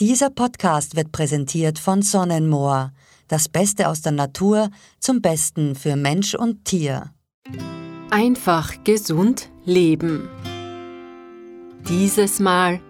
Dieser 0.00 0.28
Podcast 0.28 0.96
wird 0.96 1.12
präsentiert 1.12 1.78
von 1.78 2.02
Sonnenmoor. 2.02 2.90
Das 3.28 3.48
Beste 3.48 3.88
aus 3.88 4.02
der 4.02 4.10
Natur 4.10 4.70
zum 4.98 5.22
Besten 5.22 5.76
für 5.76 5.94
Mensch 5.94 6.34
und 6.34 6.64
Tier. 6.64 7.12
Einfach 8.10 8.82
gesund 8.82 9.50
leben. 9.64 10.28
Dieses 11.88 12.40
Mal 12.40 12.80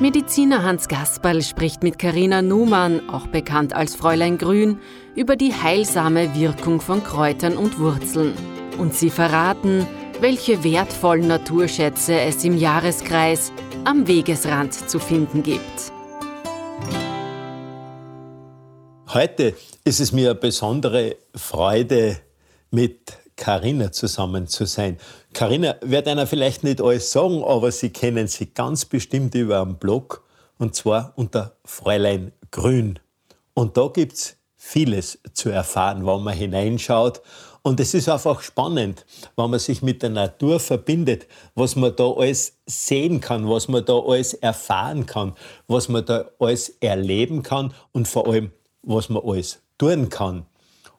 Mediziner 0.00 0.62
Hans 0.62 0.86
Gasperl 0.88 1.40
spricht 1.40 1.82
mit 1.82 1.98
Karina 1.98 2.42
Numann, 2.42 3.08
auch 3.08 3.26
bekannt 3.28 3.72
als 3.72 3.94
Fräulein 3.96 4.36
Grün, 4.36 4.78
über 5.16 5.36
die 5.36 5.54
heilsame 5.54 6.34
Wirkung 6.34 6.82
von 6.82 7.02
Kräutern 7.02 7.56
und 7.56 7.78
Wurzeln. 7.78 8.34
Und 8.76 8.92
sie 8.92 9.08
verraten, 9.08 9.86
welche 10.20 10.62
wertvollen 10.62 11.26
Naturschätze 11.26 12.20
es 12.20 12.44
im 12.44 12.58
Jahreskreis 12.58 13.50
am 13.84 14.06
Wegesrand 14.06 14.74
zu 14.74 14.98
finden 14.98 15.42
gibt. 15.42 15.93
Heute 19.14 19.54
ist 19.84 20.00
es 20.00 20.10
mir 20.10 20.30
eine 20.30 20.40
besondere 20.40 21.14
Freude, 21.36 22.18
mit 22.72 23.12
Carina 23.36 23.92
zusammen 23.92 24.48
zu 24.48 24.64
sein. 24.64 24.98
Carina 25.32 25.76
wird 25.82 26.08
einer 26.08 26.26
vielleicht 26.26 26.64
nicht 26.64 26.80
alles 26.80 27.12
sagen, 27.12 27.44
aber 27.44 27.70
Sie 27.70 27.90
kennen 27.90 28.26
sie 28.26 28.46
ganz 28.46 28.84
bestimmt 28.84 29.36
über 29.36 29.62
einen 29.62 29.76
Blog 29.76 30.24
und 30.58 30.74
zwar 30.74 31.12
unter 31.14 31.54
Fräulein 31.64 32.32
Grün. 32.50 32.98
Und 33.54 33.76
da 33.76 33.86
gibt 33.86 34.14
es 34.14 34.36
vieles 34.56 35.20
zu 35.32 35.48
erfahren, 35.48 36.04
wenn 36.04 36.24
man 36.24 36.34
hineinschaut. 36.36 37.22
Und 37.62 37.78
es 37.78 37.94
ist 37.94 38.08
einfach 38.08 38.42
spannend, 38.42 39.06
wenn 39.36 39.48
man 39.48 39.60
sich 39.60 39.80
mit 39.80 40.02
der 40.02 40.10
Natur 40.10 40.58
verbindet, 40.58 41.28
was 41.54 41.76
man 41.76 41.94
da 41.94 42.10
alles 42.10 42.58
sehen 42.66 43.20
kann, 43.20 43.48
was 43.48 43.68
man 43.68 43.84
da 43.84 43.96
alles 43.96 44.34
erfahren 44.34 45.06
kann, 45.06 45.34
was 45.68 45.88
man 45.88 46.04
da 46.04 46.24
alles 46.40 46.70
erleben 46.80 47.44
kann 47.44 47.72
und 47.92 48.08
vor 48.08 48.26
allem 48.26 48.50
was 48.86 49.08
man 49.08 49.22
alles 49.24 49.60
tun 49.78 50.08
kann. 50.08 50.46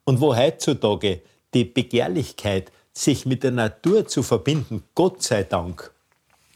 Und 0.04 0.22
wo 0.22 0.36
heutzutage 0.36 1.22
die 1.54 1.66
Begehrlichkeit, 1.66 2.72
sich 2.94 3.26
mit 3.26 3.44
der 3.44 3.52
Natur 3.52 4.08
zu 4.08 4.24
verbinden, 4.24 4.84
Gott 4.94 5.22
sei 5.22 5.44
Dank, 5.44 5.92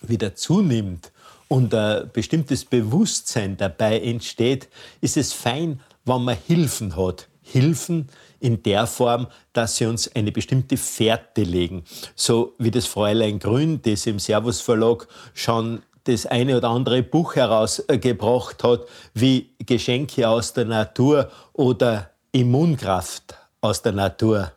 wieder 0.01 0.35
zunimmt 0.35 1.11
und 1.47 1.73
ein 1.73 2.09
bestimmtes 2.13 2.63
Bewusstsein 2.63 3.57
dabei 3.57 3.99
entsteht, 3.99 4.69
ist 5.01 5.17
es 5.17 5.33
fein, 5.33 5.81
wenn 6.05 6.23
man 6.23 6.37
Hilfen 6.47 6.95
hat. 6.95 7.27
Hilfen 7.41 8.07
in 8.39 8.61
der 8.63 8.87
Form, 8.87 9.27
dass 9.53 9.77
sie 9.77 9.85
uns 9.85 10.13
eine 10.15 10.31
bestimmte 10.31 10.77
Fährte 10.77 11.41
legen. 11.41 11.83
So 12.15 12.53
wie 12.57 12.71
das 12.71 12.85
Fräulein 12.85 13.39
Grün, 13.39 13.81
das 13.81 14.05
im 14.05 14.19
Servus 14.19 14.61
Verlag 14.61 15.07
schon 15.33 15.81
das 16.09 16.25
eine 16.25 16.57
oder 16.57 16.69
andere 16.69 17.03
Buch 17.03 17.35
herausgebracht 17.35 18.63
hat, 18.63 18.85
wie 19.13 19.51
Geschenke 19.59 20.27
aus 20.27 20.53
der 20.53 20.65
Natur 20.65 21.29
oder 21.53 22.09
Immunkraft 22.31 23.35
aus 23.61 23.81
der 23.81 23.91
Natur. 23.91 24.51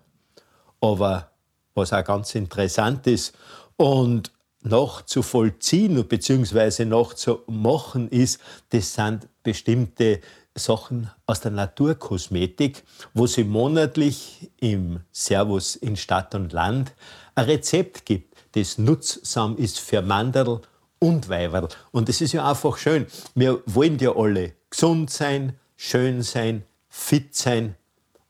Aber 0.81 1.31
was 1.75 1.93
auch 1.93 2.05
ganz 2.05 2.35
interessant 2.35 3.07
ist 3.07 3.35
und 3.77 4.33
noch 4.63 5.03
zu 5.03 5.23
vollziehen 5.23 6.07
bzw. 6.07 6.85
noch 6.85 7.15
zu 7.15 7.41
machen 7.47 8.09
ist, 8.09 8.41
das 8.71 8.95
sind 8.95 9.29
bestimmte 9.43 10.21
Sachen 10.55 11.11
aus 11.27 11.41
der 11.41 11.51
Naturkosmetik, 11.51 12.85
wo 13.15 13.27
sie 13.27 13.45
monatlich 13.45 14.51
im 14.61 15.01
Servus 15.11 15.77
in 15.77 15.97
Stadt 15.97 16.35
und 16.35 16.53
Land 16.53 16.93
ein 17.35 17.45
Rezept 17.47 18.07
gibt, 18.07 18.37
das 18.53 18.79
nutzsam 18.79 19.57
ist 19.57 19.81
für 19.81 20.03
Manderl 20.03 20.61
und 21.03 21.29
Weiberl. 21.29 21.69
Und 21.91 22.09
es 22.09 22.21
ist 22.21 22.33
ja 22.33 22.49
einfach 22.49 22.79
schön. 22.79 23.07
Wir 23.35 23.61
wollen 23.67 23.99
ja 23.99 24.15
alle 24.15 24.53
gesund 24.71 25.11
sein, 25.11 25.59
schön 25.77 26.23
sein, 26.23 26.63
fit 26.89 27.35
sein. 27.35 27.75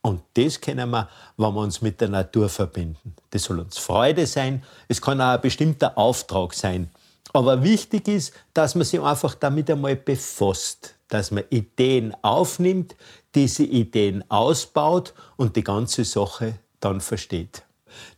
Und 0.01 0.23
das 0.33 0.59
können 0.59 0.89
wir, 0.89 1.07
wenn 1.37 1.53
wir 1.53 1.61
uns 1.61 1.81
mit 1.83 2.01
der 2.01 2.09
Natur 2.09 2.49
verbinden. 2.49 3.15
Das 3.29 3.43
soll 3.43 3.59
uns 3.59 3.77
Freude 3.77 4.25
sein. 4.25 4.63
Es 4.87 4.99
kann 4.99 5.21
auch 5.21 5.35
ein 5.35 5.41
bestimmter 5.41 5.95
Auftrag 5.97 6.55
sein. 6.55 6.89
Aber 7.31 7.63
wichtig 7.63 8.07
ist, 8.07 8.33
dass 8.55 8.73
man 8.73 8.85
sich 8.85 8.99
einfach 8.99 9.35
damit 9.35 9.69
einmal 9.69 9.95
befasst, 9.95 10.95
dass 11.09 11.29
man 11.29 11.43
Ideen 11.51 12.15
aufnimmt, 12.23 12.95
diese 13.35 13.63
Ideen 13.63 14.23
ausbaut 14.29 15.13
und 15.37 15.55
die 15.55 15.63
ganze 15.63 16.05
Sache 16.05 16.55
dann 16.79 17.01
versteht. 17.01 17.63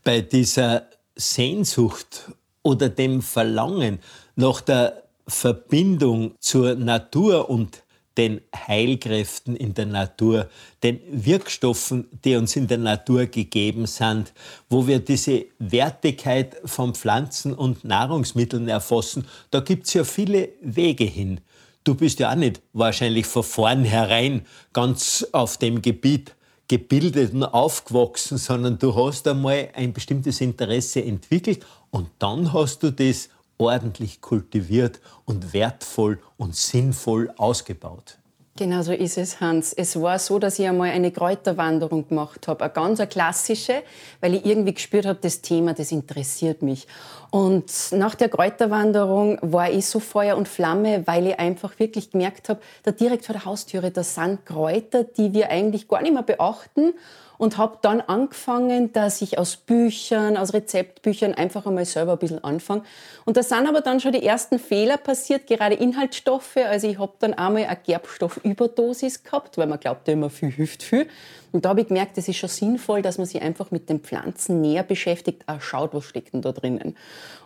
Bei 0.03 0.21
dieser 0.21 0.87
Sehnsucht 1.15 2.31
oder 2.63 2.89
dem 2.89 3.21
Verlangen 3.21 3.99
nach 4.35 4.61
der 4.61 5.03
Verbindung 5.27 6.35
zur 6.39 6.75
Natur 6.75 7.49
und 7.49 7.83
den 8.17 8.41
Heilkräften 8.55 9.55
in 9.55 9.73
der 9.73 9.87
Natur, 9.87 10.47
den 10.83 10.99
Wirkstoffen, 11.11 12.07
die 12.23 12.35
uns 12.35 12.55
in 12.55 12.67
der 12.67 12.77
Natur 12.77 13.25
gegeben 13.25 13.87
sind, 13.87 14.31
wo 14.69 14.87
wir 14.87 14.99
diese 14.99 15.45
Wertigkeit 15.59 16.55
von 16.63 16.95
Pflanzen 16.95 17.53
und 17.53 17.83
Nahrungsmitteln 17.83 18.69
erfassen, 18.69 19.27
da 19.51 19.59
gibt 19.59 19.87
es 19.87 19.93
ja 19.93 20.03
viele 20.03 20.49
Wege 20.61 21.03
hin. 21.03 21.41
Du 21.83 21.93
bist 21.93 22.19
ja 22.19 22.31
auch 22.31 22.35
nicht 22.35 22.61
wahrscheinlich 22.73 23.25
von 23.25 23.43
vornherein 23.43 24.45
ganz 24.73 25.27
auf 25.33 25.57
dem 25.57 25.81
Gebiet 25.81 26.35
gebildet 26.67 27.33
und 27.33 27.43
aufgewachsen, 27.43 28.37
sondern 28.37 28.79
du 28.79 28.95
hast 28.95 29.27
einmal 29.27 29.69
ein 29.75 29.93
bestimmtes 29.93 30.41
Interesse 30.41 31.03
entwickelt 31.03 31.63
und 31.91 32.09
dann 32.17 32.53
hast 32.53 32.81
du 32.81 32.91
das 32.91 33.29
ordentlich 33.57 34.21
kultiviert 34.21 34.99
und 35.25 35.53
wertvoll 35.53 36.19
und 36.37 36.55
sinnvoll 36.55 37.33
ausgebaut. 37.37 38.17
Genau 38.57 38.83
so 38.83 38.93
ist 38.93 39.17
es, 39.17 39.41
Hans. 39.41 39.73
Es 39.73 39.99
war 39.99 40.17
so, 40.17 40.39
dass 40.39 40.59
ich 40.59 40.65
einmal 40.65 40.91
eine 40.91 41.11
Kräuterwanderung 41.11 42.07
gemacht 42.07 42.47
habe, 42.47 42.63
eine 42.63 42.71
ganz 42.71 43.01
klassische, 43.09 43.83
weil 44.21 44.35
ich 44.35 44.45
irgendwie 44.45 44.73
gespürt 44.73 45.05
habe, 45.05 45.19
das 45.21 45.41
Thema, 45.41 45.73
das 45.73 45.91
interessiert 45.91 46.61
mich. 46.61 46.87
Und 47.31 47.69
nach 47.91 48.15
der 48.15 48.29
Kräuterwanderung 48.29 49.39
war 49.41 49.69
ich 49.69 49.87
so 49.87 49.99
Feuer 49.99 50.37
und 50.37 50.47
Flamme, 50.47 51.05
weil 51.05 51.27
ich 51.27 51.37
einfach 51.37 51.77
wirklich 51.79 52.11
gemerkt 52.11 52.47
habe, 52.47 52.61
da 52.83 52.91
direkt 52.91 53.25
vor 53.25 53.33
der 53.33 53.43
Haustüre, 53.43 53.91
da 53.91 54.03
sind 54.03 54.45
Kräuter, 54.45 55.03
die 55.03 55.33
wir 55.33 55.49
eigentlich 55.49 55.89
gar 55.89 56.01
nicht 56.01 56.13
mehr 56.13 56.23
beachten 56.23 56.93
und 57.37 57.57
habe 57.57 57.77
dann 57.81 58.01
angefangen, 58.01 58.93
dass 58.93 59.21
ich 59.21 59.37
aus 59.37 59.55
Büchern, 59.57 60.37
aus 60.37 60.53
Rezeptbüchern 60.53 61.33
einfach 61.33 61.65
einmal 61.65 61.85
selber 61.85 62.13
ein 62.13 62.19
bisschen 62.19 62.43
anfange. 62.43 62.83
Und 63.25 63.37
da 63.37 63.43
sind 63.43 63.67
aber 63.67 63.81
dann 63.81 63.99
schon 63.99 64.11
die 64.11 64.25
ersten 64.25 64.59
Fehler 64.59 64.97
passiert, 64.97 65.47
gerade 65.47 65.75
Inhaltsstoffe. 65.75 66.57
Also 66.57 66.87
ich 66.87 66.99
habe 66.99 67.13
dann 67.19 67.33
einmal 67.33 67.65
eine 67.65 67.77
Gerbstoffüberdosis 67.83 69.23
gehabt, 69.23 69.57
weil 69.57 69.67
man 69.67 69.79
glaubt 69.79 70.07
ja 70.07 70.13
immer, 70.13 70.29
viel 70.29 70.51
hilft 70.51 70.83
viel. 70.83 71.07
Und 71.51 71.63
da 71.63 71.69
habe 71.69 71.81
ich 71.81 71.87
gemerkt, 71.87 72.17
es 72.17 72.27
ist 72.27 72.35
schon 72.35 72.49
sinnvoll, 72.49 73.01
dass 73.01 73.17
man 73.17 73.25
sich 73.25 73.41
einfach 73.41 73.71
mit 73.71 73.87
den 73.89 74.01
Pflanzen 74.01 74.59
näher 74.59 74.83
beschäftigt, 74.83 75.43
auch 75.47 75.61
schaut, 75.61 75.93
was 75.93 76.03
steckt 76.03 76.33
denn 76.33 76.41
da 76.41 76.51
drinnen. 76.51 76.97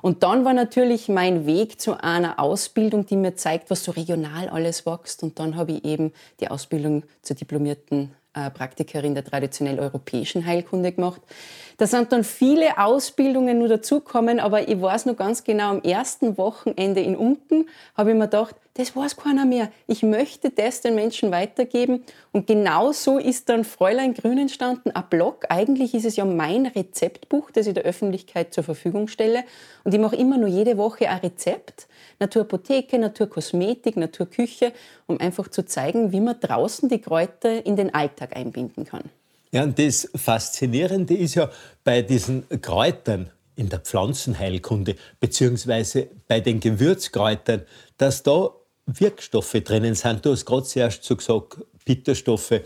Und 0.01 0.23
dann 0.23 0.45
war 0.45 0.53
natürlich 0.53 1.09
mein 1.09 1.45
Weg 1.45 1.79
zu 1.79 2.01
einer 2.01 2.39
Ausbildung, 2.39 3.05
die 3.05 3.17
mir 3.17 3.35
zeigt, 3.35 3.69
was 3.69 3.83
so 3.83 3.91
regional 3.91 4.49
alles 4.49 4.87
wächst. 4.87 5.21
Und 5.21 5.37
dann 5.37 5.55
habe 5.55 5.73
ich 5.73 5.85
eben 5.85 6.11
die 6.39 6.47
Ausbildung 6.47 7.03
zur 7.21 7.35
diplomierten 7.35 8.15
Praktikerin 8.33 9.15
der 9.15 9.23
traditionell 9.23 9.79
europäischen 9.79 10.45
Heilkunde 10.45 10.91
gemacht. 10.91 11.21
Da 11.77 11.87
sind 11.87 12.11
dann 12.11 12.23
viele 12.23 12.77
Ausbildungen 12.77 13.57
nur 13.57 13.67
dazugekommen, 13.67 14.39
aber 14.39 14.67
ich 14.67 14.79
weiß 14.79 15.05
noch 15.07 15.15
ganz 15.15 15.43
genau, 15.43 15.69
am 15.69 15.81
ersten 15.81 16.37
Wochenende 16.37 17.01
in 17.01 17.15
Unten 17.15 17.67
habe 17.95 18.11
ich 18.11 18.15
mir 18.15 18.25
gedacht, 18.25 18.55
das 18.75 18.95
weiß 18.95 19.17
keiner 19.17 19.45
mehr. 19.45 19.71
Ich 19.87 20.03
möchte 20.03 20.51
das 20.51 20.81
den 20.81 20.95
Menschen 20.95 21.31
weitergeben. 21.31 22.05
Und 22.31 22.47
genau 22.47 22.91
so 22.91 23.17
ist 23.17 23.49
dann 23.49 23.65
Fräulein 23.65 24.13
Grün 24.13 24.37
entstanden, 24.37 24.91
ein 24.91 25.03
Blog. 25.09 25.47
Eigentlich 25.49 25.93
ist 25.93 26.05
es 26.05 26.15
ja 26.15 26.23
mein 26.23 26.65
Rezeptbuch, 26.65 27.51
das 27.51 27.67
ich 27.67 27.73
der 27.73 27.83
Öffentlichkeit 27.83 28.53
zur 28.53 28.63
Verfügung 28.63 29.07
stelle. 29.07 29.43
Und 29.83 29.93
ich 29.93 29.99
mache 29.99 30.15
immer 30.15 30.37
nur 30.37 30.47
jede 30.47 30.77
Woche 30.77 31.09
ein 31.09 31.19
Rezept. 31.19 31.87
Naturapotheke, 32.19 32.99
Naturkosmetik, 32.99 33.97
Naturküche, 33.97 34.73
um 35.07 35.19
einfach 35.19 35.47
zu 35.47 35.65
zeigen, 35.65 36.11
wie 36.11 36.19
man 36.19 36.39
draußen 36.39 36.89
die 36.89 36.99
Kräuter 36.99 37.65
in 37.65 37.75
den 37.75 37.93
Alltag 37.93 38.35
einbinden 38.35 38.85
kann. 38.85 39.03
Ja, 39.51 39.63
und 39.63 39.79
das 39.79 40.09
Faszinierende 40.15 41.15
ist 41.15 41.35
ja 41.35 41.49
bei 41.83 42.01
diesen 42.01 42.43
Kräutern 42.61 43.31
in 43.55 43.69
der 43.69 43.79
Pflanzenheilkunde 43.79 44.95
beziehungsweise 45.19 46.07
bei 46.27 46.39
den 46.39 46.59
Gewürzkräutern, 46.59 47.63
dass 47.97 48.23
da 48.23 48.51
Wirkstoffe 48.85 49.57
drinnen 49.63 49.95
sind. 49.95 50.25
Du 50.25 50.31
hast 50.31 50.45
gerade 50.45 50.63
zuerst 50.63 51.03
so 51.03 51.15
gesagt, 51.15 51.57
Bitterstoffe. 51.83 52.61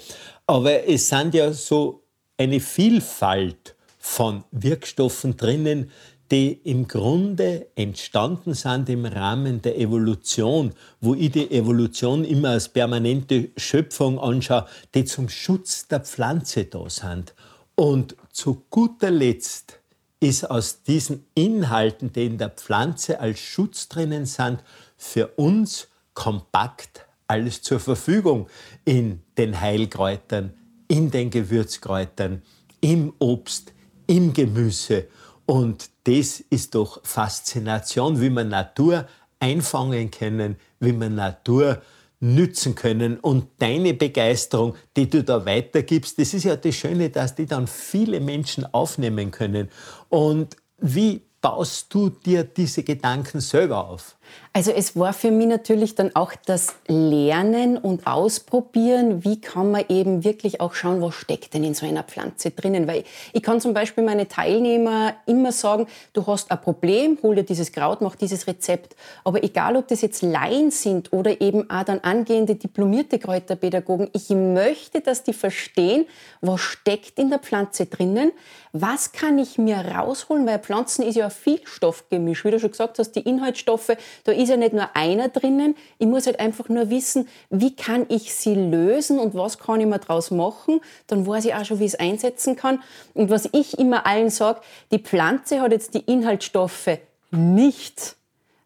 Aber 0.46 0.88
es 0.88 1.10
sind 1.10 1.34
ja 1.34 1.52
so 1.54 2.04
eine 2.38 2.60
Vielfalt 2.60 3.76
von 3.98 4.44
Wirkstoffen 4.52 5.38
drinnen, 5.38 5.90
die 6.34 6.54
im 6.64 6.88
Grunde 6.88 7.68
entstanden 7.76 8.56
sind 8.56 8.90
im 8.90 9.06
Rahmen 9.06 9.62
der 9.62 9.78
Evolution, 9.78 10.74
wo 11.00 11.14
ich 11.14 11.30
die 11.30 11.52
Evolution 11.52 12.26
immer 12.26 12.50
als 12.50 12.70
permanente 12.70 13.52
Schöpfung 13.56 14.20
anschaue, 14.20 14.66
die 14.96 15.06
zum 15.06 15.30
Schutz 15.30 15.88
der 15.88 16.00
Pflanze 16.00 16.66
da 16.66 16.90
sind. 16.90 17.36
Und 17.76 18.16
zu 18.32 18.64
guter 18.72 19.12
Letzt 19.12 19.78
ist 20.20 20.50
aus 20.50 20.82
diesen 20.82 21.24
Inhalten, 21.36 22.12
die 22.12 22.26
in 22.26 22.40
der 22.40 22.50
Pflanze 22.50 23.20
als 23.20 23.40
Schutz 23.40 23.88
drinnen 23.88 24.26
sind, 24.26 24.64
für 24.98 25.28
uns 25.36 25.88
kompakt 26.16 27.06
alles 27.28 27.62
zur 27.62 27.80
Verfügung 27.80 28.48
in 28.86 29.22
den 29.38 29.62
Heilkräutern, 29.62 30.56
in 30.88 31.12
den 31.12 31.30
Gewürzkräutern, 31.30 32.42
im 32.82 33.14
Obst, 33.20 33.72
im 34.08 34.34
Gemüse. 34.34 35.06
Und 35.46 35.93
das 36.04 36.40
ist 36.50 36.76
doch 36.76 37.00
Faszination, 37.04 38.20
wie 38.22 38.30
man 38.30 38.50
Natur 38.50 39.08
einfangen 39.40 40.12
können, 40.12 40.58
wie 40.80 40.94
man 40.94 41.16
Natur 41.16 41.82
nützen 42.20 42.76
können. 42.76 43.20
Und 43.20 43.48
deine 43.60 43.94
Begeisterung, 43.94 44.76
die 44.96 45.10
du 45.10 45.24
da 45.24 45.46
weitergibst, 45.46 46.18
das 46.18 46.34
ist 46.34 46.46
ja 46.46 46.56
das 46.56 46.76
Schöne, 46.76 47.10
dass 47.10 47.36
die 47.36 47.46
dann 47.46 47.68
viele 47.68 48.20
Menschen 48.20 48.66
aufnehmen 48.74 49.32
können. 49.32 49.70
Und 50.10 50.56
wie 50.78 51.22
baust 51.42 51.94
du 51.94 52.10
dir 52.10 52.46
diese 52.46 52.84
Gedanken 52.84 53.42
selber 53.42 53.90
auf? 53.90 54.16
Also 54.56 54.72
es 54.72 54.96
war 54.96 55.14
für 55.14 55.32
mich 55.32 55.48
natürlich 55.48 55.96
dann 55.96 56.16
auch 56.16 56.34
das 56.46 56.76
Lernen 56.88 57.78
und 57.78 58.06
Ausprobieren, 58.06 59.24
wie 59.24 59.42
kann 59.42 59.72
man 59.72 59.86
eben 59.90 60.24
wirklich 60.24 60.62
auch 60.62 60.76
schauen, 60.76 61.02
was 61.02 61.16
steckt 61.16 61.54
denn 61.56 61.64
in 61.64 61.74
so 61.74 61.88
einer 61.88 62.04
Pflanze 62.04 62.52
drinnen. 62.52 62.88
Weil 62.88 63.04
ich 63.34 63.42
kann 63.42 63.60
zum 63.60 63.74
Beispiel 63.74 64.04
meine 64.04 64.28
Teilnehmer 64.28 65.16
immer 65.26 65.52
sagen, 65.52 65.88
du 66.14 66.28
hast 66.28 66.52
ein 66.52 66.62
Problem, 66.62 67.18
hol 67.24 67.36
dir 67.36 67.44
dieses 67.44 67.72
Kraut, 67.72 68.02
mach 68.02 68.16
dieses 68.16 68.46
Rezept. 68.46 68.96
Aber 69.24 69.44
egal, 69.44 69.76
ob 69.76 69.88
das 69.88 70.02
jetzt 70.02 70.22
Laien 70.22 70.70
sind 70.70 71.12
oder 71.12 71.42
eben 71.42 71.70
auch 71.70 71.84
dann 71.84 72.00
angehende 72.02 72.56
diplomierte 72.56 73.18
Kräuterpädagogen, 73.18 74.10
ich 74.14 74.30
möchte, 74.30 75.02
dass 75.02 75.24
die 75.24 75.34
verstehen, 75.34 76.06
was 76.42 76.62
steckt 76.62 77.18
in 77.18 77.30
der 77.30 77.40
Pflanze 77.40 77.88
drinnen, 77.88 78.32
was 78.72 79.12
kann 79.12 79.38
ich 79.38 79.60
mir 79.60 79.78
rausholen, 79.78 80.48
weil 80.48 80.60
Pflanzen 80.60 81.06
ist 81.06 81.16
ja 81.16 81.26
ein 81.26 81.32
Vielstoffgemisch, 81.32 82.44
wie 82.44 82.52
du 82.52 82.60
schon 82.60 82.72
gesagt 82.72 82.98
hast, 82.98 83.12
die 83.12 83.22
Inhaltsstoffe, 83.22 83.92
da 84.24 84.32
ist 84.32 84.50
ja 84.50 84.58
nicht 84.58 84.74
nur 84.74 84.96
einer 84.96 85.30
drinnen. 85.30 85.76
Ich 85.98 86.08
muss 86.08 86.26
halt 86.26 86.40
einfach 86.40 86.70
nur 86.70 86.90
wissen, 86.90 87.28
wie 87.50 87.76
kann 87.76 88.06
ich 88.10 88.34
sie 88.34 88.56
lösen 88.56 89.20
und 89.20 89.36
was 89.36 89.60
kann 89.60 89.80
ich 89.80 89.88
mir 89.88 90.00
daraus 90.00 90.32
machen. 90.32 90.82
Dann 91.08 91.26
weiß 91.26 91.46
ich 91.46 91.56
auch 91.56 91.66
schon, 91.66 91.80
wie 91.80 91.86
ich 91.86 91.94
es 91.94 92.00
einsetzen 92.00 92.56
kann. 92.56 92.82
Und 93.14 93.30
was 93.30 93.50
ich 93.52 93.78
immer 93.80 94.06
allen 94.06 94.30
sage, 94.30 94.62
die 94.92 95.00
Pflanze 95.00 95.62
hat 95.62 95.72
jetzt 95.72 95.94
die 95.94 96.00
Inhaltsstoffe 96.00 97.00
nicht 97.32 98.16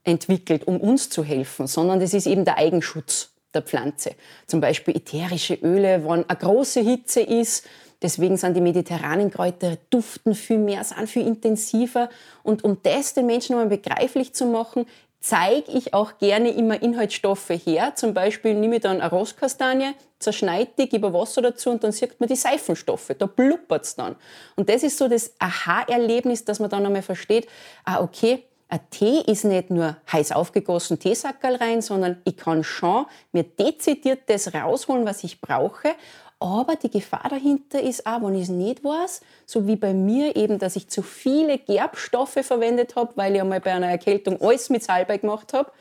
entwickelt, 0.04 0.68
um 0.68 0.80
uns 0.80 1.10
zu 1.10 1.24
helfen, 1.24 1.68
sondern 1.68 2.00
das 2.00 2.14
ist 2.14 2.28
eben 2.28 2.46
der 2.46 2.58
Eigenschutz 2.58 3.30
der 3.54 3.62
Pflanze. 3.62 4.12
Zum 4.46 4.62
Beispiel 4.62 4.96
ätherische 4.96 5.56
Öle, 5.56 6.04
wenn 6.04 6.28
eine 6.28 6.40
große 6.40 6.82
Hitze 6.82 7.22
ist, 7.22 7.66
Deswegen 8.02 8.38
sind 8.38 8.56
die 8.56 8.62
mediterranen 8.62 9.32
Kräuter 9.32 9.78
duften 9.90 10.36
viel 10.36 10.60
mehr, 10.60 10.84
sind 10.84 11.10
viel 11.10 11.26
intensiver. 11.26 12.10
Und 12.44 12.64
um 12.64 12.78
das 12.84 13.16
den 13.16 13.26
Menschen 13.26 13.54
einmal 13.54 13.76
begreiflich 13.76 14.34
zu 14.34 14.46
machen, 14.46 14.86
zeige 15.20 15.72
ich 15.72 15.94
auch 15.94 16.18
gerne 16.18 16.52
immer 16.52 16.82
Inhaltsstoffe 16.82 17.50
her. 17.50 17.94
Zum 17.96 18.14
Beispiel 18.14 18.54
nehme 18.54 18.76
ich 18.76 18.82
dann 18.82 19.02
eine 19.02 19.10
Rosskastanie, 19.10 19.94
zerschneide 20.20 20.72
die, 20.78 20.90
gebe 20.90 21.14
Wasser 21.14 21.42
dazu 21.42 21.70
und 21.72 21.84
dann 21.84 21.92
sieht 21.92 22.20
man 22.20 22.30
die 22.30 22.36
Seifenstoffe. 22.36 23.12
Da 23.18 23.26
blubbert 23.26 23.86
es 23.86 23.96
dann. 23.96 24.16
Und 24.56 24.70
das 24.70 24.84
ist 24.84 24.98
so 24.98 25.08
das 25.08 25.34
Aha-Erlebnis, 25.40 26.46
dass 26.46 26.60
man 26.60 26.70
dann 26.70 26.86
einmal 26.86 27.02
versteht, 27.02 27.48
ah, 27.84 28.02
okay, 28.02 28.44
ein 28.70 28.82
Tee 28.90 29.22
ist 29.26 29.46
nicht 29.46 29.70
nur 29.70 29.96
heiß 30.12 30.34
aufgegossen 30.34 31.00
Teesackerl 31.00 31.56
rein, 31.56 31.82
sondern 31.82 32.22
ich 32.26 32.36
kann 32.36 32.66
schon 32.66 33.06
mir 33.32 33.44
dezidiert 33.44 34.24
das 34.28 34.54
rausholen, 34.54 35.06
was 35.06 35.24
ich 35.24 35.40
brauche 35.40 35.96
aber 36.40 36.76
die 36.76 36.92
Gefahr 36.92 37.28
dahinter 37.30 37.82
ist 37.82 38.06
auch, 38.06 38.22
wenn 38.22 38.36
ich 38.36 38.44
es 38.44 38.50
nicht 38.50 38.84
weiß, 38.84 39.22
so 39.46 39.66
wie 39.66 39.76
bei 39.76 39.94
mir 39.94 40.36
eben, 40.36 40.60
dass 40.60 40.76
ich 40.76 40.88
zu 40.88 41.02
viele 41.02 41.58
Gerbstoffe 41.58 42.40
verwendet 42.42 42.96
habe, 42.96 43.14
weil 43.16 43.36
ich 43.36 43.42
einmal 43.42 43.60
bei 43.60 43.74
einer 43.74 43.88
Erkältung 43.88 44.40
alles 44.42 44.70
mit 44.70 44.84
Salbei 44.84 45.18
gemacht 45.18 45.54
habe. 45.54 45.72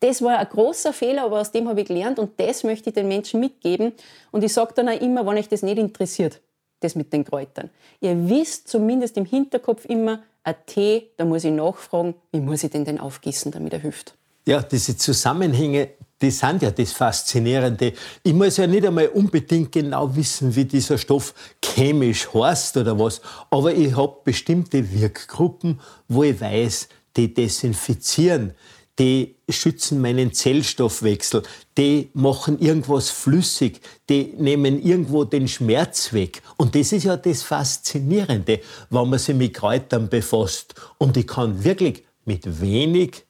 Das 0.00 0.22
war 0.22 0.38
ein 0.38 0.48
großer 0.48 0.92
Fehler, 0.92 1.24
aber 1.24 1.40
aus 1.40 1.50
dem 1.50 1.68
habe 1.68 1.80
ich 1.80 1.88
gelernt 1.88 2.18
und 2.18 2.38
das 2.38 2.62
möchte 2.62 2.90
ich 2.90 2.94
den 2.94 3.08
Menschen 3.08 3.40
mitgeben. 3.40 3.92
Und 4.30 4.44
ich 4.44 4.52
sage 4.52 4.74
dann 4.74 4.88
auch 4.88 5.00
immer, 5.00 5.26
wenn 5.26 5.38
euch 5.38 5.48
das 5.48 5.62
nicht 5.62 5.78
interessiert, 5.78 6.40
das 6.80 6.94
mit 6.94 7.12
den 7.12 7.24
Kräutern. 7.24 7.70
Ihr 8.00 8.28
wisst 8.28 8.68
zumindest 8.68 9.16
im 9.16 9.24
Hinterkopf 9.24 9.86
immer, 9.86 10.22
ein 10.44 10.54
Tee, 10.66 11.10
da 11.16 11.24
muss 11.24 11.42
ich 11.42 11.52
nachfragen, 11.52 12.14
wie 12.30 12.40
muss 12.40 12.62
ich 12.62 12.70
denn 12.70 12.84
den 12.84 13.00
aufgießen, 13.00 13.50
damit 13.50 13.72
er 13.72 13.80
hilft. 13.80 14.14
Ja, 14.46 14.62
diese 14.62 14.96
Zusammenhänge, 14.96 15.88
die 16.22 16.30
sind 16.30 16.62
ja 16.62 16.70
das 16.70 16.92
Faszinierende. 16.92 17.92
Ich 18.22 18.32
muss 18.32 18.56
ja 18.56 18.66
nicht 18.66 18.86
einmal 18.86 19.08
unbedingt 19.08 19.72
genau 19.72 20.14
wissen, 20.16 20.54
wie 20.56 20.64
dieser 20.64 20.98
Stoff 20.98 21.34
chemisch 21.62 22.32
heißt 22.32 22.76
oder 22.78 22.98
was, 22.98 23.20
aber 23.50 23.74
ich 23.74 23.94
habe 23.96 24.16
bestimmte 24.24 24.90
Wirkgruppen, 24.92 25.80
wo 26.08 26.22
ich 26.22 26.40
weiß, 26.40 26.88
die 27.16 27.32
desinfizieren, 27.32 28.54
die 28.98 29.36
schützen 29.48 30.00
meinen 30.00 30.32
Zellstoffwechsel, 30.32 31.42
die 31.76 32.08
machen 32.14 32.58
irgendwas 32.58 33.10
flüssig, 33.10 33.80
die 34.08 34.32
nehmen 34.38 34.82
irgendwo 34.82 35.24
den 35.24 35.48
Schmerz 35.48 36.14
weg. 36.14 36.42
Und 36.56 36.74
das 36.74 36.92
ist 36.92 37.04
ja 37.04 37.18
das 37.18 37.42
Faszinierende, 37.42 38.60
wenn 38.88 39.10
man 39.10 39.18
sich 39.18 39.36
mit 39.36 39.52
Kräutern 39.52 40.08
befasst. 40.08 40.74
Und 40.96 41.18
ich 41.18 41.26
kann 41.26 41.62
wirklich 41.62 42.04
mit 42.24 42.60
wenig 42.60 43.25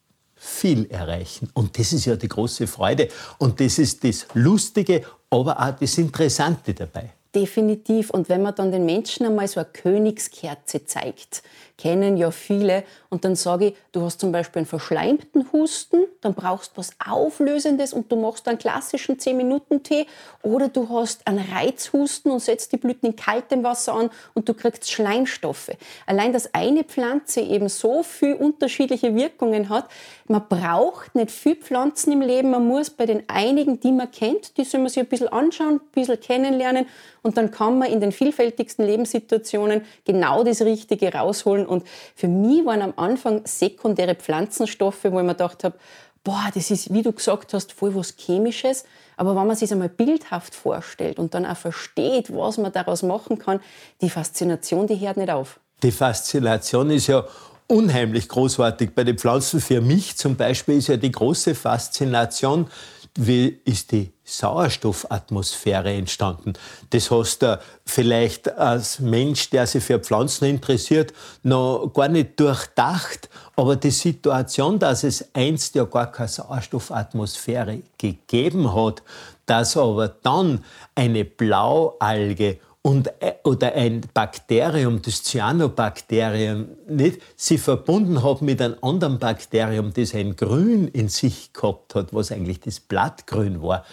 viel 0.47 0.87
erreichen. 0.91 1.51
Und 1.55 1.79
das 1.79 1.93
ist 1.93 2.05
ja 2.05 2.17
die 2.17 2.29
große 2.29 2.67
Freude. 2.67 3.09
Und 3.39 3.61
das 3.61 3.79
ist 3.79 4.05
das 4.05 4.27
Lustige, 4.35 5.03
aber 5.29 5.61
auch 5.61 5.73
das 5.79 5.99
Interessante 5.99 6.73
dabei. 6.73 7.11
Definitiv. 7.35 8.11
Und 8.11 8.29
wenn 8.29 8.43
man 8.43 8.55
dann 8.55 8.73
den 8.73 8.87
Menschen 8.87 9.27
einmal 9.27 9.49
so 9.49 9.61
eine 9.61 9.69
Königskerze 9.71 10.87
zeigt, 10.87 11.43
kennen 11.79 12.17
ja 12.17 12.31
viele. 12.31 12.85
Und 13.11 13.25
dann 13.25 13.37
sage 13.37 13.67
ich, 13.67 13.75
du 13.93 14.03
hast 14.03 14.21
zum 14.21 14.33
Beispiel 14.33 14.61
einen 14.61 14.67
verschleimten 14.67 15.47
Husten, 15.53 16.05
dann 16.21 16.35
brauchst 16.35 16.73
du 16.73 16.79
was 16.79 16.91
Auflösendes 17.05 17.93
und 17.93 18.11
du 18.11 18.17
machst 18.17 18.49
einen 18.49 18.59
klassischen 18.59 19.19
10-Minuten-Tee. 19.19 20.07
Oder 20.43 20.69
du 20.69 20.89
hast 20.89 21.27
einen 21.27 21.45
Reizhusten 21.53 22.31
und 22.31 22.41
setzt 22.41 22.73
die 22.73 22.79
Blüten 22.79 23.11
in 23.11 23.17
kaltem 23.17 23.63
Wasser 23.63 23.95
an 23.95 24.11
und 24.35 24.49
du 24.49 24.55
kriegst 24.55 24.91
Schleimstoffe. 24.91 25.71
Allein, 26.07 26.33
dass 26.33 26.55
eine 26.55 26.85
Pflanze 26.85 27.41
eben 27.41 27.69
so 27.69 28.03
viele 28.03 28.37
unterschiedliche 28.37 29.15
Wirkungen 29.15 29.69
hat, 29.69 29.89
man 30.29 30.49
braucht 30.49 31.15
nicht 31.15 31.31
viel 31.31 31.57
Pflanzen 31.57 32.13
im 32.13 32.21
Leben. 32.21 32.51
Man 32.51 32.67
muss 32.67 32.91
bei 32.91 33.07
den 33.07 33.23
einigen, 33.29 33.79
die 33.81 33.93
man 33.93 34.11
kennt, 34.11 34.57
die 34.57 34.65
soll 34.65 34.81
man 34.81 34.89
sich 34.89 35.01
ein 35.01 35.09
bisschen 35.09 35.29
anschauen, 35.29 35.77
ein 35.77 35.81
bisschen 35.93 36.19
kennenlernen 36.21 36.87
und 37.27 37.37
dann 37.37 37.51
kann 37.51 37.79
man 37.79 37.91
in 37.91 38.01
den 38.01 38.13
vielfältigsten 38.13 38.87
Lebenssituationen 38.87 39.83
genau 40.05 40.45
das 40.45 40.63
Richtige 40.63 41.13
rausholen. 41.13 41.66
Und 41.67 41.85
für 42.15 42.29
mich 42.29 42.65
waren 42.65 42.83
am 42.83 42.95
Anfang 42.97 43.43
sekundäre 43.45 44.15
Pflanzenstoffe, 44.15 45.05
wo 45.05 45.19
ich 45.19 45.25
mir 45.25 45.35
gedacht 45.35 45.65
habe, 45.65 45.77
boah, 46.25 46.51
das 46.55 46.71
ist, 46.71 46.93
wie 46.93 47.03
du 47.03 47.13
gesagt 47.13 47.55
hast, 47.55 47.73
voll 47.73 47.95
was 47.95 48.15
Chemisches. 48.17 48.85
Aber 49.17 49.37
wenn 49.37 49.47
man 49.47 49.57
sich 49.57 49.71
einmal 49.73 49.89
bildhaft 49.89 50.55
vorstellt 50.55 51.19
und 51.19 51.35
dann 51.35 51.47
auch 51.47 51.57
versteht, 51.57 52.35
was 52.35 52.59
man 52.59 52.73
daraus 52.73 53.03
machen 53.03 53.39
kann, 53.39 53.61
die 54.01 54.11
Faszination, 54.11 54.87
die 54.87 54.99
hört 54.99 55.17
nicht 55.17 55.31
auf. 55.31 55.61
Die 55.83 55.93
Faszination 55.93 56.91
ist 56.91 57.07
ja 57.07 57.25
unheimlich 57.69 58.29
großartig. 58.29 58.91
Bei 58.95 59.05
den 59.05 59.19
Pflanzen 59.19 59.61
für 59.61 59.81
mich 59.81 60.17
zum 60.17 60.37
Beispiel 60.37 60.79
ist 60.79 60.89
ja 60.89 60.97
die 60.97 61.13
große 61.13 61.55
Faszination, 61.55 62.69
ist 63.17 63.93
die 63.93 64.13
Sauerstoffatmosphäre 64.25 65.93
entstanden. 65.93 66.55
Das 66.91 67.11
hast 67.11 67.43
du 67.43 67.59
vielleicht 67.85 68.49
als 68.59 68.99
Mensch, 68.99 69.51
der 69.51 69.67
sich 69.67 69.85
für 69.85 70.01
Pflanzen 70.01 70.47
interessiert, 70.47 71.13
noch 71.43 71.91
gar 71.95 72.09
nicht 72.09 72.39
durchdacht. 72.39 73.29
Aber 73.55 73.77
die 73.77 73.91
Situation, 73.91 74.79
dass 74.79 75.05
es 75.05 75.25
einst 75.33 75.75
ja 75.77 75.85
gar 75.85 76.11
keine 76.11 76.29
Sauerstoffatmosphäre 76.29 77.83
gegeben 77.97 78.75
hat, 78.75 79.03
dass 79.47 79.77
aber 79.77 80.09
dann 80.09 80.65
eine 80.95 81.25
Blaualge 81.25 82.59
und, 82.87 83.09
äh, 83.21 83.35
oder 83.43 83.73
ein 83.73 84.03
Bakterium, 84.15 85.03
das 85.03 85.25
Cyanobakterium, 85.25 86.69
nicht, 86.89 87.21
sie 87.35 87.59
verbunden 87.59 88.23
hat 88.23 88.43
mit 88.43 88.63
einem 88.63 88.77
anderen 88.81 89.19
Bakterium, 89.19 89.93
das 89.93 90.15
ein 90.15 90.37
Grün 90.37 90.87
in 90.87 91.09
sich 91.09 91.53
gehabt 91.53 91.97
hat, 91.97 92.15
was 92.15 92.31
eigentlich 92.31 92.61
das 92.61 92.79
Blattgrün 92.79 93.61
war, 93.61 93.85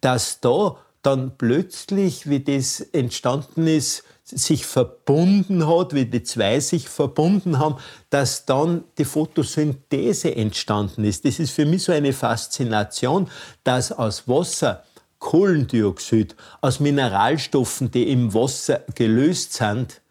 dass 0.00 0.40
da 0.40 0.76
dann 1.02 1.38
plötzlich, 1.38 2.28
wie 2.28 2.40
das 2.40 2.80
entstanden 2.80 3.68
ist, 3.68 4.02
sich 4.24 4.66
verbunden 4.66 5.68
hat, 5.68 5.94
wie 5.94 6.06
die 6.06 6.24
zwei 6.24 6.58
sich 6.58 6.88
verbunden 6.88 7.60
haben, 7.60 7.76
dass 8.10 8.44
dann 8.44 8.82
die 8.98 9.04
Photosynthese 9.04 10.34
entstanden 10.34 11.04
ist. 11.04 11.24
Das 11.24 11.38
ist 11.38 11.52
für 11.52 11.64
mich 11.64 11.84
so 11.84 11.92
eine 11.92 12.12
Faszination, 12.12 13.28
dass 13.62 13.92
aus 13.92 14.26
Wasser 14.26 14.82
Kohlendioxid 15.22 16.34
aus 16.60 16.80
Mineralstoffen, 16.80 17.90
die 17.92 18.10
im 18.10 18.34
Wasser 18.34 18.82
gelöst 18.94 19.54
sind, 19.54 20.02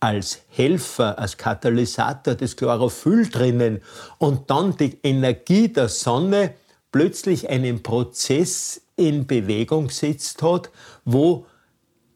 als 0.00 0.40
Helfer, 0.48 1.18
als 1.18 1.36
Katalysator 1.38 2.34
das 2.34 2.56
Chlorophyll 2.56 3.28
drinnen 3.30 3.80
und 4.18 4.50
dann 4.50 4.76
die 4.76 4.98
Energie 5.02 5.68
der 5.68 5.88
Sonne 5.88 6.54
plötzlich 6.92 7.48
einen 7.48 7.82
Prozess 7.82 8.82
in 8.96 9.26
Bewegung 9.26 9.86
gesetzt 9.86 10.42
hat, 10.42 10.70
wo 11.04 11.46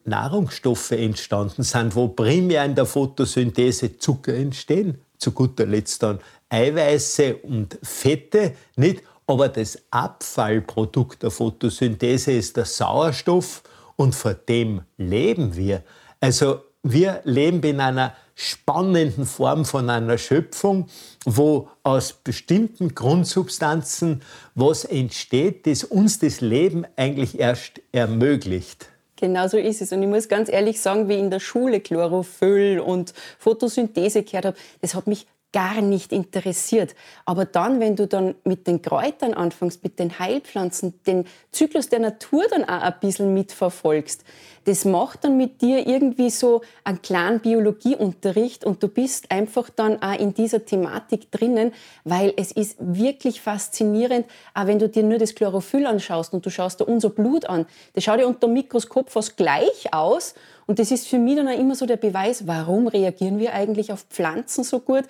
Nahrungsstoffe 0.04 0.90
entstanden 0.90 1.62
sind, 1.62 1.94
wo 1.94 2.08
primär 2.08 2.64
in 2.64 2.74
der 2.74 2.86
Photosynthese 2.86 3.96
Zucker 3.98 4.34
entstehen, 4.34 5.00
zu 5.18 5.30
guter 5.32 5.66
Letzt 5.66 6.02
dann 6.02 6.18
Eiweiße 6.48 7.36
und 7.36 7.78
Fette, 7.82 8.54
nicht? 8.76 9.02
Aber 9.30 9.48
das 9.48 9.78
Abfallprodukt 9.92 11.22
der 11.22 11.30
Photosynthese 11.30 12.32
ist 12.32 12.56
der 12.56 12.64
Sauerstoff 12.64 13.62
und 13.94 14.12
von 14.12 14.34
dem 14.48 14.80
leben 14.96 15.54
wir. 15.54 15.84
Also 16.20 16.62
wir 16.82 17.20
leben 17.22 17.62
in 17.62 17.80
einer 17.80 18.14
spannenden 18.34 19.26
Form 19.26 19.64
von 19.64 19.88
einer 19.88 20.18
Schöpfung, 20.18 20.88
wo 21.24 21.68
aus 21.84 22.12
bestimmten 22.12 22.94
Grundsubstanzen 22.94 24.22
was 24.56 24.84
entsteht, 24.84 25.64
das 25.66 25.84
uns 25.84 26.18
das 26.18 26.40
Leben 26.40 26.84
eigentlich 26.96 27.38
erst 27.38 27.80
ermöglicht. 27.92 28.88
Genau 29.14 29.46
so 29.46 29.58
ist 29.58 29.80
es. 29.80 29.92
Und 29.92 30.02
ich 30.02 30.08
muss 30.08 30.28
ganz 30.28 30.48
ehrlich 30.48 30.80
sagen, 30.80 31.08
wie 31.08 31.14
ich 31.14 31.20
in 31.20 31.30
der 31.30 31.40
Schule 31.40 31.80
Chlorophyll 31.80 32.80
und 32.80 33.14
Photosynthese 33.38 34.24
gehört 34.24 34.46
habe, 34.46 34.56
das 34.80 34.96
hat 34.96 35.06
mich 35.06 35.26
gar 35.52 35.80
nicht 35.80 36.12
interessiert. 36.12 36.94
Aber 37.24 37.44
dann, 37.44 37.80
wenn 37.80 37.96
du 37.96 38.06
dann 38.06 38.34
mit 38.44 38.66
den 38.66 38.82
Kräutern 38.82 39.34
anfängst, 39.34 39.82
mit 39.82 39.98
den 39.98 40.18
Heilpflanzen, 40.18 40.94
den 41.06 41.26
Zyklus 41.50 41.88
der 41.88 41.98
Natur 41.98 42.44
dann 42.50 42.64
auch 42.64 42.82
ein 42.82 42.94
bisschen 43.00 43.34
mitverfolgst, 43.34 44.24
das 44.64 44.84
macht 44.84 45.24
dann 45.24 45.36
mit 45.36 45.62
dir 45.62 45.86
irgendwie 45.86 46.30
so 46.30 46.60
einen 46.84 47.00
kleinen 47.00 47.40
Biologieunterricht 47.40 48.64
und 48.64 48.82
du 48.82 48.88
bist 48.88 49.30
einfach 49.30 49.70
dann 49.70 50.02
auch 50.02 50.18
in 50.18 50.34
dieser 50.34 50.64
Thematik 50.64 51.30
drinnen, 51.30 51.72
weil 52.04 52.34
es 52.36 52.52
ist 52.52 52.76
wirklich 52.78 53.40
faszinierend, 53.40 54.26
auch 54.54 54.66
wenn 54.66 54.78
du 54.78 54.88
dir 54.88 55.02
nur 55.02 55.18
das 55.18 55.34
Chlorophyll 55.34 55.86
anschaust 55.86 56.34
und 56.34 56.44
du 56.44 56.50
schaust 56.50 56.80
dir 56.80 56.84
unser 56.84 57.08
Blut 57.08 57.46
an, 57.46 57.66
das 57.94 58.04
schaut 58.04 58.20
ja 58.20 58.26
unter 58.26 58.48
dem 58.48 58.52
Mikroskop 58.52 59.10
fast 59.10 59.36
gleich 59.36 59.92
aus 59.92 60.34
und 60.66 60.78
das 60.78 60.90
ist 60.90 61.08
für 61.08 61.18
mich 61.18 61.36
dann 61.36 61.48
auch 61.48 61.58
immer 61.58 61.74
so 61.74 61.86
der 61.86 61.96
Beweis, 61.96 62.46
warum 62.46 62.86
reagieren 62.86 63.38
wir 63.38 63.54
eigentlich 63.54 63.92
auf 63.92 64.02
Pflanzen 64.10 64.62
so 64.62 64.78
gut, 64.78 65.04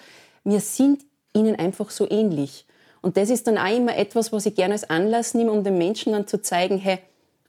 wir 0.45 0.61
sind 0.61 1.03
ihnen 1.33 1.57
einfach 1.57 1.91
so 1.91 2.11
ähnlich. 2.11 2.67
Und 3.03 3.17
das 3.17 3.31
ist 3.31 3.47
dann 3.47 3.59
auch 3.59 3.75
immer 3.75 3.97
etwas, 3.97 4.33
was 4.33 4.47
ich 4.47 4.55
gerne 4.55 4.75
als 4.75 4.89
Anlass 4.89 5.35
nehme, 5.35 5.53
um 5.53 5.65
den 5.65 5.79
Menschen 5.79 6.13
dann 6.13 6.27
zu 6.27 6.43
zeigen, 6.43 6.79
hey, 6.79 6.99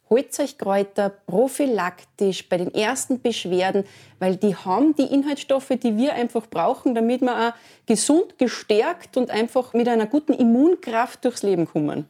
holt 0.10 0.38
euch 0.40 0.58
Kräuter 0.58 1.10
prophylaktisch 1.10 2.48
bei 2.48 2.58
den 2.58 2.74
ersten 2.74 3.22
Beschwerden, 3.22 3.86
weil 4.20 4.36
die 4.36 4.56
haben 4.56 4.94
die 4.96 5.06
Inhaltsstoffe, 5.06 5.70
die 5.82 5.98
wir 5.98 6.14
einfach 6.14 6.48
brauchen, 6.48 6.94
damit 6.94 7.22
wir 7.22 7.50
auch 7.50 7.54
gesund, 7.86 8.38
gestärkt 8.38 9.18
und 9.18 9.32
einfach 9.32 9.74
mit 9.74 9.88
einer 9.88 10.06
guten 10.06 10.34
Immunkraft 10.34 11.24
durchs 11.24 11.44
Leben 11.44 11.66
kommen. 11.66 12.06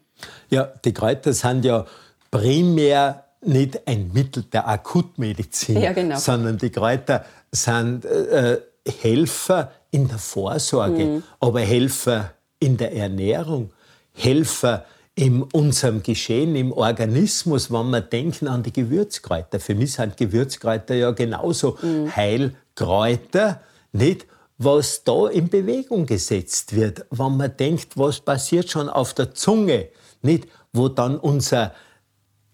Ja, 0.49 0.71
die 0.83 0.93
Kräuter 0.93 1.33
sind 1.33 1.63
ja 1.63 1.85
primär 2.31 3.25
nicht 3.43 3.87
ein 3.87 4.11
Mittel 4.13 4.43
der 4.43 4.67
Akutmedizin, 4.67 5.81
ja, 5.81 5.93
genau. 5.93 6.17
sondern 6.17 6.57
die 6.57 6.69
Kräuter 6.71 7.25
sind 7.51 8.05
äh, 8.05 8.59
Helfer 9.01 9.71
in 9.91 10.07
der 10.07 10.17
Vorsorge, 10.17 11.05
mhm. 11.05 11.23
aber 11.39 11.59
Helfer 11.59 12.33
in 12.59 12.77
der 12.77 12.93
Ernährung, 12.93 13.71
Helfer 14.13 14.85
in 15.15 15.43
unserem 15.43 16.01
Geschehen, 16.01 16.55
im 16.55 16.71
Organismus, 16.71 17.69
wenn 17.69 17.89
wir 17.89 18.01
denken 18.01 18.47
an 18.47 18.63
die 18.63 18.71
Gewürzkräuter. 18.71 19.59
Für 19.59 19.75
mich 19.75 19.93
sind 19.93 20.17
Gewürzkräuter 20.17 20.95
ja 20.95 21.11
genauso 21.11 21.77
mhm. 21.81 22.15
Heilkräuter, 22.15 23.61
nicht? 23.91 24.25
Was 24.57 25.03
da 25.03 25.27
in 25.27 25.49
Bewegung 25.49 26.05
gesetzt 26.05 26.75
wird, 26.75 27.05
wenn 27.09 27.35
man 27.35 27.57
denkt, 27.57 27.97
was 27.97 28.19
passiert 28.19 28.69
schon 28.69 28.89
auf 28.89 29.13
der 29.13 29.33
Zunge, 29.33 29.89
nicht? 30.21 30.47
Wo 30.71 30.87
dann 30.87 31.17
unser 31.17 31.73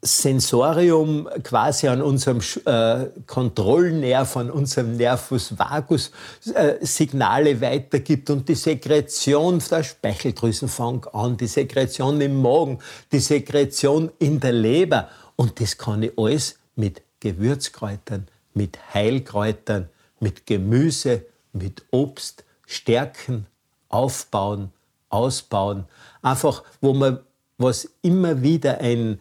Sensorium 0.01 1.27
quasi 1.44 1.88
an 1.88 2.01
unserem 2.04 2.39
äh, 2.66 3.08
Kontrollnerv, 3.25 4.38
an 4.38 4.51
unserem 4.51 4.96
Nervus 4.96 5.58
vagus 5.58 6.12
äh, 6.54 6.75
Signale 6.86 7.60
weitergibt 7.60 8.30
und 8.30 8.48
die 8.48 8.56
Sekretion 8.56 9.62
der 9.72 9.84
Speicheldrüsen 9.84 10.68
fängt 10.68 11.13
an, 11.16 11.36
die 11.36 11.48
Sekretion 11.48 12.22
im 12.22 12.42
Magen, 12.42 12.80
die 13.12 13.20
Sekretion 13.20 14.12
in 14.20 14.39
der 14.39 14.54
Leber. 14.54 15.10
Und 15.36 15.60
das 15.60 15.77
kann 15.77 16.04
ich 16.04 16.12
alles 16.16 16.60
mit 16.75 17.01
Gewürzkräutern, 17.20 18.27
mit 18.54 18.77
Heilkräutern, 18.94 19.89
mit 20.20 20.46
Gemüse, 20.46 21.25
mit 21.54 21.84
Obst 21.89 22.44
stärken, 22.68 23.48
aufbauen, 23.89 24.72
ausbauen. 25.10 25.86
Einfach, 26.22 26.63
wo 26.82 26.94
man 26.94 27.20
was 27.58 27.89
immer 28.04 28.44
wieder 28.44 28.80
ein 28.80 29.20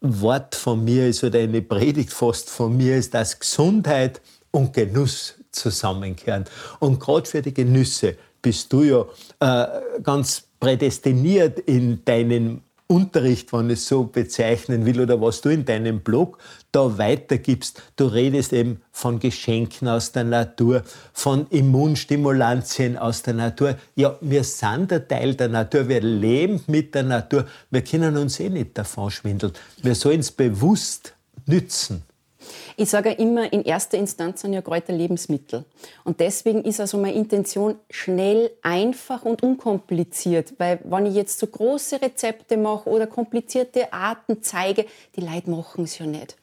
Wort 0.00 0.54
von 0.54 0.84
mir 0.84 1.08
ist 1.08 1.24
oder 1.24 1.40
eine 1.40 1.62
Predigt 1.62 2.12
fast 2.12 2.50
von 2.50 2.76
mir 2.76 2.96
ist, 2.96 3.14
dass 3.14 3.38
Gesundheit 3.38 4.20
und 4.50 4.72
Genuss 4.72 5.34
zusammenkehren. 5.50 6.44
Und 6.78 7.00
gerade 7.00 7.28
für 7.28 7.42
die 7.42 7.54
Genüsse 7.54 8.16
bist 8.40 8.72
du 8.72 8.82
ja 8.82 9.04
äh, 9.40 10.00
ganz 10.02 10.44
prädestiniert 10.60 11.58
in 11.60 12.04
deinen 12.04 12.62
Unterricht, 12.90 13.52
wenn 13.52 13.68
ich 13.68 13.80
es 13.80 13.86
so 13.86 14.04
bezeichnen 14.04 14.86
will, 14.86 15.02
oder 15.02 15.20
was 15.20 15.42
du 15.42 15.50
in 15.50 15.66
deinem 15.66 16.00
Blog 16.00 16.38
da 16.72 16.96
weitergibst. 16.96 17.82
Du 17.96 18.06
redest 18.06 18.54
eben 18.54 18.80
von 18.92 19.20
Geschenken 19.20 19.88
aus 19.88 20.12
der 20.12 20.24
Natur, 20.24 20.82
von 21.12 21.46
Immunstimulantien 21.50 22.96
aus 22.96 23.22
der 23.22 23.34
Natur. 23.34 23.76
Ja, 23.94 24.16
wir 24.22 24.42
sind 24.42 24.90
ein 24.90 25.06
Teil 25.06 25.34
der 25.34 25.48
Natur, 25.48 25.86
wir 25.86 26.00
leben 26.00 26.62
mit 26.66 26.94
der 26.94 27.02
Natur. 27.02 27.44
Wir 27.70 27.84
können 27.84 28.16
uns 28.16 28.40
eh 28.40 28.48
nicht 28.48 28.78
davon 28.78 29.10
schwindeln. 29.10 29.52
Wir 29.82 29.94
sollen 29.94 30.20
es 30.20 30.32
bewusst 30.32 31.14
nützen. 31.44 32.07
Ich 32.76 32.90
sage 32.90 33.12
immer, 33.12 33.52
in 33.52 33.64
erster 33.64 33.98
Instanz 33.98 34.42
sind 34.42 34.52
ja 34.52 34.62
Kräuter 34.62 34.92
Lebensmittel. 34.92 35.64
Und 36.04 36.20
deswegen 36.20 36.64
ist 36.64 36.80
also 36.80 36.98
meine 36.98 37.14
Intention 37.14 37.76
schnell, 37.90 38.50
einfach 38.62 39.24
und 39.24 39.42
unkompliziert. 39.42 40.54
Weil 40.58 40.80
wenn 40.84 41.06
ich 41.06 41.14
jetzt 41.14 41.38
so 41.38 41.46
große 41.46 42.00
Rezepte 42.00 42.56
mache 42.56 42.88
oder 42.88 43.06
komplizierte 43.06 43.92
Arten 43.92 44.42
zeige, 44.42 44.86
die 45.16 45.20
Leute 45.20 45.50
machen 45.50 45.84
es 45.84 45.98
ja 45.98 46.06
nicht. 46.06 46.36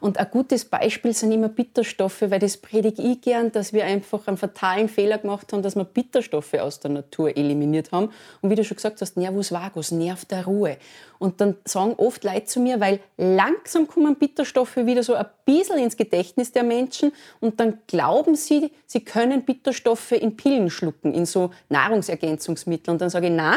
Und 0.00 0.18
ein 0.18 0.26
gutes 0.30 0.64
Beispiel 0.64 1.12
sind 1.12 1.32
immer 1.32 1.48
Bitterstoffe, 1.48 2.22
weil 2.22 2.38
das 2.38 2.56
predige 2.56 3.02
ich 3.02 3.20
gern, 3.20 3.52
dass 3.52 3.72
wir 3.72 3.84
einfach 3.84 4.26
einen 4.26 4.36
fatalen 4.36 4.88
Fehler 4.88 5.18
gemacht 5.18 5.52
haben, 5.52 5.62
dass 5.62 5.76
wir 5.76 5.84
Bitterstoffe 5.84 6.54
aus 6.54 6.80
der 6.80 6.90
Natur 6.90 7.36
eliminiert 7.36 7.92
haben. 7.92 8.10
Und 8.40 8.50
wie 8.50 8.54
du 8.54 8.64
schon 8.64 8.76
gesagt 8.76 9.00
hast, 9.00 9.16
Nervus 9.16 9.52
vagus, 9.52 9.90
Nerv 9.90 10.24
der 10.24 10.44
Ruhe. 10.44 10.76
Und 11.20 11.40
dann 11.42 11.56
sagen 11.66 11.94
oft 11.98 12.24
Leute 12.24 12.46
zu 12.46 12.60
mir, 12.60 12.80
weil 12.80 12.98
langsam 13.18 13.86
kommen 13.86 14.16
Bitterstoffe 14.16 14.76
wieder 14.76 15.02
so 15.02 15.14
ein 15.14 15.26
bisschen 15.44 15.78
ins 15.78 15.96
Gedächtnis 15.96 16.50
der 16.50 16.64
Menschen 16.64 17.12
und 17.40 17.60
dann 17.60 17.78
glauben 17.86 18.34
sie, 18.34 18.72
sie 18.86 19.00
können 19.00 19.44
Bitterstoffe 19.44 20.12
in 20.12 20.36
Pillen 20.36 20.70
schlucken, 20.70 21.12
in 21.12 21.26
so 21.26 21.50
Nahrungsergänzungsmittel. 21.68 22.90
Und 22.90 23.02
dann 23.02 23.10
sage 23.10 23.26
ich, 23.26 23.32
na, 23.34 23.56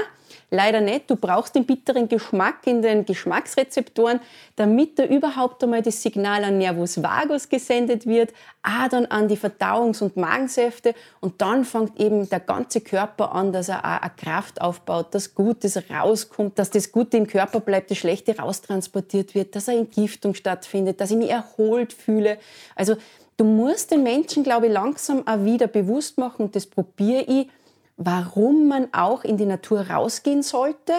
leider 0.54 0.82
nicht. 0.82 1.10
Du 1.10 1.16
brauchst 1.16 1.56
den 1.56 1.66
bitteren 1.66 2.08
Geschmack 2.08 2.66
in 2.66 2.82
den 2.82 3.06
Geschmacksrezeptoren, 3.06 4.20
damit 4.56 5.00
da 5.00 5.06
überhaupt 5.06 5.64
einmal 5.64 5.82
das 5.82 6.02
Signal 6.02 6.44
an 6.44 6.58
Nervus 6.58 7.02
vagus 7.02 7.50
gesendet 7.50 8.06
wird, 8.06 8.32
auch 8.62 8.88
dann 8.90 9.06
an 9.08 9.28
die 9.28 9.38
Verdauungs- 9.38 10.02
und 10.02 10.16
Magensäfte 10.16 10.94
und 11.20 11.42
dann 11.42 11.66
fängt 11.66 12.00
eben 12.00 12.30
der 12.30 12.40
ganze 12.40 12.82
Körper 12.82 13.34
an, 13.34 13.52
dass 13.52 13.70
er 13.70 13.80
auch 13.80 14.02
eine 14.02 14.12
Kraft 14.16 14.62
aufbaut, 14.62 15.14
dass 15.14 15.34
Gutes 15.34 15.82
rauskommt, 15.90 16.58
dass 16.60 16.70
das 16.70 16.92
Gute 16.92 17.18
im 17.18 17.28
Körper 17.28 17.53
bleibt, 17.62 17.92
das 17.92 17.98
Schlechte 17.98 18.38
raustransportiert 18.38 19.36
wird, 19.36 19.56
dass 19.56 19.70
eine 19.70 19.80
Entgiftung 19.80 20.34
stattfindet, 20.34 21.02
dass 21.02 21.12
ich 21.12 21.18
mich 21.18 21.30
erholt 21.30 21.94
fühle. 21.94 22.38
Also 22.76 22.96
du 23.38 23.46
musst 23.46 23.92
den 23.92 24.04
Menschen, 24.04 24.44
glaube 24.44 24.68
ich, 24.68 24.74
langsam 24.74 25.28
auch 25.28 25.44
wieder 25.44 25.68
bewusst 25.68 26.18
machen 26.18 26.46
und 26.46 26.56
das 26.56 26.66
probiere 26.66 27.24
ich, 27.24 27.50
warum 27.98 28.68
man 28.68 28.94
auch 28.94 29.24
in 29.24 29.38
die 29.38 29.46
Natur 29.46 29.90
rausgehen 29.90 30.42
sollte 30.42 30.94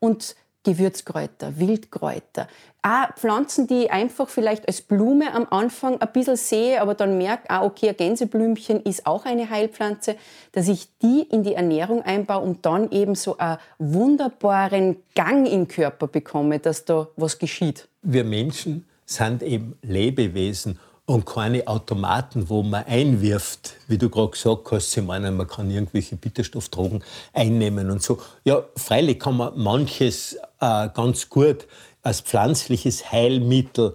und 0.00 0.36
Gewürzkräuter, 0.64 1.58
Wildkräuter. 1.58 2.48
Auch 2.82 3.14
Pflanzen, 3.16 3.66
die 3.66 3.84
ich 3.84 3.90
einfach 3.90 4.28
vielleicht 4.28 4.66
als 4.66 4.82
Blume 4.82 5.32
am 5.32 5.46
Anfang 5.50 6.00
ein 6.00 6.12
bisschen 6.12 6.36
sehe, 6.36 6.80
aber 6.80 6.94
dann 6.94 7.18
merke, 7.18 7.48
ah, 7.48 7.64
okay, 7.64 7.90
ein 7.90 7.96
Gänseblümchen 7.96 8.82
ist 8.82 9.06
auch 9.06 9.24
eine 9.24 9.50
Heilpflanze, 9.50 10.16
dass 10.52 10.68
ich 10.68 10.88
die 10.98 11.22
in 11.22 11.42
die 11.42 11.54
Ernährung 11.54 12.02
einbaue 12.02 12.42
und 12.42 12.66
dann 12.66 12.90
eben 12.90 13.14
so 13.14 13.38
einen 13.38 13.58
wunderbaren 13.78 14.96
Gang 15.14 15.48
im 15.50 15.68
Körper 15.68 16.06
bekomme, 16.06 16.58
dass 16.58 16.84
da 16.84 17.08
was 17.16 17.38
geschieht. 17.38 17.88
Wir 18.02 18.24
Menschen 18.24 18.84
sind 19.06 19.42
eben 19.42 19.76
Lebewesen 19.82 20.78
und 21.08 21.24
keine 21.24 21.66
Automaten, 21.66 22.50
wo 22.50 22.62
man 22.62 22.84
einwirft, 22.84 23.76
wie 23.86 23.96
du 23.96 24.10
gerade 24.10 24.32
gesagt 24.32 24.70
hast, 24.70 24.90
sie 24.90 25.00
meinen, 25.00 25.38
man 25.38 25.48
kann 25.48 25.70
irgendwelche 25.70 26.16
Bitterstoffdrogen 26.16 27.02
einnehmen 27.32 27.90
und 27.90 28.02
so. 28.02 28.20
Ja, 28.44 28.62
freilich 28.76 29.18
kann 29.18 29.38
man 29.38 29.58
manches 29.58 30.34
äh, 30.60 30.88
ganz 30.92 31.30
gut 31.30 31.66
als 32.02 32.20
pflanzliches 32.20 33.10
Heilmittel 33.10 33.94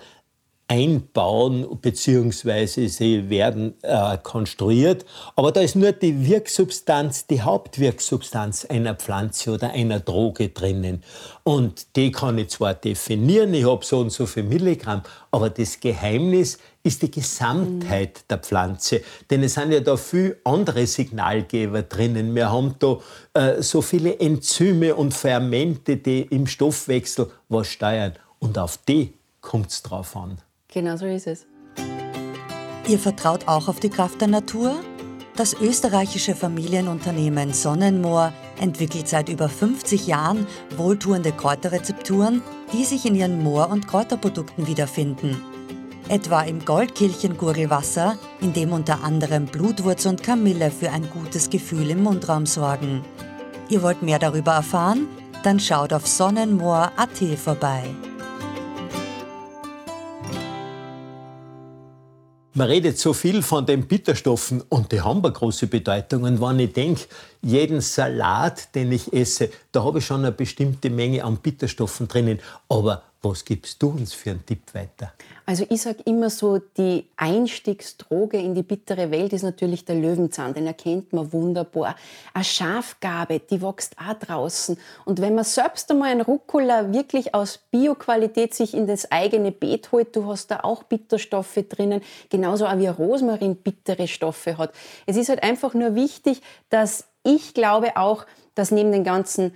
einbauen 0.74 1.68
bzw. 1.82 2.88
sie 2.88 3.30
werden 3.30 3.76
äh, 3.84 4.18
konstruiert. 4.18 5.06
Aber 5.36 5.52
da 5.52 5.62
ist 5.62 5.76
nur 5.76 5.92
die 5.92 6.26
Wirksubstanz, 6.26 7.28
die 7.28 7.44
Hauptwirksubstanz 7.44 8.66
einer 8.66 8.96
Pflanze 8.96 9.52
oder 9.52 9.70
einer 9.70 10.00
Droge 10.00 10.50
drinnen. 10.50 11.04
Und 11.44 11.96
die 11.96 12.12
kann 12.12 12.40
ich 12.40 12.50
zwar 12.50 12.74
definieren, 12.74 13.54
ich 13.54 13.68
habe 13.68 13.86
so 13.86 14.00
und 14.00 14.12
so 14.12 14.26
viel 14.26 14.44
Milligramm, 14.44 15.04
aber 15.30 15.52
das 15.52 15.80
Geheimnis 15.80 16.58
ist 16.82 17.04
die 17.04 17.12
Gesamtheit 17.12 18.16
mhm. 18.16 18.28
der 18.32 18.38
Pflanze. 18.40 19.02
Denn 19.30 19.44
es 19.44 19.54
sind 19.54 19.72
ja 19.72 19.80
da 19.80 19.96
viele 19.96 20.38
andere 20.44 20.88
Signalgeber 20.88 21.84
drinnen. 21.84 22.34
Wir 22.34 22.52
haben 22.52 22.76
da 22.80 22.98
äh, 23.36 23.62
so 23.62 23.84
viele 23.84 24.20
Enzyme 24.20 24.96
und 24.96 25.14
Fermente, 25.14 25.98
die 25.98 26.24
im 26.24 26.48
Stoffwechsel 26.48 27.30
was 27.48 27.68
steuern. 27.68 28.14
Und 28.40 28.58
auf 28.58 28.78
die 28.78 29.14
kommt 29.40 29.70
es 29.70 29.84
drauf 29.84 30.16
an. 30.16 30.40
Genau 30.74 30.98
so 30.98 31.06
ist 31.06 31.28
es. 31.28 31.46
Ihr 32.88 33.00
vertraut 33.00 33.48
auch 33.48 33.68
auf 33.68 33.80
die 33.80 33.90
Kraft 33.90 34.20
der 34.22 34.28
Natur? 34.28 34.76
Das 35.36 35.54
österreichische 35.54 36.36
Familienunternehmen 36.36 37.54
Sonnenmoor 37.54 38.34
entwickelt 38.60 39.08
seit 39.08 39.30
über 39.30 39.50
50 39.50 40.06
Jahren 40.08 40.46
wohltuende 40.76 41.32
Kräuterrezepturen, 41.32 42.42
die 42.72 42.84
sich 42.84 43.06
in 43.06 43.16
ihren 43.16 43.42
Moor- 43.42 43.70
und 43.70 43.88
Kräuterprodukten 43.88 44.68
wiederfinden. 44.68 45.42
Etwa 46.10 46.42
im 46.42 46.64
Goldkehlchen-Gurgelwasser, 46.66 48.18
in 48.42 48.54
dem 48.54 48.74
unter 48.74 49.04
anderem 49.04 49.46
Blutwurz 49.46 50.06
und 50.06 50.22
Kamille 50.22 50.70
für 50.70 50.92
ein 50.92 51.10
gutes 51.10 51.50
Gefühl 51.50 51.90
im 51.90 52.04
Mundraum 52.04 52.46
sorgen. 52.46 53.04
Ihr 53.70 53.82
wollt 53.82 54.04
mehr 54.04 54.20
darüber 54.20 54.54
erfahren? 54.54 55.08
Dann 55.44 55.60
schaut 55.60 55.94
auf 55.94 56.06
sonnenmoor.at 56.06 57.18
vorbei. 57.38 57.84
Man 62.56 62.68
redet 62.68 63.00
so 63.00 63.14
viel 63.14 63.42
von 63.42 63.66
den 63.66 63.88
Bitterstoffen 63.88 64.62
und 64.70 64.92
die 64.92 65.02
haben 65.02 65.24
eine 65.24 65.34
große 65.34 65.66
Bedeutung. 65.66 66.22
Und 66.22 66.40
wenn 66.40 66.60
ich 66.60 66.72
denke, 66.72 67.06
jeden 67.42 67.82
Salat, 67.82 68.76
den 68.76 68.92
ich 68.92 69.12
esse, 69.12 69.50
da 69.72 69.84
habe 69.84 69.98
ich 69.98 70.06
schon 70.06 70.20
eine 70.20 70.32
bestimmte 70.32 70.92
Menge 70.92 71.24
an 71.24 71.38
Bitterstoffen 71.38 72.08
drinnen. 72.08 72.40
Aber 72.70 73.02
was 73.24 73.46
gibst 73.46 73.82
du 73.82 73.90
uns 73.90 74.14
für 74.14 74.32
einen 74.32 74.46
Tipp 74.46 74.74
weiter? 74.74 75.14
Also 75.46 75.66
ich 75.70 75.82
sage 75.82 76.00
immer 76.06 76.30
so, 76.30 76.60
die 76.60 77.08
Einstiegsdroge 77.16 78.38
in 78.38 78.54
die 78.54 78.64
bittere 78.64 79.12
Welt 79.12 79.32
ist 79.32 79.44
natürlich 79.44 79.86
der 79.86 79.96
Löwenzahn, 79.96 80.54
den 80.54 80.68
erkennt 80.68 81.14
man 81.14 81.32
wunderbar. 81.32 81.96
Eine 82.34 82.44
Schafgabe, 82.44 83.40
die 83.40 83.62
wächst 83.62 83.96
auch 83.98 84.14
draußen. 84.14 84.78
Und 85.06 85.22
wenn 85.22 85.36
man 85.36 85.46
selbst 85.46 85.90
einmal 85.90 86.12
ein 86.12 86.22
Rucola 86.22 86.92
wirklich 86.92 87.34
aus 87.34 87.60
Bioqualität 87.72 88.54
sich 88.54 88.74
in 88.74 88.88
das 88.88 89.10
eigene 89.10 89.52
Beet 89.52 89.92
holt, 89.94 90.16
du 90.16 90.26
hast 90.28 90.52
da 90.52 90.60
auch 90.62 90.84
Bitterstoffe 90.84 91.60
drinnen, 91.70 92.02
genauso 92.30 92.68
auch 92.68 92.78
wie 92.78 92.88
Rosmarin 92.88 93.56
bittere 93.56 94.10
Stoffe 94.10 94.58
hat. 94.58 94.74
Es 95.06 95.16
ist 95.16 95.30
halt 95.30 95.44
einfach 95.44 95.74
nur 95.74 95.96
wichtig, 95.96 96.42
dass 96.70 97.06
ich 97.24 97.54
glaube 97.54 97.96
auch, 97.96 98.26
dass 98.56 98.72
neben 98.72 98.92
den 98.92 99.06
ganzen 99.06 99.56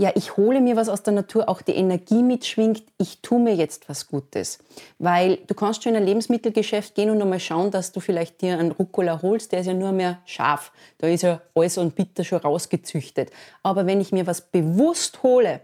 ja, 0.00 0.12
ich 0.14 0.36
hole 0.36 0.60
mir 0.60 0.76
was 0.76 0.88
aus 0.88 1.02
der 1.02 1.12
Natur, 1.12 1.48
auch 1.48 1.60
die 1.60 1.74
Energie 1.74 2.22
mitschwingt, 2.22 2.84
ich 2.98 3.20
tue 3.20 3.40
mir 3.40 3.56
jetzt 3.56 3.88
was 3.88 4.06
Gutes. 4.06 4.60
Weil 5.00 5.38
du 5.48 5.54
kannst 5.54 5.82
schon 5.82 5.94
in 5.94 5.98
ein 5.98 6.06
Lebensmittelgeschäft 6.06 6.94
gehen 6.94 7.10
und 7.10 7.20
einmal 7.20 7.40
schauen, 7.40 7.72
dass 7.72 7.90
du 7.90 7.98
vielleicht 7.98 8.40
dir 8.40 8.56
einen 8.58 8.70
Rucola 8.70 9.20
holst, 9.22 9.50
der 9.50 9.60
ist 9.60 9.66
ja 9.66 9.74
nur 9.74 9.90
mehr 9.90 10.18
scharf. 10.24 10.70
Da 10.98 11.08
ist 11.08 11.22
ja 11.22 11.40
alles 11.52 11.78
und 11.78 11.96
bitter 11.96 12.22
schon 12.22 12.38
rausgezüchtet. 12.38 13.32
Aber 13.64 13.86
wenn 13.86 14.00
ich 14.00 14.12
mir 14.12 14.28
was 14.28 14.40
bewusst 14.40 15.24
hole, 15.24 15.60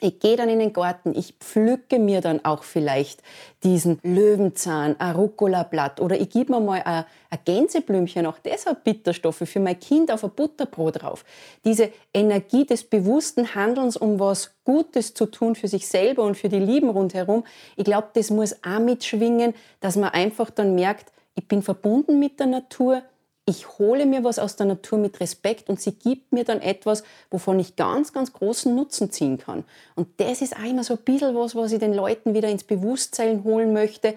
ich 0.00 0.20
gehe 0.20 0.36
dann 0.36 0.48
in 0.48 0.58
den 0.58 0.72
Garten, 0.72 1.14
ich 1.16 1.34
pflücke 1.40 1.98
mir 1.98 2.20
dann 2.20 2.44
auch 2.44 2.62
vielleicht 2.62 3.22
diesen 3.62 3.98
Löwenzahn, 4.02 4.96
ein 4.98 5.16
Rucola-Blatt 5.16 6.00
oder 6.00 6.20
ich 6.20 6.30
gebe 6.30 6.52
mir 6.52 6.60
mal 6.60 6.82
ein, 6.82 7.04
ein 7.30 7.38
Gänseblümchen, 7.44 8.26
auch 8.26 8.38
das 8.38 8.66
hat 8.66 8.84
Bitterstoffe 8.84 9.42
für 9.44 9.60
mein 9.60 9.80
Kind 9.80 10.10
auf 10.10 10.24
ein 10.24 10.30
Butterbrot 10.30 11.02
drauf. 11.02 11.24
Diese 11.64 11.90
Energie 12.12 12.66
des 12.66 12.84
bewussten 12.84 13.54
Handelns, 13.54 13.96
um 13.96 14.20
was 14.20 14.52
Gutes 14.64 15.14
zu 15.14 15.26
tun 15.26 15.54
für 15.54 15.68
sich 15.68 15.88
selber 15.88 16.24
und 16.24 16.36
für 16.36 16.48
die 16.48 16.58
Lieben 16.58 16.90
rundherum, 16.90 17.44
ich 17.76 17.84
glaube, 17.84 18.08
das 18.14 18.30
muss 18.30 18.56
auch 18.64 18.80
mitschwingen, 18.80 19.54
dass 19.80 19.96
man 19.96 20.10
einfach 20.10 20.50
dann 20.50 20.74
merkt, 20.74 21.12
ich 21.34 21.48
bin 21.48 21.62
verbunden 21.62 22.18
mit 22.18 22.40
der 22.40 22.46
Natur, 22.46 23.02
ich 23.48 23.78
hole 23.78 24.06
mir 24.06 24.24
was 24.24 24.40
aus 24.40 24.56
der 24.56 24.66
Natur 24.66 24.98
mit 24.98 25.20
Respekt 25.20 25.68
und 25.68 25.80
sie 25.80 25.92
gibt 25.92 26.32
mir 26.32 26.42
dann 26.42 26.60
etwas, 26.60 27.04
wovon 27.30 27.60
ich 27.60 27.76
ganz, 27.76 28.12
ganz 28.12 28.32
großen 28.32 28.74
Nutzen 28.74 29.12
ziehen 29.12 29.38
kann. 29.38 29.62
Und 29.94 30.08
das 30.16 30.42
ist 30.42 30.56
einmal 30.56 30.82
so 30.82 30.94
ein 30.94 31.00
bisschen 31.04 31.34
was, 31.36 31.54
was 31.54 31.70
ich 31.70 31.78
den 31.78 31.94
Leuten 31.94 32.34
wieder 32.34 32.48
ins 32.48 32.64
Bewusstsein 32.64 33.44
holen 33.44 33.72
möchte. 33.72 34.14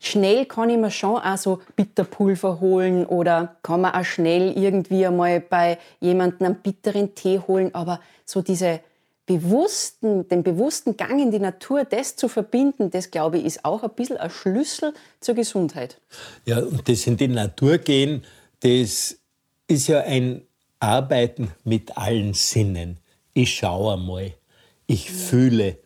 Schnell 0.00 0.46
kann 0.46 0.68
ich 0.68 0.78
mir 0.78 0.90
schon 0.90 1.16
auch 1.16 1.36
so 1.36 1.60
Bitterpulver 1.76 2.58
holen 2.58 3.06
oder 3.06 3.54
kann 3.62 3.82
man 3.82 3.94
auch 3.94 4.04
schnell 4.04 4.58
irgendwie 4.58 5.06
einmal 5.06 5.40
bei 5.40 5.78
jemandem 6.00 6.46
einen 6.46 6.56
bitteren 6.56 7.14
Tee 7.14 7.38
holen, 7.38 7.72
aber 7.72 8.00
so 8.24 8.42
diese 8.42 8.80
bewussten, 9.26 10.26
den 10.28 10.42
bewussten 10.42 10.96
Gang 10.96 11.20
in 11.20 11.30
die 11.30 11.38
Natur, 11.38 11.84
das 11.84 12.16
zu 12.16 12.26
verbinden, 12.26 12.90
das 12.90 13.12
glaube 13.12 13.38
ich, 13.38 13.44
ist 13.44 13.64
auch 13.64 13.84
ein 13.84 13.90
bisschen 13.90 14.16
ein 14.16 14.28
Schlüssel 14.28 14.92
zur 15.20 15.36
Gesundheit. 15.36 16.00
Ja, 16.46 16.58
und 16.58 16.88
das 16.88 17.06
in 17.06 17.16
die 17.16 17.28
Natur 17.28 17.78
gehen, 17.78 18.24
das 18.60 19.18
ist 19.66 19.86
ja 19.88 20.00
ein 20.00 20.42
Arbeiten 20.78 21.52
mit 21.64 21.96
allen 21.96 22.34
Sinnen. 22.34 22.98
Ich 23.34 23.54
schaue 23.54 23.94
einmal, 23.94 24.32
ich 24.86 25.10
fühle, 25.10 25.78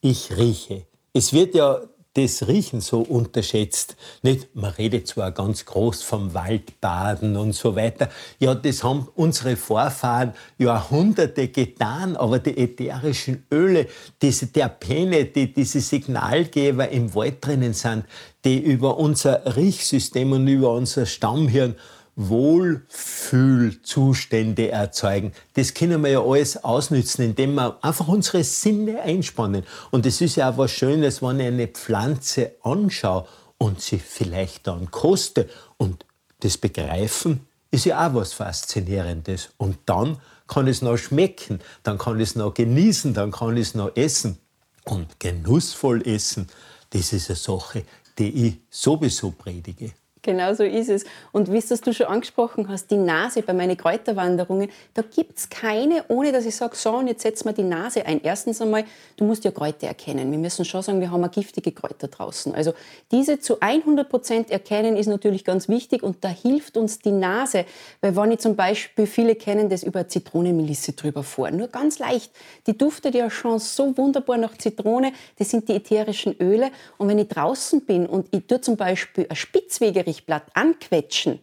ich 0.00 0.36
rieche. 0.36 0.86
Es 1.12 1.32
wird 1.32 1.54
ja 1.54 1.80
das 2.14 2.46
Riechen 2.46 2.82
so 2.82 3.00
unterschätzt. 3.00 3.96
Nicht, 4.22 4.54
man 4.54 4.72
redet 4.72 5.08
zwar 5.08 5.32
ganz 5.32 5.64
groß 5.64 6.02
vom 6.02 6.34
Waldbaden 6.34 7.36
und 7.36 7.54
so 7.54 7.74
weiter. 7.74 8.10
Ja, 8.38 8.54
das 8.54 8.84
haben 8.84 9.08
unsere 9.14 9.56
Vorfahren 9.56 10.34
Jahrhunderte 10.58 11.48
getan, 11.48 12.16
aber 12.16 12.38
die 12.38 12.56
ätherischen 12.58 13.46
Öle, 13.50 13.86
diese 14.20 14.52
Terpene, 14.52 15.24
die 15.24 15.52
diese 15.54 15.80
Signalgeber 15.80 16.90
im 16.90 17.14
Wald 17.14 17.44
drinnen 17.44 17.72
sind, 17.72 18.04
die 18.44 18.58
über 18.58 18.98
unser 18.98 19.56
Riechsystem 19.56 20.32
und 20.32 20.46
über 20.48 20.74
unser 20.74 21.06
Stammhirn 21.06 21.76
Wohlfühlzustände 22.16 24.70
erzeugen. 24.70 25.32
Das 25.54 25.72
können 25.72 26.02
wir 26.02 26.10
ja 26.10 26.22
alles 26.22 26.62
ausnützen, 26.62 27.22
indem 27.22 27.54
wir 27.54 27.82
einfach 27.82 28.08
unsere 28.08 28.44
Sinne 28.44 29.00
einspannen. 29.00 29.64
Und 29.90 30.04
es 30.04 30.20
ist 30.20 30.36
ja 30.36 30.50
auch 30.50 30.58
was 30.58 30.72
Schönes, 30.72 31.22
wenn 31.22 31.40
ich 31.40 31.46
eine 31.46 31.68
Pflanze 31.68 32.52
anschaue 32.62 33.26
und 33.56 33.80
sie 33.80 33.98
vielleicht 33.98 34.66
dann 34.66 34.90
koste. 34.90 35.48
Und 35.78 36.04
das 36.40 36.58
Begreifen 36.58 37.46
ist 37.70 37.86
ja 37.86 38.06
auch 38.06 38.12
was 38.14 38.34
Faszinierendes. 38.34 39.48
Und 39.56 39.78
dann 39.86 40.18
kann 40.46 40.68
es 40.68 40.82
noch 40.82 40.98
schmecken, 40.98 41.60
dann 41.82 41.96
kann 41.96 42.20
es 42.20 42.36
noch 42.36 42.52
genießen, 42.52 43.14
dann 43.14 43.30
kann 43.30 43.56
es 43.56 43.74
noch 43.74 43.96
essen. 43.96 44.36
Und 44.84 45.18
genussvoll 45.18 46.06
essen, 46.06 46.48
das 46.90 47.12
ist 47.12 47.30
eine 47.30 47.36
Sache, 47.36 47.84
die 48.18 48.48
ich 48.48 48.58
sowieso 48.68 49.30
predige. 49.30 49.92
Genau 50.24 50.54
so 50.54 50.62
ist 50.62 50.88
es. 50.88 51.04
Und 51.32 51.50
wie 51.50 51.58
es 51.58 51.68
du 51.68 51.92
schon 51.92 52.06
angesprochen 52.06 52.68
hast, 52.68 52.92
die 52.92 52.96
Nase 52.96 53.42
bei 53.42 53.52
meinen 53.52 53.76
Kräuterwanderungen, 53.76 54.70
da 54.94 55.02
gibt 55.02 55.36
es 55.36 55.50
keine, 55.50 56.04
ohne 56.06 56.30
dass 56.30 56.46
ich 56.46 56.54
sage, 56.54 56.76
so, 56.76 56.92
und 56.92 57.08
jetzt 57.08 57.22
setzen 57.22 57.46
wir 57.46 57.52
die 57.52 57.64
Nase 57.64 58.06
ein. 58.06 58.20
Erstens 58.22 58.62
einmal, 58.62 58.84
du 59.16 59.24
musst 59.24 59.42
ja 59.42 59.50
Kräuter 59.50 59.88
erkennen. 59.88 60.30
Wir 60.30 60.38
müssen 60.38 60.64
schon 60.64 60.80
sagen, 60.82 61.00
wir 61.00 61.10
haben 61.10 61.28
giftige 61.28 61.72
Kräuter 61.72 62.06
draußen. 62.06 62.54
Also 62.54 62.72
diese 63.10 63.40
zu 63.40 63.60
100 63.60 64.08
Prozent 64.08 64.50
erkennen 64.52 64.96
ist 64.96 65.08
natürlich 65.08 65.44
ganz 65.44 65.68
wichtig 65.68 66.04
und 66.04 66.18
da 66.20 66.28
hilft 66.28 66.76
uns 66.76 67.00
die 67.00 67.10
Nase. 67.10 67.64
Weil 68.00 68.14
wenn 68.14 68.30
ich 68.30 68.38
zum 68.38 68.54
Beispiel, 68.54 69.08
viele 69.08 69.34
kennen 69.34 69.68
das 69.70 69.82
über 69.82 70.06
Zitronenmelisse 70.06 70.92
drüber 70.92 71.24
vor, 71.24 71.50
nur 71.50 71.66
ganz 71.66 71.98
leicht. 71.98 72.30
Die 72.68 72.78
duftet 72.78 73.16
ja 73.16 73.28
schon 73.28 73.58
so 73.58 73.96
wunderbar 73.96 74.36
nach 74.38 74.56
Zitrone. 74.56 75.12
Das 75.38 75.50
sind 75.50 75.68
die 75.68 75.74
ätherischen 75.74 76.36
Öle. 76.40 76.70
Und 76.96 77.08
wenn 77.08 77.18
ich 77.18 77.26
draußen 77.26 77.80
bin 77.80 78.06
und 78.06 78.28
ich 78.30 78.46
tue 78.46 78.60
zum 78.60 78.76
Beispiel 78.76 79.26
ein 79.28 79.34
Spitzwegerich 79.34 80.11
Strichblatt 80.12 80.44
anquetschen, 80.54 81.40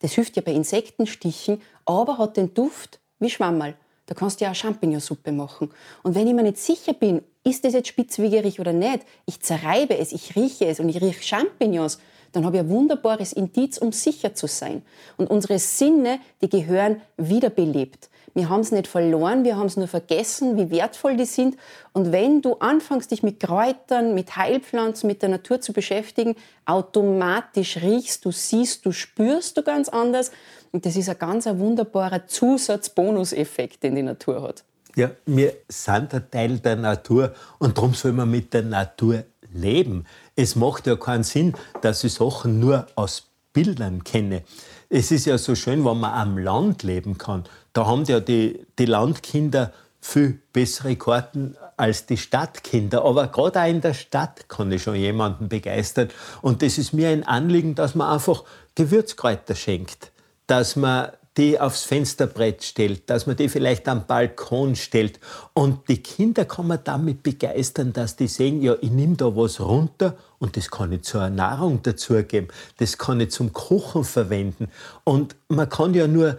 das 0.00 0.12
hilft 0.12 0.36
ja 0.36 0.42
bei 0.42 0.52
Insektenstichen, 0.52 1.60
aber 1.84 2.18
hat 2.18 2.36
den 2.36 2.54
Duft 2.54 3.00
wie 3.18 3.30
Schwammerl. 3.30 3.74
Da 4.06 4.14
kannst 4.14 4.40
du 4.40 4.44
ja 4.44 4.52
auch 4.52 4.54
Champignonsuppe 4.54 5.32
machen. 5.32 5.70
Und 6.02 6.14
wenn 6.14 6.26
ich 6.26 6.34
mir 6.34 6.42
nicht 6.42 6.58
sicher 6.58 6.94
bin, 6.94 7.22
ist 7.44 7.64
das 7.64 7.74
jetzt 7.74 7.88
spitzwegerig 7.88 8.58
oder 8.60 8.72
nicht, 8.72 9.00
ich 9.26 9.40
zerreibe 9.40 9.98
es, 9.98 10.12
ich 10.12 10.34
rieche 10.34 10.66
es 10.66 10.80
und 10.80 10.88
ich 10.88 11.00
rieche 11.00 11.22
Champignons, 11.22 11.98
dann 12.32 12.44
habe 12.44 12.56
ich 12.56 12.62
ein 12.62 12.68
wunderbares 12.68 13.32
Indiz, 13.32 13.78
um 13.78 13.92
sicher 13.92 14.34
zu 14.34 14.46
sein. 14.46 14.82
Und 15.16 15.30
unsere 15.30 15.58
Sinne, 15.58 16.20
die 16.42 16.48
gehören 16.48 17.00
wiederbelebt. 17.16 18.08
Wir 18.38 18.48
haben 18.50 18.60
es 18.60 18.70
nicht 18.70 18.86
verloren, 18.86 19.42
wir 19.42 19.56
haben 19.56 19.66
es 19.66 19.76
nur 19.76 19.88
vergessen, 19.88 20.56
wie 20.56 20.70
wertvoll 20.70 21.16
die 21.16 21.24
sind. 21.24 21.56
Und 21.92 22.12
wenn 22.12 22.40
du 22.40 22.54
anfängst, 22.54 23.10
dich 23.10 23.24
mit 23.24 23.40
Kräutern, 23.40 24.14
mit 24.14 24.36
Heilpflanzen, 24.36 25.08
mit 25.08 25.22
der 25.22 25.28
Natur 25.28 25.60
zu 25.60 25.72
beschäftigen, 25.72 26.36
automatisch 26.64 27.78
riechst 27.78 28.24
du, 28.24 28.30
siehst 28.30 28.86
du, 28.86 28.92
spürst 28.92 29.56
du 29.56 29.64
ganz 29.64 29.88
anders. 29.88 30.30
Und 30.70 30.86
das 30.86 30.94
ist 30.94 31.08
ein 31.08 31.18
ganz 31.18 31.48
ein 31.48 31.58
wunderbarer 31.58 32.28
Zusatz-Bonuseffekt, 32.28 33.82
den 33.82 33.96
die 33.96 34.02
Natur 34.04 34.40
hat. 34.40 34.62
Ja, 34.94 35.10
wir 35.26 35.54
sind 35.66 36.14
ein 36.14 36.30
Teil 36.30 36.60
der 36.60 36.76
Natur 36.76 37.34
und 37.58 37.76
darum 37.76 37.92
soll 37.92 38.12
man 38.12 38.30
mit 38.30 38.54
der 38.54 38.62
Natur 38.62 39.24
leben. 39.52 40.06
Es 40.36 40.54
macht 40.54 40.86
ja 40.86 40.94
keinen 40.94 41.24
Sinn, 41.24 41.54
dass 41.80 42.04
ich 42.04 42.14
Sachen 42.14 42.60
nur 42.60 42.86
aus 42.94 43.27
Bildern 43.58 44.04
kenne. 44.04 44.44
Es 44.88 45.10
ist 45.10 45.26
ja 45.26 45.36
so 45.36 45.56
schön, 45.56 45.84
wenn 45.84 45.98
man 45.98 46.12
am 46.12 46.38
Land 46.38 46.84
leben 46.84 47.18
kann. 47.18 47.42
Da 47.72 47.86
haben 47.86 48.04
ja 48.04 48.20
die, 48.20 48.64
die 48.78 48.84
Landkinder 48.84 49.72
viel 50.00 50.40
bessere 50.52 50.94
Karten 50.94 51.56
als 51.76 52.06
die 52.06 52.18
Stadtkinder. 52.18 53.04
Aber 53.04 53.26
gerade 53.26 53.60
auch 53.60 53.66
in 53.66 53.80
der 53.80 53.94
Stadt 53.94 54.48
kann 54.48 54.70
ich 54.70 54.84
schon 54.84 54.94
jemanden 54.94 55.48
begeistern. 55.48 56.08
Und 56.40 56.62
das 56.62 56.78
ist 56.78 56.92
mir 56.92 57.08
ein 57.08 57.24
Anliegen, 57.24 57.74
dass 57.74 57.96
man 57.96 58.12
einfach 58.12 58.44
Gewürzkräuter 58.76 59.56
schenkt. 59.56 60.12
Dass 60.46 60.76
man 60.76 61.08
die 61.38 61.58
aufs 61.58 61.84
Fensterbrett 61.84 62.64
stellt, 62.64 63.08
dass 63.08 63.26
man 63.26 63.36
die 63.36 63.48
vielleicht 63.48 63.86
am 63.88 64.06
Balkon 64.06 64.74
stellt. 64.74 65.20
Und 65.54 65.88
die 65.88 66.02
Kinder 66.02 66.44
kann 66.44 66.66
man 66.66 66.80
damit 66.82 67.22
begeistern, 67.22 67.92
dass 67.92 68.16
die 68.16 68.26
sehen, 68.26 68.60
ja, 68.60 68.74
ich 68.80 68.90
nehme 68.90 69.14
da 69.16 69.36
was 69.36 69.60
runter 69.60 70.16
und 70.40 70.56
das 70.56 70.70
kann 70.70 70.92
ich 70.92 71.02
zur 71.02 71.30
Nahrung 71.30 71.80
dazugeben. 71.82 72.48
Das 72.78 72.98
kann 72.98 73.20
ich 73.20 73.30
zum 73.30 73.52
Kochen 73.52 74.02
verwenden. 74.02 74.68
Und 75.04 75.36
man 75.46 75.68
kann 75.68 75.94
ja 75.94 76.08
nur 76.08 76.38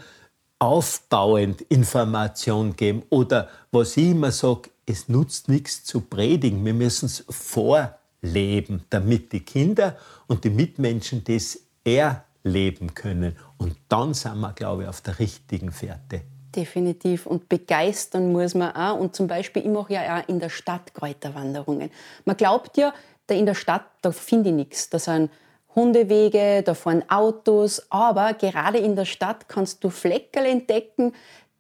aufbauend 0.59 1.61
Information 1.61 2.75
geben. 2.75 3.03
Oder 3.09 3.47
was 3.71 3.95
ich 3.95 4.09
immer 4.09 4.31
sage, 4.31 4.69
es 4.85 5.07
nutzt 5.07 5.47
nichts 5.47 5.85
zu 5.85 6.01
predigen. 6.01 6.65
Wir 6.65 6.73
müssen 6.73 7.05
es 7.05 7.23
vorleben, 7.29 8.83
damit 8.89 9.31
die 9.31 9.39
Kinder 9.39 9.95
und 10.27 10.43
die 10.43 10.49
Mitmenschen 10.49 11.23
das 11.23 11.59
erleben 12.43 12.93
können. 12.93 13.35
Und 13.57 13.75
dann 13.89 14.13
sind 14.13 14.39
wir, 14.39 14.53
glaube 14.53 14.83
ich, 14.83 14.89
auf 14.89 15.01
der 15.01 15.19
richtigen 15.19 15.71
Fährte. 15.71 16.21
Definitiv. 16.55 17.25
Und 17.25 17.47
begeistern 17.49 18.31
muss 18.31 18.55
man 18.55 18.75
auch. 18.75 18.99
Und 18.99 19.15
zum 19.15 19.27
Beispiel, 19.27 19.63
ich 19.63 19.69
mache 19.69 19.93
ja 19.93 20.19
auch 20.19 20.27
in 20.27 20.39
der 20.39 20.49
Stadt 20.49 20.93
Kräuterwanderungen. 20.93 21.91
Man 22.25 22.37
glaubt 22.37 22.77
ja, 22.77 22.93
da 23.27 23.35
in 23.35 23.45
der 23.45 23.55
Stadt, 23.55 23.85
da 24.01 24.11
finde 24.11 24.49
ich 24.49 24.55
nichts. 24.55 24.89
Da 24.89 24.97
sind 24.97 25.29
Hundewege, 25.75 26.63
da 26.63 26.73
fahren 26.73 27.03
Autos. 27.07 27.85
Aber 27.91 28.33
gerade 28.33 28.79
in 28.79 28.95
der 28.95 29.05
Stadt 29.05 29.47
kannst 29.47 29.83
du 29.83 29.89
Fleckerl 29.89 30.45
entdecken, 30.45 31.13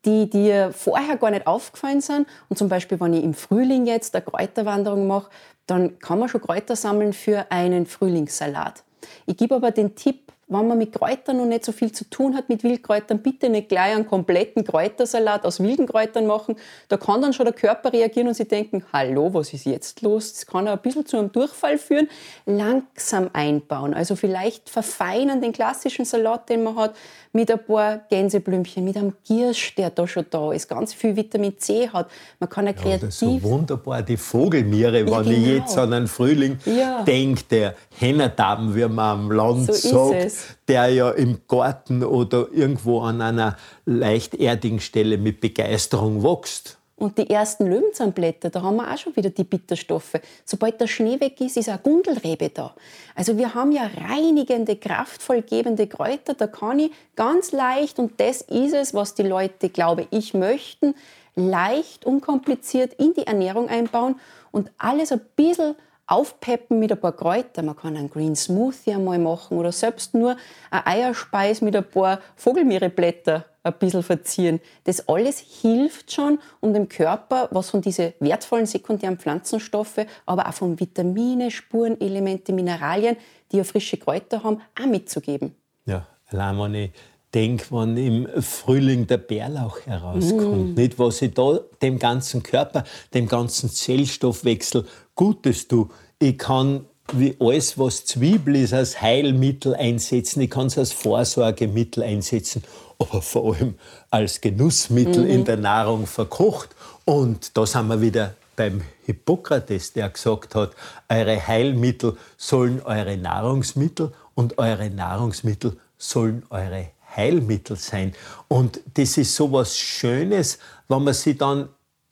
die 0.05 0.29
dir 0.29 0.71
vorher 0.71 1.17
gar 1.17 1.29
nicht 1.29 1.45
aufgefallen 1.45 2.01
sind. 2.01 2.27
Und 2.47 2.57
zum 2.57 2.69
Beispiel, 2.69 2.99
wenn 2.99 3.13
ich 3.13 3.23
im 3.23 3.33
Frühling 3.33 3.85
jetzt 3.85 4.15
eine 4.15 4.23
Kräuterwanderung 4.23 5.07
mache, 5.07 5.29
dann 5.67 5.99
kann 5.99 6.17
man 6.17 6.29
schon 6.29 6.41
Kräuter 6.41 6.75
sammeln 6.75 7.13
für 7.13 7.51
einen 7.51 7.85
Frühlingssalat. 7.85 8.83
Ich 9.25 9.37
gebe 9.37 9.55
aber 9.55 9.71
den 9.71 9.95
Tipp, 9.95 10.28
wenn 10.49 10.67
man 10.67 10.77
mit 10.79 10.93
Kräutern 10.93 11.37
noch 11.37 11.45
nicht 11.45 11.63
so 11.63 11.71
viel 11.71 11.91
zu 11.91 12.09
tun 12.09 12.35
hat, 12.35 12.49
mit 12.49 12.63
Wildkräutern, 12.63 13.19
bitte 13.19 13.49
nicht 13.49 13.69
gleich 13.69 13.95
einen 13.95 14.07
kompletten 14.07 14.63
Kräutersalat 14.63 15.45
aus 15.45 15.59
wilden 15.59 15.85
Kräutern 15.85 16.25
machen. 16.25 16.55
Da 16.87 16.97
kann 16.97 17.21
dann 17.21 17.33
schon 17.33 17.45
der 17.45 17.53
Körper 17.53 17.93
reagieren 17.93 18.27
und 18.27 18.33
sich 18.33 18.47
denken, 18.47 18.83
hallo, 18.91 19.31
was 19.33 19.53
ist 19.53 19.65
jetzt 19.65 20.01
los? 20.01 20.33
Das 20.33 20.45
kann 20.47 20.67
auch 20.67 20.73
ein 20.73 20.81
bisschen 20.81 21.05
zu 21.05 21.17
einem 21.17 21.31
Durchfall 21.31 21.77
führen. 21.77 22.09
Langsam 22.47 23.29
einbauen. 23.31 23.93
Also 23.93 24.15
vielleicht 24.15 24.69
verfeinern 24.69 25.39
den 25.39 25.51
klassischen 25.51 26.03
Salat, 26.03 26.49
den 26.49 26.63
man 26.63 26.75
hat, 26.75 26.95
mit 27.31 27.51
ein 27.51 27.63
paar 27.63 27.99
Gänseblümchen, 28.09 28.83
mit 28.83 28.97
einem 28.97 29.13
Giersch, 29.23 29.75
der 29.75 29.91
da 29.91 30.07
schon 30.07 30.25
da 30.31 30.51
ist, 30.51 30.67
ganz 30.67 30.95
viel 30.95 31.15
Vitamin 31.15 31.59
C 31.59 31.87
hat. 31.87 32.09
Man 32.39 32.49
kann 32.49 32.65
ja 32.65 32.73
kreativ... 32.73 32.91
Ja, 32.91 32.97
das 32.97 33.09
ist 33.09 33.19
so 33.19 33.43
wunderbar, 33.43 34.01
die 34.01 34.17
Vogelmiere, 34.17 35.01
ja, 35.01 35.05
wenn 35.05 35.23
genau. 35.25 35.29
ich 35.29 35.45
jetzt 35.45 35.77
an 35.77 35.93
einen 35.93 36.07
Frühling 36.07 36.57
ja. 36.65 37.03
denke, 37.03 37.43
der 37.51 37.75
Hennerdaben, 37.99 38.75
wie 38.75 38.87
man 38.87 39.19
am 39.19 39.31
Land 39.31 39.71
so 39.73 40.09
sagt, 40.09 40.31
der 40.67 40.89
ja 40.89 41.11
im 41.11 41.41
Garten 41.47 42.03
oder 42.03 42.47
irgendwo 42.51 43.01
an 43.01 43.21
einer 43.21 43.57
leicht 43.85 44.35
erdigen 44.35 44.79
Stelle 44.79 45.17
mit 45.17 45.41
Begeisterung 45.41 46.23
wächst. 46.23 46.79
Und 46.99 47.17
die 47.17 47.29
ersten 47.29 47.65
Löwenzahnblätter, 47.65 48.49
da 48.49 48.61
haben 48.61 48.75
wir 48.75 48.91
auch 48.91 48.97
schon 48.97 49.15
wieder 49.15 49.29
die 49.29 49.45
Bitterstoffe. 49.45 50.19
Sobald 50.43 50.81
der 50.81 50.87
Schnee 50.87 51.17
weg 51.21 51.39
ist, 51.39 51.55
ist 51.55 51.69
auch 51.69 51.81
Gundelrebe 51.81 52.49
da. 52.49 52.75
Also 53.15 53.37
wir 53.37 53.53
haben 53.55 53.71
ja 53.71 53.89
reinigende, 54.09 54.75
kraftvollgebende 54.75 55.87
Kräuter. 55.87 56.33
Da 56.33 56.47
kann 56.47 56.79
ich 56.79 56.91
ganz 57.15 57.53
leicht, 57.53 57.99
und 57.99 58.19
das 58.19 58.41
ist 58.41 58.73
es, 58.73 58.93
was 58.93 59.15
die 59.15 59.23
Leute, 59.23 59.69
glaube 59.69 60.07
ich, 60.11 60.33
möchten, 60.33 60.93
leicht, 61.35 62.05
unkompliziert 62.05 62.95
in 62.95 63.13
die 63.13 63.25
Ernährung 63.25 63.69
einbauen 63.69 64.19
und 64.51 64.69
alles 64.77 65.13
ein 65.13 65.21
bisschen 65.37 65.75
aufpeppen 66.09 66.79
mit 66.79 66.91
ein 66.91 66.99
paar 66.99 67.15
Kräutern. 67.15 67.67
Man 67.67 67.75
kann 67.75 67.95
einen 67.95 68.09
Green 68.09 68.35
Smoothie 68.35 68.93
einmal 68.93 69.19
machen 69.19 69.57
oder 69.57 69.71
selbst 69.71 70.13
nur 70.13 70.35
eine 70.71 70.87
Eierspeis 70.87 71.61
mit 71.61 71.75
ein 71.75 71.83
paar 71.83 72.19
Vogelmeereblätter 72.35 73.45
ein 73.63 73.73
bisschen 73.73 74.03
verzieren. 74.03 74.59
Das 74.85 75.07
alles 75.07 75.39
hilft 75.39 76.11
schon, 76.11 76.39
um 76.59 76.73
dem 76.73 76.89
Körper 76.89 77.49
was 77.51 77.69
von 77.69 77.81
diesen 77.81 78.13
wertvollen 78.19 78.65
sekundären 78.65 79.17
Pflanzenstoffe, 79.17 80.05
aber 80.25 80.47
auch 80.47 80.53
von 80.53 80.79
Vitamine, 80.79 81.51
Spurenelemente, 81.51 82.53
Mineralien, 82.53 83.17
die 83.51 83.57
ja 83.57 83.63
frische 83.63 83.97
Kräuter 83.97 84.43
haben, 84.43 84.61
auch 84.79 84.85
mitzugeben. 84.87 85.55
Ja, 85.85 86.07
allein 86.27 86.57
wenn 86.59 86.75
ich 86.75 86.91
denke, 87.33 87.65
wenn 87.69 87.97
im 87.97 88.41
Frühling 88.41 89.07
der 89.07 89.17
Bärlauch 89.17 89.81
herauskommt, 89.85 90.71
mm. 90.71 90.73
nicht, 90.73 90.97
was 90.97 91.21
ich 91.21 91.33
da 91.33 91.59
dem 91.81 91.99
ganzen 91.99 92.43
Körper, 92.43 92.83
dem 93.13 93.27
ganzen 93.27 93.69
Zellstoffwechsel 93.69 94.85
Gutes 95.15 95.67
tue. 95.67 95.89
Ich 96.19 96.37
kann 96.37 96.85
wie 97.13 97.35
alles, 97.39 97.77
was 97.77 98.05
Zwiebel 98.05 98.55
ist, 98.55 98.73
als 98.73 99.01
Heilmittel 99.01 99.75
einsetzen. 99.75 100.41
Ich 100.41 100.49
kann 100.49 100.67
es 100.67 100.77
als 100.77 100.91
Vorsorgemittel 100.91 102.03
einsetzen, 102.03 102.63
aber 102.99 103.21
vor 103.21 103.55
allem 103.55 103.75
als 104.09 104.41
Genussmittel 104.41 105.23
mhm. 105.23 105.29
in 105.29 105.45
der 105.45 105.57
Nahrung 105.57 106.05
verkocht. 106.05 106.69
Und 107.05 107.57
da 107.57 107.65
sind 107.65 107.87
wir 107.87 108.01
wieder 108.01 108.35
beim 108.55 108.81
Hippokrates, 109.05 109.93
der 109.93 110.09
gesagt 110.09 110.53
hat, 110.53 110.71
eure 111.07 111.47
Heilmittel 111.47 112.17
sollen 112.37 112.81
eure 112.81 113.17
Nahrungsmittel 113.17 114.11
und 114.35 114.57
eure 114.57 114.89
Nahrungsmittel 114.89 115.77
sollen 115.97 116.43
eure 116.49 116.89
Heilmittel 117.15 117.75
sein. 117.75 118.13
Und 118.47 118.79
das 118.93 119.17
ist 119.17 119.35
so 119.35 119.51
was 119.51 119.77
Schönes, 119.77 120.59
wenn 120.87 121.03
man 121.03 121.13
sich 121.13 121.37
dann 121.37 121.69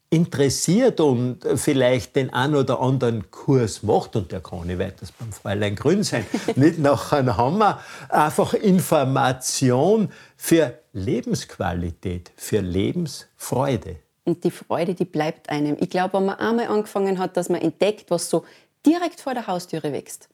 interessiert 0.09 1.01
und 1.01 1.39
vielleicht 1.55 2.15
den 2.15 2.31
einen 2.31 2.55
oder 2.55 2.79
anderen 2.79 3.29
Kurs 3.29 3.83
macht, 3.83 4.15
und 4.15 4.31
der 4.31 4.39
kann 4.39 4.67
nicht 4.67 4.79
weiter 4.79 5.05
beim 5.19 5.33
Fräulein 5.33 5.75
Grün 5.75 6.03
sein, 6.03 6.25
nicht 6.55 6.79
nachher 6.79 7.35
haben 7.35 7.57
wir 7.57 7.79
einfach 8.09 8.53
Information 8.53 10.09
für 10.37 10.79
Lebensqualität, 10.93 12.31
für 12.37 12.61
Lebensfreude. 12.61 13.97
Und 14.23 14.43
die 14.43 14.51
Freude, 14.51 14.93
die 14.93 15.05
bleibt 15.05 15.49
einem. 15.49 15.77
Ich 15.79 15.89
glaube, 15.89 16.15
wenn 16.15 16.25
man 16.25 16.39
einmal 16.39 16.67
angefangen 16.67 17.17
hat, 17.17 17.37
dass 17.37 17.49
man 17.49 17.61
entdeckt, 17.61 18.09
was 18.09 18.29
so 18.29 18.45
direkt 18.85 19.21
vor 19.21 19.33
der 19.33 19.47
Haustüre 19.47 19.91
wächst, 19.91 20.29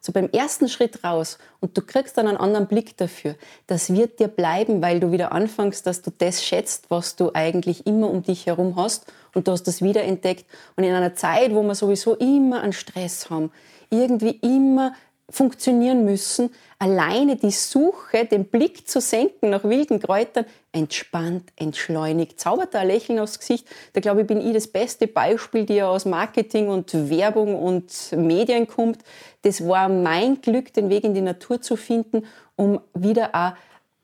so 0.00 0.12
beim 0.12 0.28
ersten 0.30 0.68
Schritt 0.68 1.04
raus 1.04 1.38
und 1.60 1.76
du 1.76 1.82
kriegst 1.82 2.16
dann 2.16 2.26
einen 2.26 2.36
anderen 2.36 2.66
Blick 2.66 2.96
dafür, 2.96 3.34
das 3.66 3.92
wird 3.92 4.20
dir 4.20 4.28
bleiben, 4.28 4.80
weil 4.82 5.00
du 5.00 5.12
wieder 5.12 5.32
anfängst, 5.32 5.86
dass 5.86 6.02
du 6.02 6.10
das 6.16 6.44
schätzt, 6.44 6.90
was 6.90 7.16
du 7.16 7.30
eigentlich 7.34 7.86
immer 7.86 8.10
um 8.10 8.22
dich 8.22 8.46
herum 8.46 8.76
hast 8.76 9.12
und 9.34 9.48
du 9.48 9.52
hast 9.52 9.64
das 9.64 9.82
wiederentdeckt. 9.82 10.46
Und 10.76 10.84
in 10.84 10.94
einer 10.94 11.14
Zeit, 11.14 11.54
wo 11.54 11.62
wir 11.62 11.74
sowieso 11.74 12.14
immer 12.14 12.62
einen 12.62 12.72
Stress 12.72 13.30
haben, 13.30 13.50
irgendwie 13.90 14.38
immer 14.42 14.94
funktionieren 15.30 16.04
müssen, 16.04 16.50
alleine 16.78 17.36
die 17.36 17.50
Suche, 17.50 18.24
den 18.24 18.46
Blick 18.46 18.88
zu 18.88 19.00
senken 19.00 19.50
nach 19.50 19.64
wilden 19.64 20.00
Kräutern, 20.00 20.46
entspannt, 20.72 21.50
entschleunigt, 21.56 22.40
zaubert 22.40 22.72
da 22.72 22.80
ein 22.80 22.86
Lächeln 22.86 23.18
aufs 23.18 23.38
Gesicht. 23.38 23.66
Da 23.92 24.00
glaube 24.00 24.22
ich, 24.22 24.26
bin 24.26 24.40
ich 24.40 24.54
das 24.54 24.68
beste 24.68 25.06
Beispiel, 25.06 25.66
die 25.66 25.74
ja 25.74 25.88
aus 25.88 26.06
Marketing 26.06 26.68
und 26.68 27.10
Werbung 27.10 27.60
und 27.60 28.12
Medien 28.12 28.66
kommt. 28.66 29.00
Das 29.42 29.66
war 29.66 29.88
mein 29.88 30.40
Glück, 30.40 30.72
den 30.72 30.88
Weg 30.88 31.04
in 31.04 31.14
die 31.14 31.20
Natur 31.20 31.60
zu 31.60 31.76
finden, 31.76 32.24
um 32.56 32.80
wieder 32.94 33.34
ein, 33.34 33.52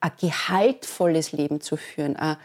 ein 0.01 0.13
gehaltvolles 0.21 1.33
Leben 1.33 1.63
zu 1.63 1.77
führen, 1.77 2.17
eine 2.17 2.39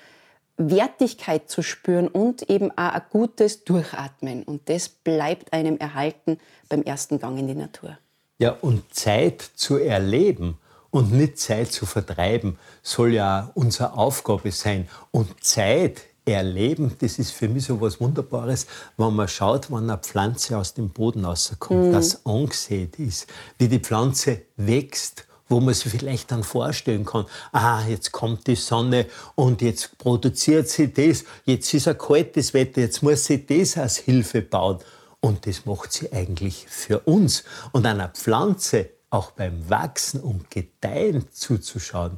Wertigkeit 0.55 1.49
zu 1.49 1.63
spüren 1.63 2.07
und 2.07 2.49
eben 2.49 2.71
auch 2.71 2.93
ein 2.93 3.01
gutes 3.09 3.65
Durchatmen. 3.65 4.43
Und 4.43 4.69
das 4.69 4.87
bleibt 4.87 5.51
einem 5.51 5.77
erhalten 5.77 6.37
beim 6.69 6.83
ersten 6.83 7.19
Gang 7.19 7.37
in 7.39 7.47
die 7.47 7.55
Natur. 7.55 7.97
Ja, 8.39 8.57
und 8.61 8.93
Zeit 8.93 9.41
zu 9.55 9.77
erleben 9.77 10.57
und 10.91 11.11
nicht 11.11 11.37
Zeit 11.37 11.71
zu 11.71 11.85
vertreiben, 11.85 12.57
soll 12.81 13.13
ja 13.13 13.51
unsere 13.53 13.93
Aufgabe 13.93 14.51
sein. 14.51 14.87
Und 15.11 15.43
Zeit 15.43 16.01
erleben, 16.25 16.95
das 16.99 17.19
ist 17.19 17.31
für 17.31 17.47
mich 17.47 17.65
so 17.65 17.79
was 17.81 17.99
Wunderbares, 17.99 18.65
wenn 18.97 19.13
man 19.13 19.27
schaut, 19.27 19.69
wann 19.71 19.89
eine 19.89 19.99
Pflanze 19.99 20.57
aus 20.57 20.73
dem 20.73 20.89
Boden 20.89 21.25
rauskommt, 21.25 21.87
mhm. 21.87 21.91
das 21.91 22.25
angesät 22.25 22.97
ist, 22.97 23.27
wie 23.57 23.67
die 23.67 23.79
Pflanze 23.79 24.41
wächst 24.57 25.25
wo 25.49 25.59
man 25.59 25.73
sich 25.73 25.91
vielleicht 25.91 26.31
dann 26.31 26.43
vorstellen 26.43 27.05
kann, 27.05 27.25
ah, 27.51 27.81
jetzt 27.87 28.11
kommt 28.11 28.45
die 28.45 28.55
Sonne 28.55 29.07
und 29.35 29.61
jetzt 29.61 29.97
produziert 29.97 30.69
sie 30.69 30.93
das, 30.93 31.23
jetzt 31.43 31.73
ist 31.73 31.87
ein 31.87 31.97
kaltes 31.97 32.53
Wetter, 32.53 32.81
jetzt 32.81 33.01
muss 33.01 33.25
sie 33.25 33.45
das 33.45 33.75
als 33.75 33.97
Hilfe 33.97 34.43
bauen. 34.43 34.77
Und 35.21 35.45
das 35.47 35.65
macht 35.65 35.91
sie 35.91 36.11
eigentlich 36.11 36.67
für 36.67 36.99
uns. 36.99 37.43
Und 37.71 37.85
einer 37.85 38.09
Pflanze 38.09 38.89
auch 39.09 39.31
beim 39.31 39.69
Wachsen 39.69 40.21
und 40.21 40.49
Gedeihen 40.51 41.31
zuzuschauen, 41.31 42.17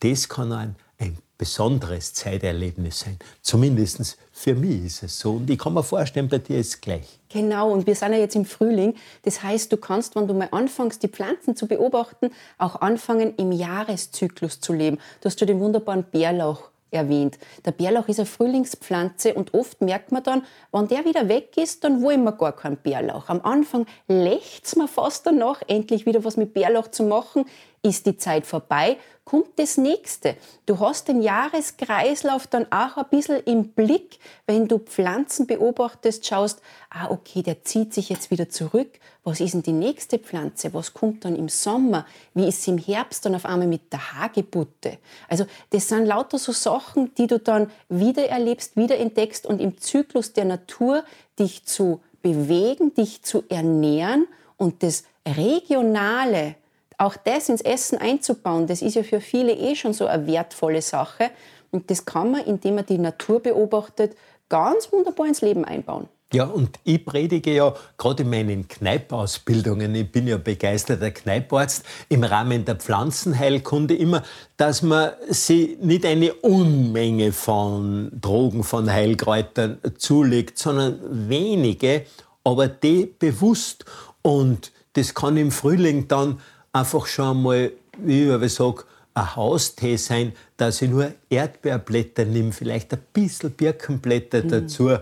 das 0.00 0.28
kann 0.28 0.52
ein, 0.52 0.76
ein 0.98 1.18
besonderes 1.38 2.14
Zeiterlebnis 2.14 3.00
sein. 3.00 3.18
Zumindest 3.42 4.18
für 4.32 4.54
mich 4.54 4.84
ist 4.84 5.02
es 5.02 5.18
so. 5.18 5.34
Und 5.34 5.50
ich 5.50 5.58
kann 5.58 5.74
mir 5.74 5.82
vorstellen, 5.82 6.28
bei 6.28 6.38
dir 6.38 6.58
ist 6.58 6.68
es 6.68 6.80
gleich. 6.80 7.18
Genau, 7.28 7.70
und 7.70 7.86
wir 7.86 7.94
sind 7.94 8.12
ja 8.12 8.18
jetzt 8.18 8.36
im 8.36 8.44
Frühling. 8.44 8.94
Das 9.22 9.42
heißt, 9.42 9.72
du 9.72 9.76
kannst, 9.76 10.16
wenn 10.16 10.26
du 10.26 10.34
mal 10.34 10.48
anfängst, 10.50 11.02
die 11.02 11.08
Pflanzen 11.08 11.56
zu 11.56 11.66
beobachten, 11.66 12.30
auch 12.58 12.80
anfangen, 12.80 13.34
im 13.36 13.52
Jahreszyklus 13.52 14.60
zu 14.60 14.72
leben. 14.72 14.98
Du 15.20 15.26
hast 15.26 15.40
ja 15.40 15.46
den 15.46 15.60
wunderbaren 15.60 16.04
Bärlauch 16.04 16.70
erwähnt. 16.90 17.38
Der 17.64 17.72
Bärlauch 17.72 18.08
ist 18.08 18.18
eine 18.18 18.26
Frühlingspflanze 18.26 19.34
und 19.34 19.54
oft 19.54 19.80
merkt 19.80 20.12
man 20.12 20.22
dann, 20.22 20.42
wenn 20.72 20.88
der 20.88 21.04
wieder 21.04 21.28
weg 21.28 21.56
ist, 21.56 21.84
dann 21.84 22.02
wollen 22.02 22.24
wir 22.24 22.32
gar 22.32 22.52
keinen 22.52 22.76
Bärlauch. 22.76 23.28
Am 23.28 23.40
Anfang 23.42 23.86
lächzt 24.08 24.76
man 24.76 24.88
fast 24.88 25.26
danach, 25.26 25.62
endlich 25.66 26.06
wieder 26.06 26.24
was 26.24 26.36
mit 26.36 26.54
Bärlauch 26.54 26.88
zu 26.88 27.04
machen. 27.04 27.44
Ist 27.82 28.06
die 28.06 28.16
Zeit 28.16 28.46
vorbei, 28.46 28.96
kommt 29.26 29.58
das 29.58 29.76
nächste. 29.76 30.36
Du 30.66 30.78
hast 30.78 31.08
den 31.08 31.20
Jahreskreislauf 31.20 32.46
dann 32.46 32.70
auch 32.70 32.96
ein 32.96 33.08
bisschen 33.10 33.42
im 33.44 33.70
Blick, 33.70 34.20
wenn 34.46 34.68
du 34.68 34.78
Pflanzen 34.78 35.48
beobachtest, 35.48 36.24
schaust, 36.24 36.62
ah, 36.90 37.10
okay, 37.10 37.42
der 37.42 37.64
zieht 37.64 37.92
sich 37.92 38.08
jetzt 38.08 38.30
wieder 38.30 38.48
zurück. 38.48 38.88
Was 39.24 39.40
ist 39.40 39.54
denn 39.54 39.64
die 39.64 39.72
nächste 39.72 40.20
Pflanze? 40.20 40.72
Was 40.72 40.94
kommt 40.94 41.24
dann 41.24 41.34
im 41.34 41.48
Sommer? 41.48 42.06
Wie 42.34 42.46
ist 42.46 42.60
es 42.60 42.68
im 42.68 42.78
Herbst 42.78 43.26
dann 43.26 43.34
auf 43.34 43.44
einmal 43.44 43.66
mit 43.66 43.92
der 43.92 44.14
Hagebutte? 44.14 44.98
Also, 45.28 45.44
das 45.70 45.88
sind 45.88 46.06
lauter 46.06 46.38
so 46.38 46.52
Sachen, 46.52 47.12
die 47.16 47.26
du 47.26 47.40
dann 47.40 47.68
wieder 47.88 48.28
erlebst, 48.28 48.76
wieder 48.76 48.96
entdeckst 48.96 49.44
und 49.44 49.60
im 49.60 49.76
Zyklus 49.78 50.34
der 50.34 50.44
Natur 50.44 51.02
dich 51.36 51.64
zu 51.64 52.00
bewegen, 52.22 52.94
dich 52.94 53.22
zu 53.22 53.42
ernähren 53.48 54.28
und 54.56 54.84
das 54.84 55.02
Regionale, 55.26 56.54
auch 56.98 57.16
das 57.16 57.48
ins 57.48 57.60
Essen 57.60 57.98
einzubauen, 57.98 58.66
das 58.66 58.82
ist 58.82 58.94
ja 58.94 59.02
für 59.02 59.20
viele 59.20 59.52
eh 59.52 59.74
schon 59.74 59.92
so 59.92 60.06
eine 60.06 60.26
wertvolle 60.26 60.82
Sache. 60.82 61.30
Und 61.70 61.90
das 61.90 62.04
kann 62.04 62.30
man, 62.30 62.44
indem 62.44 62.76
man 62.76 62.86
die 62.86 62.98
Natur 62.98 63.40
beobachtet, 63.40 64.16
ganz 64.48 64.90
wunderbar 64.92 65.26
ins 65.26 65.42
Leben 65.42 65.64
einbauen. 65.64 66.08
Ja, 66.32 66.44
und 66.44 66.80
ich 66.82 67.04
predige 67.04 67.54
ja 67.54 67.72
gerade 67.96 68.24
in 68.24 68.30
meinen 68.30 68.66
Kneipausbildungen, 68.66 69.94
ich 69.94 70.10
bin 70.10 70.26
ja 70.26 70.38
begeisterter 70.38 71.12
Kneiparzt, 71.12 71.84
im 72.08 72.24
Rahmen 72.24 72.64
der 72.64 72.74
Pflanzenheilkunde 72.74 73.94
immer, 73.94 74.24
dass 74.56 74.82
man 74.82 75.10
sie 75.28 75.78
nicht 75.80 76.04
eine 76.04 76.34
Unmenge 76.34 77.30
von 77.30 78.10
Drogen, 78.20 78.64
von 78.64 78.90
Heilkräutern 78.90 79.78
zulegt, 79.98 80.58
sondern 80.58 80.98
wenige, 81.28 82.06
aber 82.42 82.66
die 82.66 83.06
bewusst. 83.06 83.84
Und 84.22 84.72
das 84.94 85.14
kann 85.14 85.36
im 85.36 85.52
Frühling 85.52 86.08
dann 86.08 86.40
einfach 86.76 87.06
schon 87.06 87.36
einmal, 87.36 87.72
wie 87.98 88.30
ich 88.30 88.54
sage, 88.54 88.84
ein 89.14 89.34
Haustee 89.34 89.96
sein, 89.96 90.32
dass 90.56 90.82
ich 90.82 90.90
nur 90.90 91.12
Erdbeerblätter 91.30 92.24
nehme, 92.24 92.52
vielleicht 92.52 92.92
ein 92.92 93.00
bisschen 93.12 93.50
Birkenblätter 93.52 94.44
mhm. 94.44 94.48
dazu, 94.48 94.96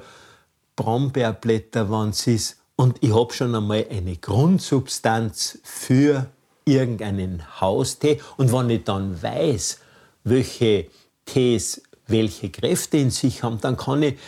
Brombeerblätter, 0.76 1.90
wenn 1.90 2.10
es 2.10 2.26
ist. 2.26 2.60
Und 2.76 2.98
ich 3.02 3.14
habe 3.14 3.32
schon 3.32 3.54
einmal 3.54 3.87
eine 3.90 4.16
Grundsubstanz 4.16 5.58
für 5.62 6.26
irgendeinen 6.64 7.60
Haustee. 7.60 8.20
Und 8.37 8.52
wenn 8.52 8.70
ich 8.70 8.84
dann 8.84 9.20
weiß, 9.20 9.78
welche 10.24 10.87
Tees 11.24 11.82
welche 12.06 12.50
Kräfte 12.50 12.98
in 12.98 13.10
sich 13.10 13.42
haben, 13.42 13.60
dann 13.60 13.76
kann 13.76 14.02
ich 14.02 14.18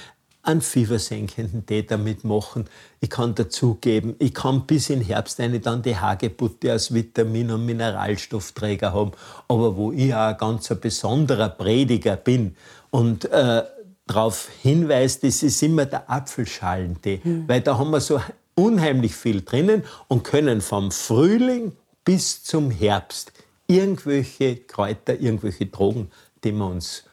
einen 0.46 0.60
fiebersenkenden 0.60 1.66
Tee 1.66 1.82
damit 1.82 2.24
machen. 2.24 2.66
Ich 3.00 3.10
kann 3.10 3.34
dazugeben, 3.34 4.14
ich 4.18 4.34
kann 4.34 4.66
bis 4.66 4.90
in 4.90 5.00
Herbst 5.00 5.40
eine 5.40 5.60
dann 5.60 5.82
die 5.82 5.96
Hagebutte 5.96 6.72
als 6.72 6.94
Vitamin- 6.94 7.50
und 7.50 7.66
Mineralstoffträger 7.66 8.92
haben. 8.92 9.12
Aber 9.48 9.76
wo 9.76 9.92
ich 9.92 10.14
auch 10.14 10.28
ein 10.28 10.36
ganz 10.36 10.68
besonderer 10.68 11.48
Prediger 11.48 12.16
bin 12.16 12.56
und 12.90 13.24
äh, 13.26 13.62
darauf 14.06 14.48
hinweist, 14.62 15.24
das 15.24 15.42
ist 15.42 15.62
immer 15.62 15.86
der 15.86 16.08
Apfelschalentee, 16.10 17.20
mhm. 17.22 17.48
weil 17.48 17.60
da 17.60 17.78
haben 17.78 17.90
wir 17.90 18.00
so 18.00 18.20
unheimlich 18.54 19.14
viel 19.14 19.42
drinnen 19.42 19.84
und 20.08 20.22
können 20.24 20.60
vom 20.60 20.90
Frühling 20.90 21.72
bis 22.04 22.44
zum 22.44 22.70
Herbst 22.70 23.32
irgendwelche 23.66 24.56
Kräuter, 24.56 25.18
irgendwelche 25.18 25.66
Drogen, 25.66 26.10
die 26.44 26.52
wir 26.52 26.66
uns 26.66 27.04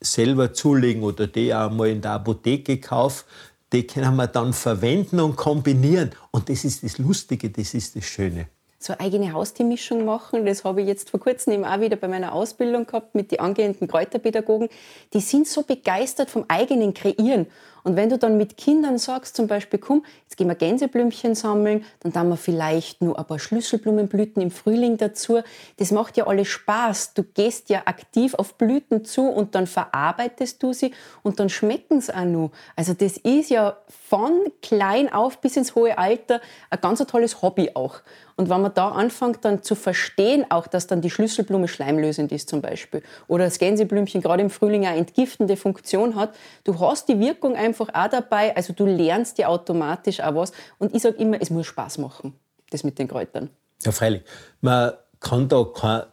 selber 0.00 0.52
zulegen 0.52 1.02
oder 1.02 1.26
die 1.26 1.54
auch 1.54 1.70
mal 1.70 1.88
in 1.88 2.00
der 2.00 2.12
Apotheke 2.12 2.80
kaufen, 2.80 3.24
die 3.72 3.86
können 3.86 4.16
wir 4.16 4.26
dann 4.26 4.52
verwenden 4.52 5.20
und 5.20 5.36
kombinieren. 5.36 6.10
Und 6.30 6.48
das 6.48 6.64
ist 6.64 6.82
das 6.82 6.98
Lustige, 6.98 7.50
das 7.50 7.74
ist 7.74 7.96
das 7.96 8.04
Schöne. 8.04 8.48
So 8.80 8.92
eine 8.92 9.00
eigene 9.00 9.32
Haustiermischung 9.32 10.04
machen, 10.04 10.46
das 10.46 10.62
habe 10.62 10.82
ich 10.82 10.86
jetzt 10.86 11.10
vor 11.10 11.18
kurzem 11.18 11.52
eben 11.52 11.64
auch 11.64 11.80
wieder 11.80 11.96
bei 11.96 12.06
meiner 12.06 12.32
Ausbildung 12.32 12.86
gehabt 12.86 13.12
mit 13.14 13.32
den 13.32 13.40
angehenden 13.40 13.88
Kräuterpädagogen. 13.88 14.68
Die 15.12 15.20
sind 15.20 15.48
so 15.48 15.62
begeistert 15.62 16.30
vom 16.30 16.44
eigenen 16.46 16.94
Kreieren. 16.94 17.46
Und 17.84 17.96
wenn 17.96 18.08
du 18.08 18.18
dann 18.18 18.36
mit 18.36 18.56
Kindern 18.56 18.98
sagst, 18.98 19.36
zum 19.36 19.46
Beispiel, 19.46 19.78
komm, 19.78 20.04
jetzt 20.22 20.36
gehen 20.36 20.48
wir 20.48 20.54
Gänseblümchen 20.54 21.34
sammeln, 21.34 21.84
dann 22.00 22.12
tun 22.12 22.28
wir 22.28 22.36
vielleicht 22.36 23.02
nur 23.02 23.18
ein 23.18 23.24
paar 23.24 23.38
Schlüsselblumenblüten 23.38 24.42
im 24.42 24.50
Frühling 24.50 24.96
dazu. 24.96 25.40
Das 25.76 25.90
macht 25.90 26.16
ja 26.16 26.26
alles 26.26 26.48
Spaß. 26.48 27.14
Du 27.14 27.22
gehst 27.22 27.68
ja 27.70 27.82
aktiv 27.84 28.34
auf 28.34 28.54
Blüten 28.54 29.04
zu 29.04 29.28
und 29.28 29.54
dann 29.54 29.66
verarbeitest 29.66 30.62
du 30.62 30.72
sie 30.72 30.92
und 31.22 31.40
dann 31.40 31.48
schmecken 31.48 32.00
sie 32.00 32.14
auch 32.14 32.24
noch. 32.24 32.50
Also 32.76 32.94
das 32.94 33.16
ist 33.16 33.50
ja 33.50 33.76
von 33.88 34.32
klein 34.62 35.12
auf 35.12 35.40
bis 35.40 35.56
ins 35.56 35.74
hohe 35.74 35.98
Alter 35.98 36.40
ein 36.70 36.80
ganz 36.80 36.98
tolles 37.06 37.42
Hobby 37.42 37.70
auch. 37.74 38.00
Und 38.38 38.48
wenn 38.48 38.62
man 38.62 38.72
da 38.72 38.90
anfängt 38.90 39.44
dann 39.44 39.64
zu 39.64 39.74
verstehen, 39.74 40.46
auch 40.48 40.68
dass 40.68 40.86
dann 40.86 41.00
die 41.00 41.10
Schlüsselblume 41.10 41.66
schleimlösend 41.66 42.30
ist 42.30 42.48
zum 42.48 42.62
Beispiel 42.62 43.02
oder 43.26 43.44
das 43.44 43.58
Gänseblümchen 43.58 44.22
gerade 44.22 44.42
im 44.42 44.50
Frühling 44.50 44.86
eine 44.86 44.96
entgiftende 44.96 45.56
Funktion 45.56 46.14
hat, 46.14 46.36
du 46.62 46.78
hast 46.78 47.08
die 47.08 47.18
Wirkung 47.18 47.56
einfach 47.56 47.67
auch 47.74 48.08
dabei, 48.08 48.54
also 48.56 48.72
du 48.72 48.86
lernst 48.86 49.38
dir 49.38 49.48
automatisch 49.48 50.20
auch 50.20 50.34
was. 50.34 50.52
Und 50.78 50.94
ich 50.94 51.02
sage 51.02 51.16
immer, 51.16 51.40
es 51.40 51.50
muss 51.50 51.66
Spaß 51.66 51.98
machen, 51.98 52.34
das 52.70 52.84
mit 52.84 52.98
den 52.98 53.08
Kräutern. 53.08 53.50
Ja, 53.84 53.92
freilich. 53.92 54.22
Man 54.60 54.92
kann 55.20 55.48
da 55.48 55.64
keine 55.74 56.06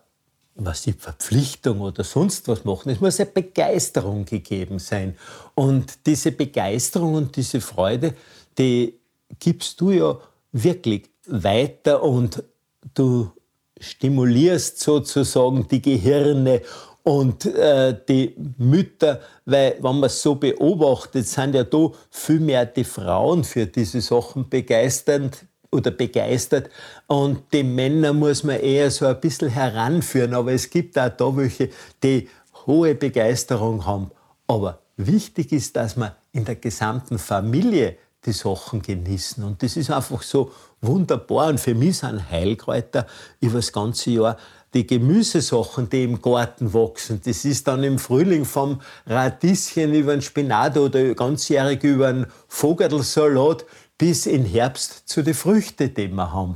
was 0.56 0.84
die 0.84 0.94
Verpflichtung 0.94 1.82
oder 1.82 2.04
sonst 2.04 2.48
was 2.48 2.63
machen. 2.63 2.89
Es 2.89 3.02
muss 3.02 3.20
eine 3.20 3.30
Begeisterung 3.30 4.26
gegeben 4.26 4.80
sein. 4.80 5.18
Und 5.54 6.06
diese 6.06 6.32
Begeisterung 6.32 7.15
und 7.15 7.36
diese 7.36 7.60
Freude, 7.60 8.13
die 8.58 8.98
gibst 9.38 9.82
du 9.82 9.91
ja 9.91 10.18
wirklich 10.54 11.10
weiter 11.28 12.02
und 12.02 12.41
du 12.94 13.32
stimulierst 13.80 14.80
sozusagen 14.80 15.68
die 15.68 15.82
Gehirne 15.82 16.62
und 17.06 17.46
äh, 17.46 17.96
die 18.10 18.36
Mütter, 18.58 19.22
weil 19.46 19.78
wenn 19.80 20.00
man 20.00 20.06
es 20.06 20.22
so 20.24 20.36
beobachtet, 20.36 21.28
sind 21.28 21.54
ja 21.54 21.63
da 21.63 21.91
viel 22.10 22.39
mehr 22.39 22.65
die 22.65 22.84
Frauen 22.84 23.44
für 23.44 23.68
diese 23.68 24.02
Sachen 24.02 24.50
begeisternd 24.50 25.46
oder 25.72 25.91
begeistert 25.91 26.70
und 27.06 27.44
die 27.54 27.63
Männer 27.63 28.12
muss 28.12 28.44
man 28.44 28.60
eher 28.60 28.89
so 28.89 29.06
ein 29.06 29.20
bisschen 29.20 29.50
heranführen, 29.50 30.34
aber 30.34 30.52
es 30.52 30.68
gibt 30.68 30.98
auch 30.98 31.10
da 31.10 31.38
welche, 31.38 31.70
die 32.02 32.28
hohe 32.65 32.96
Begeisterung 32.96 33.86
haben. 33.86 34.10
Aber 34.48 34.80
wichtig 34.98 35.52
ist, 35.52 35.76
dass 35.76 35.96
man 35.96 36.12
in 36.32 36.44
der 36.46 36.56
gesamten 36.56 37.20
Familie 37.20 37.98
die 38.26 38.32
Sachen 38.32 38.82
genießen. 38.82 39.44
Und 39.44 39.62
das 39.62 39.78
ist 39.78 39.92
einfach 39.92 40.22
so 40.22 40.52
wunderbar. 40.82 41.50
Und 41.50 41.60
für 41.60 41.76
mich 41.76 42.00
sind 42.00 42.30
Heilkräuter 42.30 43.06
über 43.40 43.58
das 43.58 43.72
ganze 43.72 44.12
Jahr 44.12 44.38
die 44.74 44.86
Gemüsesachen, 44.86 45.90
die 45.90 46.04
im 46.04 46.22
Garten 46.22 46.74
wachsen. 46.74 47.22
Das 47.24 47.46
ist 47.46 47.68
dann 47.68 47.84
im 47.84 47.98
Frühling 47.98 48.44
vom 48.44 48.82
Radieschen 49.08 49.94
über 49.94 50.12
den 50.12 50.22
Spinat 50.22 50.78
oder 50.78 51.16
ganzjährig 51.16 51.82
über 51.84 52.12
den 52.12 52.26
Vogelsalat 52.50 53.66
bis 53.98 54.26
in 54.26 54.44
Herbst 54.44 55.08
zu 55.08 55.24
den 55.24 55.34
Früchten, 55.34 55.94
die 55.94 56.10
wir 56.10 56.34
haben. 56.34 56.56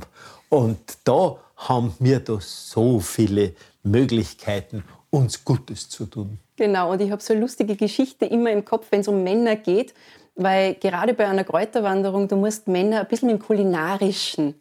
Und 0.50 0.78
da 1.04 1.36
haben 1.56 1.94
wir 1.98 2.20
da 2.20 2.38
so 2.40 3.00
viele 3.00 3.54
Möglichkeiten, 3.82 4.84
uns 5.08 5.42
Gutes 5.44 5.88
zu 5.88 6.04
tun. 6.04 6.38
Genau, 6.56 6.92
und 6.92 7.00
ich 7.00 7.10
habe 7.10 7.22
so 7.22 7.32
eine 7.32 7.40
lustige 7.40 7.74
Geschichte 7.74 8.26
immer 8.26 8.50
im 8.50 8.66
Kopf, 8.66 8.88
wenn 8.90 9.00
es 9.00 9.08
um 9.08 9.24
Männer 9.24 9.56
geht, 9.56 9.94
weil 10.42 10.74
gerade 10.74 11.14
bei 11.14 11.26
einer 11.26 11.44
Kräuterwanderung, 11.44 12.26
du 12.26 12.36
musst 12.36 12.66
Männer 12.66 13.00
ein 13.00 13.08
bisschen 13.08 13.30
mit 13.30 13.38
dem 13.38 13.44
Kulinarischen 13.44 14.54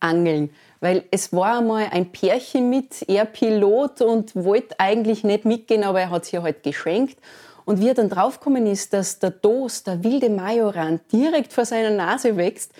angeln. 0.00 0.50
Weil 0.80 1.04
es 1.10 1.32
war 1.32 1.58
einmal 1.58 1.88
ein 1.90 2.10
Pärchen 2.10 2.70
mit, 2.70 3.08
er 3.08 3.26
Pilot 3.26 4.00
und 4.00 4.34
wollte 4.34 4.74
eigentlich 4.78 5.24
nicht 5.24 5.44
mitgehen, 5.44 5.84
aber 5.84 6.00
er 6.00 6.10
hat 6.10 6.24
es 6.24 6.32
ihr 6.32 6.42
halt 6.42 6.62
geschenkt. 6.62 7.18
Und 7.64 7.80
wie 7.80 7.88
er 7.88 7.94
dann 7.94 8.08
draufgekommen 8.08 8.66
ist, 8.66 8.92
dass 8.92 9.18
der 9.18 9.30
Dos, 9.30 9.84
der 9.84 10.02
wilde 10.02 10.30
Majoran, 10.30 11.00
direkt 11.12 11.52
vor 11.52 11.64
seiner 11.64 11.90
Nase 11.90 12.36
wächst, 12.36 12.72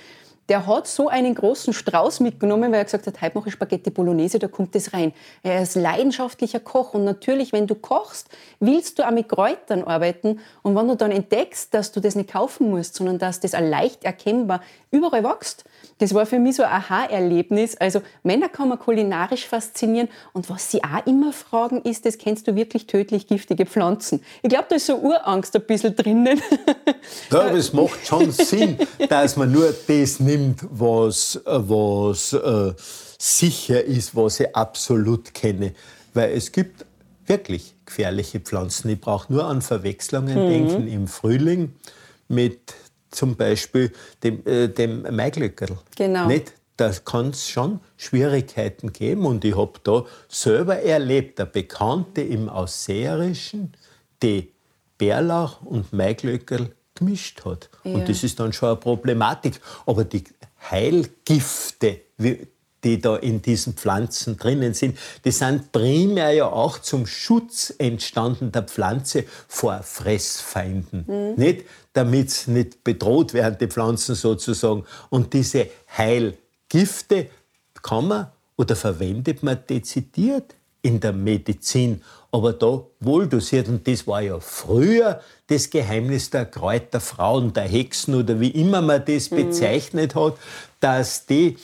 der 0.51 0.67
hat 0.67 0.89
so 0.89 1.09
einen 1.09 1.37
großen 1.37 1.73
Strauß 1.73 2.19
mitgenommen, 2.19 2.73
weil 2.73 2.81
er 2.81 2.85
gesagt 2.85 3.07
hat, 3.07 3.23
heute 3.23 3.39
mache 3.39 3.49
ich 3.49 3.55
Spaghetti 3.55 3.91
Bolognese, 3.91 4.41
da 4.41 4.49
kommt 4.49 4.75
das 4.75 4.93
rein. 4.93 5.13
Er 5.45 5.63
ist 5.63 5.77
leidenschaftlicher 5.77 6.59
Koch 6.59 6.93
und 6.93 7.05
natürlich, 7.05 7.53
wenn 7.53 7.69
du 7.69 7.77
kochst, 7.77 8.29
willst 8.59 8.99
du 8.99 9.07
auch 9.07 9.13
mit 9.13 9.29
Kräutern 9.29 9.85
arbeiten 9.85 10.41
und 10.63 10.75
wenn 10.75 10.89
du 10.89 10.97
dann 10.97 11.13
entdeckst, 11.13 11.73
dass 11.73 11.93
du 11.93 12.01
das 12.01 12.17
nicht 12.17 12.33
kaufen 12.33 12.69
musst, 12.69 12.97
sondern 12.97 13.19
dass 13.19 13.39
das 13.39 13.53
leicht 13.53 14.03
erkennbar 14.03 14.61
überall 14.91 15.23
wächst, 15.23 15.65
das 16.01 16.15
war 16.15 16.25
für 16.25 16.39
mich 16.39 16.57
so 16.57 16.63
ein 16.63 16.71
Aha-Erlebnis. 16.71 17.77
Also 17.77 18.01
Männer 18.23 18.49
kann 18.49 18.71
man 18.71 18.79
kulinarisch 18.79 19.47
faszinieren 19.47 20.09
und 20.33 20.49
was 20.49 20.71
sie 20.71 20.83
auch 20.83 21.07
immer 21.07 21.33
fragen 21.33 21.83
ist, 21.83 22.07
das 22.07 22.17
kennst 22.17 22.49
du 22.49 22.57
wirklich 22.57 22.87
tödlich 22.87 23.27
giftige 23.27 23.67
Pflanzen? 23.67 24.23
Ich 24.43 24.49
glaube, 24.49 24.67
da 24.71 24.77
ist 24.77 24.87
so 24.87 24.97
Urangst 24.97 25.55
ein 25.55 25.63
bisschen 25.63 25.95
drinnen. 25.95 26.41
Ja, 27.31 27.43
aber 27.43 27.55
es 27.55 27.73
macht 27.73 28.07
schon 28.07 28.31
Sinn, 28.33 28.79
dass 29.09 29.37
man 29.37 29.53
nur 29.53 29.75
das 29.87 30.21
nimmt, 30.21 30.61
was, 30.71 31.41
was 31.45 32.33
äh, 32.33 32.73
sicher 33.19 33.85
ist, 33.85 34.17
was 34.17 34.41
ich 34.41 34.57
absolut 34.57 35.35
kenne. 35.35 35.75
Weil 36.15 36.33
es 36.33 36.51
gibt 36.51 36.87
wirklich 37.27 37.75
gefährliche 37.85 38.41
Pflanzen. 38.41 38.89
Ich 38.89 39.01
brauche 39.01 39.33
nur 39.33 39.45
an 39.45 39.61
Verwechslungen 39.61 40.45
mhm. 40.45 40.49
denken 40.49 40.89
im 40.89 41.09
Frühling 41.09 41.75
mit 42.29 42.75
zum 43.11 43.37
Beispiel 43.37 43.93
dem, 44.23 44.47
äh, 44.47 44.69
dem 44.69 45.03
Maiglöckerl. 45.03 45.79
Genau. 45.97 46.27
Nicht? 46.27 46.55
Da 46.77 46.91
kann 47.05 47.31
es 47.31 47.49
schon 47.49 47.81
Schwierigkeiten 47.97 48.93
geben. 48.93 49.27
Und 49.27 49.45
ich 49.45 49.57
habe 49.57 49.79
da 49.83 50.05
selber 50.29 50.81
erlebt, 50.81 51.39
der 51.39 51.45
Bekannte 51.47 52.23
im 52.23 52.49
Ausseherischen, 52.49 53.75
die 54.23 54.53
Bärlauch 54.97 55.61
und 55.63 55.93
Maiglöckerl 55.93 56.71
gemischt 56.95 57.45
hat. 57.45 57.69
Ja. 57.85 57.95
Und 57.95 58.09
das 58.09 58.23
ist 58.23 58.41
dann 58.41 58.53
schon 58.53 58.71
eine 58.71 58.77
Problematik. 58.77 59.61
Aber 59.85 60.05
die 60.05 60.25
Heilgifte, 60.71 62.01
die 62.85 63.01
da 63.01 63.17
in 63.17 63.43
diesen 63.43 63.75
Pflanzen 63.75 64.37
drinnen 64.37 64.75
sind, 64.75 64.99
die 65.25 65.31
sind 65.31 65.73
primär 65.73 66.33
ja 66.33 66.47
auch 66.47 66.79
zum 66.79 67.07
Schutz 67.07 67.73
entstanden 67.79 68.53
der 68.53 68.63
Pflanze 68.63 69.25
vor 69.49 69.83
Fressfeinden. 69.83 71.05
Mhm. 71.07 71.35
Nicht? 71.37 71.65
Damit 71.93 72.31
sie 72.31 72.53
nicht 72.53 72.85
bedroht 72.85 73.35
werden, 73.35 73.57
die 73.61 73.67
Pflanzen 73.67 74.15
sozusagen. 74.15 74.85
Und 75.11 75.33
diese 75.33 75.69
Heilgifte 75.97 77.27
kann 77.83 78.09
man 78.09 78.27
oder 78.57 78.77
verwendet 78.77 79.43
man 79.43 79.59
dezidiert 79.69 80.55
in 80.83 81.01
der 81.01 81.13
Medizin, 81.13 82.03
aber 82.33 82.53
da 82.53 82.85
wohl 83.01 83.27
dosiert. 83.27 83.69
Und 83.69 83.87
das 83.87 84.07
war 84.07 84.21
ja 84.23 84.39
früher 84.41 85.21
das 85.47 85.69
Geheimnis 85.69 86.31
der 86.31 86.47
Kräuterfrauen, 86.47 87.53
der 87.53 87.65
Hexen 87.65 88.15
oder 88.15 88.39
wie 88.41 88.51
immer 88.51 88.81
man 88.81 89.05
das 89.05 89.31
mhm. 89.31 89.37
bezeichnet 89.37 90.15
hat, 90.15 90.37
dass 90.79 91.27
die 91.27 91.57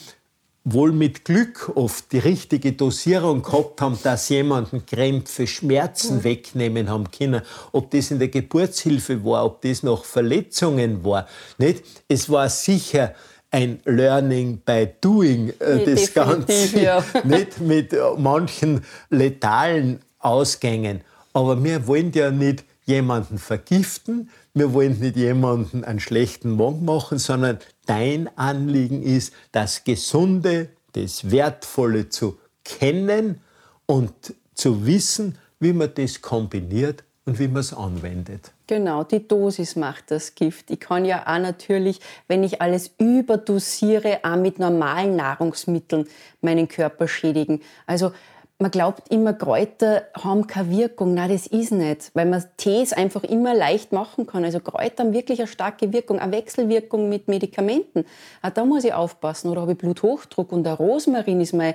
wohl 0.68 0.90
mit 0.90 1.24
Glück 1.24 1.70
oft 1.76 2.10
die 2.10 2.18
richtige 2.18 2.72
Dosierung 2.72 3.40
gehabt 3.42 3.80
haben, 3.80 3.96
dass 4.02 4.28
jemanden 4.28 4.84
Krämpfe, 4.84 5.46
Schmerzen 5.46 6.24
wegnehmen 6.24 6.90
haben 6.90 7.08
können. 7.10 7.42
Ob 7.70 7.92
das 7.92 8.10
in 8.10 8.18
der 8.18 8.28
Geburtshilfe 8.28 9.24
war, 9.24 9.44
ob 9.44 9.62
das 9.62 9.84
noch 9.84 10.04
Verletzungen 10.04 11.04
war. 11.04 11.28
Nicht? 11.58 11.84
Es 12.08 12.28
war 12.28 12.48
sicher 12.48 13.14
ein 13.52 13.78
Learning 13.84 14.58
by 14.66 14.88
Doing, 15.00 15.52
äh, 15.60 15.84
das 15.84 16.12
Ganze. 16.12 16.80
Ja. 16.80 17.02
Nicht 17.24 17.60
mit 17.60 17.94
manchen 18.18 18.84
letalen 19.08 20.00
Ausgängen. 20.18 21.02
Aber 21.32 21.62
wir 21.62 21.86
wollen 21.86 22.10
ja 22.12 22.30
nicht 22.30 22.64
jemanden 22.86 23.38
vergiften, 23.38 24.30
wir 24.56 24.72
wollen 24.72 24.98
nicht 24.98 25.16
jemanden 25.16 25.84
einen 25.84 26.00
schlechten 26.00 26.50
Morgen 26.50 26.86
machen, 26.86 27.18
sondern 27.18 27.58
dein 27.84 28.30
Anliegen 28.38 29.02
ist, 29.02 29.34
das 29.52 29.84
Gesunde, 29.84 30.70
das 30.92 31.30
Wertvolle 31.30 32.08
zu 32.08 32.38
kennen 32.64 33.42
und 33.84 34.14
zu 34.54 34.86
wissen, 34.86 35.36
wie 35.60 35.74
man 35.74 35.92
das 35.94 36.22
kombiniert 36.22 37.04
und 37.26 37.38
wie 37.38 37.48
man 37.48 37.60
es 37.60 37.74
anwendet. 37.74 38.52
Genau, 38.66 39.04
die 39.04 39.28
Dosis 39.28 39.76
macht 39.76 40.10
das 40.10 40.34
Gift. 40.34 40.70
Ich 40.70 40.80
kann 40.80 41.04
ja 41.04 41.26
auch 41.26 41.38
natürlich, 41.38 42.00
wenn 42.26 42.42
ich 42.42 42.62
alles 42.62 42.92
überdosiere, 42.98 44.20
auch 44.22 44.36
mit 44.36 44.58
normalen 44.58 45.16
Nahrungsmitteln 45.16 46.08
meinen 46.40 46.66
Körper 46.66 47.08
schädigen. 47.08 47.60
Also 47.86 48.12
man 48.58 48.70
glaubt 48.70 49.10
immer, 49.10 49.34
Kräuter 49.34 50.04
haben 50.14 50.46
keine 50.46 50.70
Wirkung. 50.70 51.12
Nein, 51.12 51.30
das 51.30 51.46
ist 51.46 51.72
nicht, 51.72 52.10
weil 52.14 52.24
man 52.24 52.42
Tees 52.56 52.94
einfach 52.94 53.22
immer 53.22 53.54
leicht 53.54 53.92
machen 53.92 54.26
kann. 54.26 54.44
Also 54.44 54.60
Kräuter 54.60 55.04
haben 55.04 55.12
wirklich 55.12 55.40
eine 55.40 55.48
starke 55.48 55.92
Wirkung, 55.92 56.18
eine 56.18 56.32
Wechselwirkung 56.32 57.08
mit 57.10 57.28
Medikamenten. 57.28 58.06
Auch 58.40 58.50
da 58.50 58.64
muss 58.64 58.84
ich 58.84 58.94
aufpassen. 58.94 59.50
Oder 59.50 59.60
habe 59.60 59.72
ich 59.72 59.78
Bluthochdruck 59.78 60.52
und 60.52 60.64
der 60.64 60.74
Rosmarin 60.74 61.40
ist 61.42 61.52
mein 61.52 61.74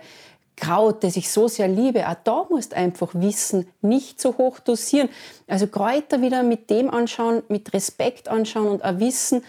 Kraut, 0.56 1.04
das 1.04 1.18
ich 1.18 1.30
so 1.30 1.48
sehr 1.48 1.68
liebe. 1.68 2.08
Auch 2.08 2.16
da 2.24 2.46
musst 2.50 2.72
du 2.72 2.78
einfach 2.78 3.10
wissen, 3.14 3.68
nicht 3.82 4.20
so 4.20 4.38
hoch 4.38 4.60
dosieren. 4.60 5.10
Also 5.48 5.68
Kräuter 5.68 6.22
wieder 6.22 6.42
mit 6.42 6.70
dem 6.72 6.90
anschauen, 6.90 7.44
mit 7.48 7.74
Respekt 7.74 8.28
anschauen 8.28 8.68
und 8.68 8.84
auch 8.84 9.00
wissen, 9.00 9.44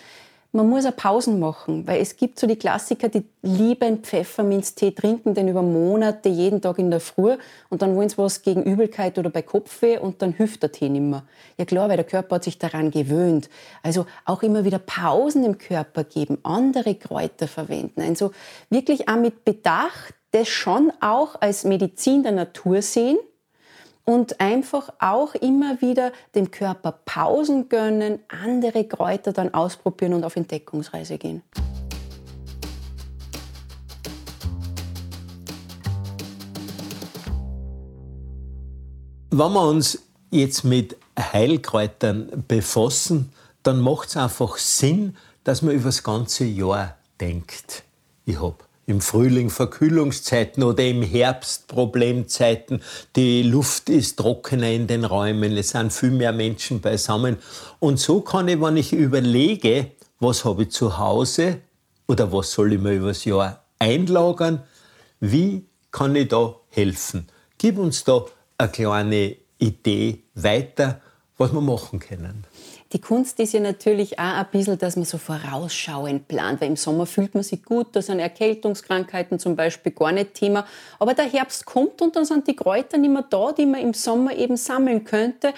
man 0.52 0.68
muss 0.68 0.84
auch 0.84 0.94
Pausen 0.94 1.40
machen, 1.40 1.86
weil 1.86 2.00
es 2.00 2.16
gibt 2.16 2.38
so 2.38 2.46
die 2.46 2.56
Klassiker, 2.56 3.08
die 3.08 3.24
lieben 3.40 3.98
Pfefferminztee, 3.98 4.90
trinken 4.90 5.32
den 5.32 5.48
über 5.48 5.62
Monate, 5.62 6.28
jeden 6.28 6.60
Tag 6.60 6.78
in 6.78 6.90
der 6.90 7.00
Früh 7.00 7.36
und 7.70 7.80
dann 7.80 7.96
wollen 7.96 8.10
sie 8.10 8.18
was 8.18 8.42
gegen 8.42 8.62
Übelkeit 8.62 9.18
oder 9.18 9.30
bei 9.30 9.40
Kopfweh 9.40 9.98
und 9.98 10.20
dann 10.20 10.32
hilft 10.32 10.62
der 10.62 10.70
Tee 10.70 10.90
nicht 10.90 11.00
mehr. 11.00 11.24
Ja 11.56 11.64
klar, 11.64 11.88
weil 11.88 11.96
der 11.96 12.04
Körper 12.04 12.36
hat 12.36 12.44
sich 12.44 12.58
daran 12.58 12.90
gewöhnt. 12.90 13.48
Also 13.82 14.04
auch 14.26 14.42
immer 14.42 14.64
wieder 14.64 14.78
Pausen 14.78 15.42
im 15.44 15.56
Körper 15.56 16.04
geben, 16.04 16.38
andere 16.42 16.94
Kräuter 16.96 17.48
verwenden. 17.48 18.02
Also 18.02 18.32
wirklich 18.68 19.08
auch 19.08 19.16
mit 19.16 19.44
Bedacht 19.44 20.14
das 20.32 20.48
schon 20.48 20.92
auch 21.00 21.40
als 21.40 21.64
Medizin 21.64 22.22
der 22.22 22.32
Natur 22.32 22.82
sehen 22.82 23.18
und 24.04 24.40
einfach 24.40 24.90
auch 24.98 25.34
immer 25.34 25.80
wieder 25.80 26.12
dem 26.34 26.50
Körper 26.50 26.92
Pausen 27.04 27.68
gönnen, 27.68 28.20
andere 28.28 28.84
Kräuter 28.84 29.32
dann 29.32 29.54
ausprobieren 29.54 30.14
und 30.14 30.24
auf 30.24 30.36
Entdeckungsreise 30.36 31.18
gehen. 31.18 31.42
Wenn 39.30 39.52
wir 39.54 39.66
uns 39.66 39.98
jetzt 40.30 40.62
mit 40.62 40.96
Heilkräutern 41.18 42.44
befassen, 42.46 43.32
dann 43.62 43.80
macht 43.80 44.08
es 44.08 44.16
einfach 44.16 44.58
Sinn, 44.58 45.16
dass 45.44 45.62
man 45.62 45.74
über 45.74 45.86
das 45.86 46.02
ganze 46.02 46.44
Jahr 46.44 46.96
denkt. 47.18 47.82
Ich 48.26 48.40
habe 48.40 48.56
im 48.86 49.00
Frühling 49.00 49.50
Verkühlungszeiten 49.50 50.62
oder 50.62 50.84
im 50.84 51.02
Herbst 51.02 51.68
Problemzeiten. 51.68 52.82
Die 53.14 53.42
Luft 53.42 53.88
ist 53.88 54.16
trockener 54.16 54.70
in 54.70 54.86
den 54.86 55.04
Räumen, 55.04 55.56
es 55.56 55.70
sind 55.70 55.92
viel 55.92 56.10
mehr 56.10 56.32
Menschen 56.32 56.80
beisammen. 56.80 57.36
Und 57.78 58.00
so 58.00 58.20
kann 58.20 58.48
ich, 58.48 58.60
wenn 58.60 58.76
ich 58.76 58.92
überlege, 58.92 59.92
was 60.18 60.44
habe 60.44 60.64
ich 60.64 60.70
zu 60.70 60.98
Hause 60.98 61.60
oder 62.08 62.32
was 62.32 62.52
soll 62.52 62.72
ich 62.72 62.80
mir 62.80 62.94
übers 62.94 63.24
Jahr 63.24 63.64
einlagern, 63.78 64.62
wie 65.20 65.64
kann 65.90 66.16
ich 66.16 66.28
da 66.28 66.56
helfen? 66.70 67.28
Gib 67.58 67.78
uns 67.78 68.04
da 68.04 68.24
eine 68.58 68.70
kleine 68.70 69.36
Idee 69.58 70.24
weiter, 70.34 71.00
was 71.38 71.52
wir 71.52 71.60
machen 71.60 72.00
können. 72.00 72.44
Die 72.92 73.00
Kunst 73.00 73.40
ist 73.40 73.55
ja 73.55 73.61
natürlich 73.61 74.18
auch 74.18 74.35
ein 74.35 74.46
bisschen, 74.52 74.76
dass 74.76 74.96
man 74.96 75.07
so 75.07 75.16
vorausschauend 75.16 76.28
plant, 76.28 76.61
weil 76.61 76.68
im 76.68 76.76
Sommer 76.76 77.07
fühlt 77.07 77.35
man 77.35 77.42
sich 77.42 77.64
gut, 77.64 77.88
da 77.92 78.02
sind 78.02 78.18
Erkältungskrankheiten 78.18 79.38
zum 79.38 79.57
Beispiel 79.57 79.92
gar 79.92 80.12
nicht 80.12 80.35
Thema. 80.35 80.66
Aber 80.98 81.14
der 81.14 81.24
Herbst 81.24 81.64
kommt 81.64 82.02
und 82.02 82.16
dann 82.16 82.26
sind 82.26 82.46
die 82.48 82.57
Kräuter 82.57 82.98
nicht 82.98 83.11
mehr 83.11 83.24
da, 83.28 83.52
die 83.52 83.64
man 83.64 83.81
im 83.81 83.94
Sommer 83.94 84.37
eben 84.37 84.59
sammeln 84.59 85.05
könnte. 85.05 85.55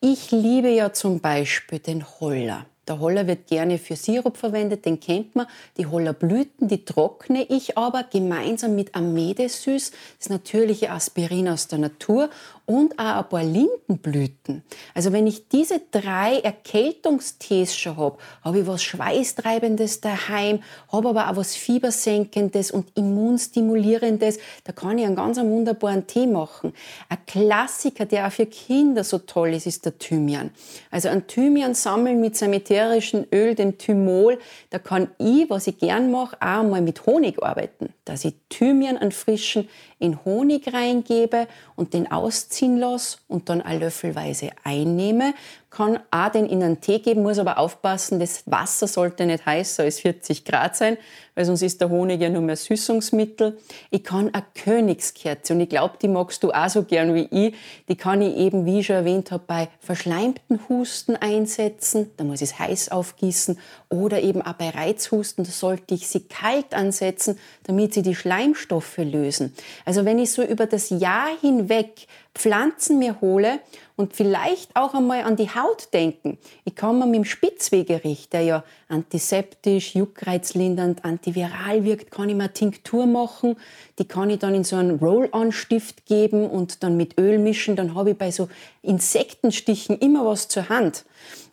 Ich 0.00 0.30
liebe 0.30 0.68
ja 0.68 0.92
zum 0.92 1.20
Beispiel 1.20 1.78
den 1.78 2.04
Holler. 2.20 2.66
Der 2.86 3.00
Holler 3.00 3.26
wird 3.26 3.46
gerne 3.46 3.78
für 3.78 3.96
Sirup 3.96 4.36
verwendet, 4.36 4.84
den 4.84 5.00
kennt 5.00 5.34
man. 5.34 5.46
Die 5.78 5.86
Hollerblüten, 5.86 6.68
die 6.68 6.84
trockne 6.84 7.44
ich 7.48 7.78
aber 7.78 8.02
gemeinsam 8.02 8.74
mit 8.74 8.94
Amedesüß, 8.94 9.92
das 10.18 10.28
natürliche 10.28 10.90
Aspirin 10.90 11.48
aus 11.48 11.66
der 11.68 11.78
Natur 11.78 12.28
und 12.66 12.98
auch 12.98 13.16
ein 13.16 13.28
paar 13.28 13.44
Lindenblüten. 13.44 14.62
Also 14.94 15.12
wenn 15.12 15.26
ich 15.26 15.48
diese 15.48 15.80
drei 15.90 16.38
Erkältungstees 16.38 17.76
schon 17.76 17.96
habe, 17.96 18.18
habe 18.42 18.60
ich 18.60 18.66
was 18.66 18.82
Schweißtreibendes 18.82 20.00
daheim, 20.00 20.62
habe 20.90 21.10
aber 21.10 21.30
auch 21.30 21.36
was 21.36 21.54
Fiebersenkendes 21.56 22.70
und 22.70 22.96
Immunstimulierendes. 22.96 24.38
Da 24.64 24.72
kann 24.72 24.98
ich 24.98 25.04
einen 25.04 25.16
ganz 25.16 25.38
wunderbaren 25.38 26.06
Tee 26.06 26.26
machen. 26.26 26.72
Ein 27.08 27.18
Klassiker, 27.26 28.06
der 28.06 28.26
auch 28.26 28.32
für 28.32 28.46
Kinder 28.46 29.04
so 29.04 29.18
toll 29.18 29.54
ist, 29.54 29.66
ist 29.66 29.84
der 29.84 29.98
Thymian. 29.98 30.50
Also 30.90 31.08
ein 31.08 31.26
Thymian 31.26 31.74
sammeln 31.74 32.20
mit 32.20 32.36
seinem 32.36 32.54
ätherischen 32.54 33.26
Öl, 33.32 33.54
dem 33.54 33.76
Thymol. 33.78 34.38
Da 34.70 34.78
kann 34.78 35.08
ich, 35.18 35.50
was 35.50 35.66
ich 35.66 35.78
gern 35.78 36.10
mache, 36.10 36.36
auch 36.40 36.62
mal 36.62 36.80
mit 36.80 37.04
Honig 37.06 37.42
arbeiten. 37.42 37.92
Dass 38.04 38.24
ich 38.24 38.34
Thymian 38.48 38.96
an 38.96 39.12
frischen 39.12 39.68
in 39.98 40.24
Honig 40.24 40.72
reingebe 40.72 41.46
und 41.76 41.94
den 41.94 42.10
ausziehen 42.10 42.78
lasse 42.78 43.18
und 43.28 43.48
dann 43.48 43.62
eine 43.62 43.80
Löffelweise 43.80 44.50
einnehme, 44.62 45.34
kann 45.74 45.98
auch 46.12 46.28
den 46.28 46.46
in 46.46 46.62
einen 46.62 46.80
Tee 46.80 47.00
geben, 47.00 47.22
muss 47.22 47.38
aber 47.40 47.58
aufpassen, 47.58 48.20
das 48.20 48.44
Wasser 48.46 48.86
sollte 48.86 49.26
nicht 49.26 49.44
heißer 49.44 49.82
als 49.82 49.98
40 49.98 50.44
Grad 50.44 50.76
sein, 50.76 50.96
weil 51.34 51.44
sonst 51.44 51.62
ist 51.62 51.80
der 51.80 51.90
Honig 51.90 52.20
ja 52.20 52.28
nur 52.28 52.42
mehr 52.42 52.54
Süßungsmittel. 52.54 53.58
Ich 53.90 54.04
kann 54.04 54.32
eine 54.32 54.44
Königskerze 54.54 55.52
und 55.52 55.60
ich 55.60 55.68
glaube, 55.68 55.94
die 56.00 56.06
magst 56.06 56.44
du 56.44 56.52
auch 56.52 56.68
so 56.68 56.84
gern 56.84 57.12
wie 57.14 57.26
ich. 57.30 57.54
Die 57.88 57.96
kann 57.96 58.22
ich 58.22 58.36
eben, 58.36 58.66
wie 58.66 58.80
ich 58.80 58.86
schon 58.86 58.96
erwähnt 58.96 59.32
habe, 59.32 59.42
bei 59.44 59.68
verschleimten 59.80 60.60
Husten 60.68 61.16
einsetzen. 61.16 62.12
Da 62.18 62.24
muss 62.24 62.40
ich 62.40 62.50
es 62.50 62.58
heiß 62.60 62.92
aufgießen. 62.92 63.58
Oder 63.88 64.22
eben 64.22 64.42
auch 64.42 64.52
bei 64.52 64.70
Reizhusten, 64.70 65.44
da 65.44 65.50
sollte 65.50 65.94
ich 65.94 66.06
sie 66.06 66.20
kalt 66.20 66.72
ansetzen, 66.72 67.36
damit 67.64 67.94
sie 67.94 68.02
die 68.02 68.14
Schleimstoffe 68.14 68.98
lösen. 68.98 69.54
Also 69.84 70.04
wenn 70.04 70.20
ich 70.20 70.30
so 70.30 70.42
über 70.44 70.66
das 70.66 70.90
Jahr 70.90 71.28
hinweg 71.40 72.06
Pflanzen 72.34 72.98
mir 72.98 73.20
hole 73.20 73.60
und 73.96 74.14
vielleicht 74.14 74.74
auch 74.74 74.94
einmal 74.94 75.22
an 75.22 75.36
die 75.36 75.48
Haut 75.48 75.88
denken. 75.92 76.38
Ich 76.64 76.74
kann 76.74 76.98
mir 76.98 77.06
mit 77.06 77.16
dem 77.16 77.24
Spitzwegerich, 77.24 78.28
der 78.28 78.42
ja 78.42 78.64
antiseptisch, 78.88 79.94
juckreizlindernd, 79.94 81.04
antiviral 81.04 81.84
wirkt, 81.84 82.10
kann 82.10 82.28
ich 82.28 82.34
mir 82.34 82.44
eine 82.44 82.52
Tinktur 82.52 83.06
machen. 83.06 83.56
Die 83.98 84.04
kann 84.04 84.30
ich 84.30 84.40
dann 84.40 84.54
in 84.54 84.64
so 84.64 84.76
einen 84.76 84.98
Roll-on-Stift 84.98 86.06
geben 86.06 86.48
und 86.48 86.82
dann 86.82 86.96
mit 86.96 87.18
Öl 87.18 87.38
mischen. 87.38 87.76
Dann 87.76 87.94
habe 87.94 88.10
ich 88.10 88.18
bei 88.18 88.30
so 88.30 88.48
Insektenstichen 88.82 89.98
immer 89.98 90.26
was 90.26 90.48
zur 90.48 90.68
Hand. 90.68 91.04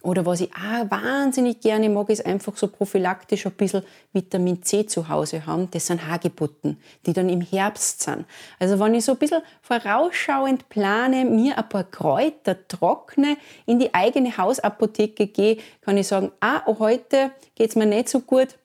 Oder 0.03 0.25
was 0.25 0.41
ich 0.41 0.51
auch 0.53 0.89
wahnsinnig 0.89 1.59
gerne 1.59 1.87
mag, 1.87 2.09
ist 2.09 2.25
einfach 2.25 2.57
so 2.57 2.67
prophylaktisch 2.67 3.45
ein 3.45 3.51
bisschen 3.51 3.83
Vitamin 4.13 4.63
C 4.63 4.85
zu 4.87 5.09
Hause 5.09 5.45
haben. 5.45 5.69
Das 5.69 5.87
sind 5.87 6.07
Hagebutten, 6.07 6.77
die 7.05 7.13
dann 7.13 7.29
im 7.29 7.41
Herbst 7.41 8.01
sind. 8.01 8.25
Also 8.57 8.79
wenn 8.79 8.95
ich 8.95 9.05
so 9.05 9.11
ein 9.11 9.19
bisschen 9.19 9.43
vorausschauend 9.61 10.69
plane, 10.69 11.25
mir 11.25 11.57
ein 11.57 11.69
paar 11.69 11.83
Kräuter 11.83 12.67
trockne, 12.67 13.37
in 13.67 13.79
die 13.79 13.93
eigene 13.93 14.35
Hausapotheke 14.35 15.27
gehe, 15.27 15.57
kann 15.81 15.97
ich 15.97 16.07
sagen, 16.07 16.31
ah, 16.39 16.65
heute 16.65 17.31
geht's 17.53 17.75
mir 17.75 17.85
nicht 17.85 18.09
so 18.09 18.21
gut. 18.21 18.57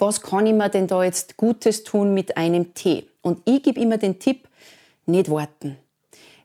Was 0.00 0.20
kann 0.20 0.46
ich 0.46 0.54
mir 0.54 0.68
denn 0.68 0.88
da 0.88 1.04
jetzt 1.04 1.36
Gutes 1.36 1.84
tun 1.84 2.12
mit 2.12 2.36
einem 2.36 2.74
Tee? 2.74 3.06
Und 3.22 3.40
ich 3.44 3.62
gebe 3.62 3.80
immer 3.80 3.98
den 3.98 4.18
Tipp, 4.18 4.48
nicht 5.06 5.30
warten 5.30 5.76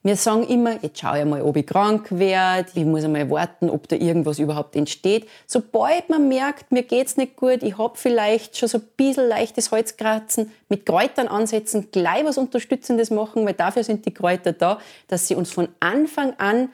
wir 0.04 0.16
sagen 0.16 0.44
immer, 0.44 0.82
jetzt 0.82 1.00
schaue 1.00 1.20
ich 1.20 1.26
mal, 1.26 1.44
ob 1.44 1.56
ich 1.58 1.68
krank 1.68 2.08
werde, 2.10 2.72
ich 2.74 2.86
muss 2.86 3.04
einmal 3.04 3.30
warten, 3.30 3.70
ob 3.70 3.88
da 3.88 3.96
irgendwas 3.96 4.40
überhaupt 4.40 4.76
entsteht. 4.76 5.28
Sobald 5.46 6.10
man 6.10 6.28
merkt, 6.28 6.72
mir 6.72 6.82
geht's 6.82 7.18
nicht 7.18 7.36
gut, 7.36 7.62
ich 7.62 7.78
habe 7.78 7.96
vielleicht 7.98 8.58
schon 8.58 8.68
so 8.68 8.80
ein 8.80 8.88
bisschen 8.98 9.28
leichtes 9.28 9.70
Holzkratzen, 9.70 10.52
mit 10.70 10.88
Kräutern 10.88 11.28
ansetzen, 11.28 11.90
gleich 11.92 12.26
was 12.26 12.40
Unterstützendes 12.40 13.12
machen, 13.12 13.46
weil 13.46 13.54
dafür 13.54 13.84
sind 13.84 14.06
die 14.08 14.14
Kräuter 14.14 14.54
da, 14.54 14.80
dass 15.08 15.28
sie 15.28 15.36
uns 15.36 15.52
von 15.52 15.68
Anfang 15.80 16.34
an 16.40 16.70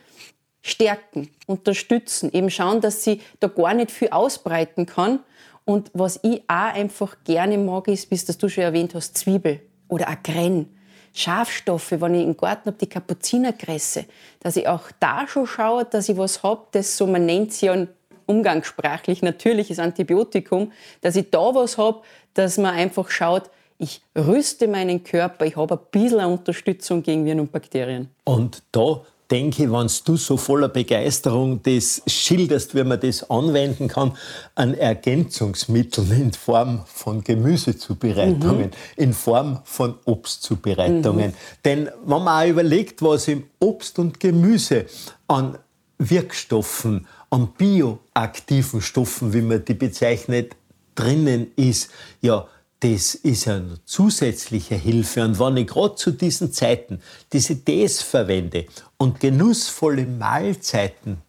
stärken, 0.62 1.30
unterstützen, 1.48 2.32
eben 2.32 2.50
schauen, 2.50 2.80
dass 2.80 3.04
sie 3.04 3.22
da 3.42 3.48
gar 3.48 3.74
nicht 3.74 3.92
viel 3.92 4.10
ausbreiten 4.10 4.86
kann. 4.86 5.20
Und 5.66 5.92
was 5.94 6.20
ich 6.24 6.44
auch 6.48 6.74
einfach 6.74 7.18
gerne 7.26 7.58
mag, 7.58 7.90
ist, 7.90 8.10
wie 8.10 8.34
du 8.34 8.48
schon 8.48 8.64
erwähnt 8.64 8.96
hast, 8.96 9.18
Zwiebel 9.18 9.60
oder 9.90 10.08
auch 10.08 10.24
Grenn 10.24 10.77
Schafstoffe, 11.18 11.92
wenn 11.92 12.14
ich 12.14 12.24
im 12.24 12.38
Garten 12.38 12.68
habe, 12.68 12.78
die 12.78 12.88
Kapuzinerkresse, 12.88 14.06
dass 14.40 14.56
ich 14.56 14.68
auch 14.68 14.92
da 15.00 15.28
schon 15.28 15.48
schaue, 15.48 15.86
dass 15.86 16.10
ich 16.10 16.18
was 16.18 16.44
habe, 16.44 16.62
das 16.72 16.96
so, 16.96 17.08
man 17.08 17.26
nennt 17.26 17.52
es 17.52 17.62
ja 17.62 17.88
umgangssprachlich 18.28 19.24
natürliches 19.24 19.80
Antibiotikum, 19.80 20.72
dass 21.02 21.16
ich 21.16 21.32
da 21.32 21.56
was 21.56 21.80
habe, 21.80 22.02
dass 22.36 22.58
man 22.58 22.76
einfach 22.76 23.10
schaut, 23.10 23.50
ich 23.80 24.02
rüste 24.16 24.68
meinen 24.68 25.04
Körper, 25.04 25.46
ich 25.46 25.56
habe 25.56 25.76
ein 25.76 25.80
bisschen 25.90 26.26
Unterstützung 26.26 27.02
gegen 27.02 27.26
Viren 27.26 27.40
und 27.40 27.52
Bakterien. 27.52 28.10
Und 28.24 28.62
da 28.72 29.02
denke, 29.30 29.72
wenn 29.72 29.88
du 30.06 30.18
so 30.18 30.38
voller 30.38 30.70
Begeisterung 30.70 31.62
das 31.64 32.02
schilderst, 32.08 32.76
wie 32.76 32.84
man 32.84 33.00
das 33.00 33.30
anwenden 33.30 33.88
kann, 33.88 34.16
an 34.56 34.74
Ergänzungsmitteln 34.74 36.12
in 36.12 36.34
Form 36.34 36.84
von 36.86 37.24
Gemüsezubereitungen, 37.24 38.68
mhm. 38.68 38.72
in 38.96 39.14
Form 39.14 39.60
von 39.64 39.96
Obstzubereitungen. 40.06 41.32
Mhm. 41.32 41.34
Denn 41.66 41.90
wenn 42.06 42.24
man 42.24 42.46
auch 42.46 42.50
überlegt, 42.50 43.02
was 43.02 43.28
im 43.28 43.44
Obst 43.60 44.00
und 44.00 44.20
Gemüse 44.20 44.86
an 45.28 45.58
Wirkstoffen, 45.98 47.08
an 47.30 47.50
bioaktiven 47.58 48.82
Stoffen, 48.82 49.34
wie 49.34 49.42
man 49.42 49.66
die 49.66 49.74
bezeichnet, 49.74 50.56
drinnen 50.96 51.52
ist, 51.56 51.92
ja, 52.22 52.48
das 52.80 53.16
ist 53.16 53.48
eine 53.48 53.80
zusätzliche 53.86 54.76
Hilfe. 54.76 55.24
Und 55.24 55.40
wenn 55.40 55.58
ich 55.58 55.68
gerade 55.68 55.96
zu 55.96 56.12
diesen 56.12 56.52
Zeiten 56.52 57.02
diese 57.34 57.64
Tees 57.64 58.02
verwende 58.02 58.66
und 58.98 59.20
genussvolle 59.20 60.06
Mahlzeiten 60.06 61.22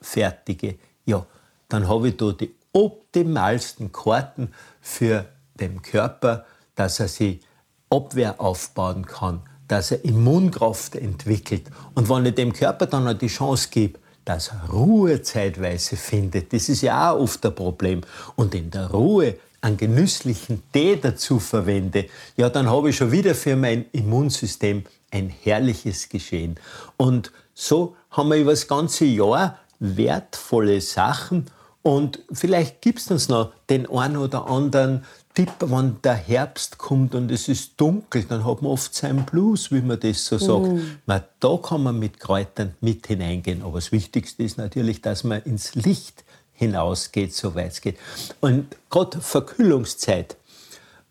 fertige, 0.00 0.76
ja, 1.06 1.24
dann 1.68 1.88
habe 1.88 2.08
ich 2.08 2.16
da 2.16 2.32
die 2.32 2.54
optimalsten 2.72 3.92
Karten 3.92 4.52
für 4.80 5.24
den 5.58 5.82
Körper, 5.82 6.44
dass 6.74 7.00
er 7.00 7.08
sich 7.08 7.40
Abwehr 7.88 8.40
aufbauen 8.40 9.06
kann, 9.06 9.42
dass 9.68 9.90
er 9.90 10.04
Immunkraft 10.04 10.96
entwickelt. 10.96 11.64
Und 11.94 12.08
wenn 12.08 12.26
ich 12.26 12.34
dem 12.34 12.52
Körper 12.52 12.86
dann 12.86 13.08
auch 13.08 13.18
die 13.18 13.26
Chance 13.26 13.68
gebe, 13.70 13.98
dass 14.24 14.48
er 14.48 14.68
Ruhe 14.70 15.22
zeitweise 15.22 15.96
findet, 15.96 16.52
das 16.52 16.68
ist 16.68 16.82
ja 16.82 17.10
auch 17.10 17.20
oft 17.20 17.44
ein 17.44 17.54
Problem. 17.54 18.02
Und 18.36 18.54
in 18.54 18.70
der 18.70 18.90
Ruhe 18.90 19.36
einen 19.60 19.76
genüsslichen 19.76 20.62
Tee 20.72 20.96
dazu 20.96 21.38
verwende, 21.38 22.06
ja, 22.36 22.48
dann 22.48 22.68
habe 22.68 22.90
ich 22.90 22.96
schon 22.96 23.12
wieder 23.12 23.34
für 23.34 23.56
mein 23.56 23.84
Immunsystem 23.92 24.84
ein 25.10 25.28
herrliches 25.28 26.08
Geschehen. 26.08 26.56
Und 26.96 27.32
so 27.54 27.96
haben 28.10 28.30
wir 28.30 28.36
über 28.36 28.52
das 28.52 28.68
ganze 28.68 29.04
Jahr 29.04 29.58
wertvolle 29.78 30.80
Sachen 30.80 31.46
und 31.82 32.20
vielleicht 32.30 32.82
gibt 32.82 32.98
es 32.98 33.10
uns 33.10 33.28
noch 33.28 33.52
den 33.70 33.88
einen 33.90 34.16
oder 34.18 34.46
anderen 34.46 35.04
Tipp, 35.32 35.50
wenn 35.60 35.96
der 36.02 36.14
Herbst 36.14 36.76
kommt 36.76 37.14
und 37.14 37.30
es 37.30 37.48
ist 37.48 37.80
dunkel, 37.80 38.24
dann 38.24 38.44
hat 38.44 38.62
man 38.62 38.72
oft 38.72 38.94
seinen 38.94 39.24
Blues, 39.24 39.70
wie 39.70 39.80
man 39.80 39.98
das 39.98 40.26
so 40.26 40.38
sagt. 40.38 40.66
Mm. 40.66 40.80
Na, 41.06 41.24
da 41.38 41.56
kann 41.56 41.84
man 41.84 41.98
mit 41.98 42.18
Kräutern 42.18 42.74
mit 42.80 43.06
hineingehen. 43.06 43.62
Aber 43.62 43.74
das 43.74 43.92
Wichtigste 43.92 44.42
ist 44.42 44.58
natürlich, 44.58 45.00
dass 45.00 45.22
man 45.22 45.40
ins 45.42 45.76
Licht 45.76 46.24
hinausgeht, 46.60 47.34
soweit 47.34 47.72
es 47.72 47.80
geht. 47.80 47.96
Und 48.40 48.76
gerade 48.90 49.20
Verkühlungszeit, 49.20 50.36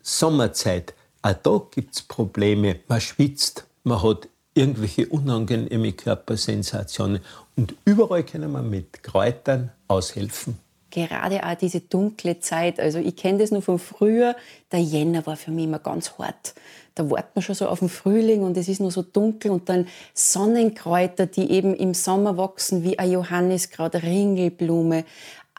Sommerzeit, 0.00 0.94
auch 1.22 1.34
da 1.34 1.60
gibt 1.70 1.96
es 1.96 2.02
Probleme. 2.02 2.76
Man 2.88 3.00
schwitzt, 3.00 3.64
man 3.82 4.02
hat 4.02 4.28
irgendwelche 4.54 5.06
unangenehme 5.08 5.92
Körpersensationen. 5.92 7.20
Und 7.56 7.74
überall 7.84 8.22
können 8.22 8.52
wir 8.52 8.62
mit 8.62 9.02
Kräutern 9.02 9.70
aushelfen. 9.88 10.56
Gerade 10.90 11.44
auch 11.44 11.54
diese 11.54 11.80
dunkle 11.80 12.40
Zeit. 12.40 12.80
Also 12.80 12.98
ich 12.98 13.16
kenne 13.16 13.38
das 13.38 13.50
nur 13.50 13.62
von 13.62 13.78
früher. 13.78 14.34
Der 14.72 14.80
Jänner 14.80 15.24
war 15.26 15.36
für 15.36 15.50
mich 15.50 15.64
immer 15.64 15.78
ganz 15.78 16.18
hart. 16.18 16.54
Da 16.96 17.08
wartet 17.08 17.36
man 17.36 17.42
schon 17.42 17.54
so 17.54 17.68
auf 17.68 17.78
den 17.78 17.88
Frühling 17.88 18.42
und 18.42 18.56
es 18.56 18.68
ist 18.68 18.80
nur 18.80 18.90
so 18.90 19.02
dunkel 19.02 19.52
und 19.52 19.68
dann 19.68 19.86
Sonnenkräuter, 20.12 21.26
die 21.26 21.50
eben 21.50 21.74
im 21.74 21.94
Sommer 21.94 22.36
wachsen, 22.36 22.82
wie 22.82 22.98
ein 22.98 23.12
Johanniskraut, 23.12 23.94
Ringelblume, 23.94 25.04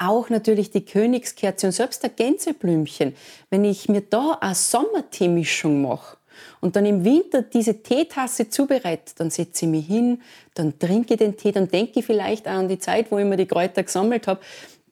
auch 0.01 0.29
natürlich 0.29 0.71
die 0.71 0.85
Königskerze 0.85 1.67
und 1.67 1.71
selbst 1.71 2.03
der 2.03 2.09
Gänseblümchen. 2.09 3.15
Wenn 3.49 3.63
ich 3.63 3.87
mir 3.87 4.01
da 4.01 4.37
eine 4.41 4.55
Sommerteemischung 4.55 5.81
mache 5.81 6.17
und 6.59 6.75
dann 6.75 6.85
im 6.85 7.05
Winter 7.05 7.41
diese 7.43 7.81
Teetasse 7.81 8.49
zubereite, 8.49 9.13
dann 9.17 9.29
setze 9.29 9.65
ich 9.65 9.71
mich 9.71 9.87
hin, 9.87 10.21
dann 10.53 10.77
trinke 10.79 11.13
ich 11.13 11.19
den 11.19 11.37
Tee, 11.37 11.51
dann 11.51 11.67
denke 11.67 11.99
ich 11.99 12.05
vielleicht 12.05 12.47
auch 12.47 12.53
an 12.53 12.67
die 12.67 12.79
Zeit, 12.79 13.11
wo 13.11 13.17
ich 13.17 13.25
mir 13.25 13.37
die 13.37 13.45
Kräuter 13.45 13.83
gesammelt 13.83 14.27
habe. 14.27 14.41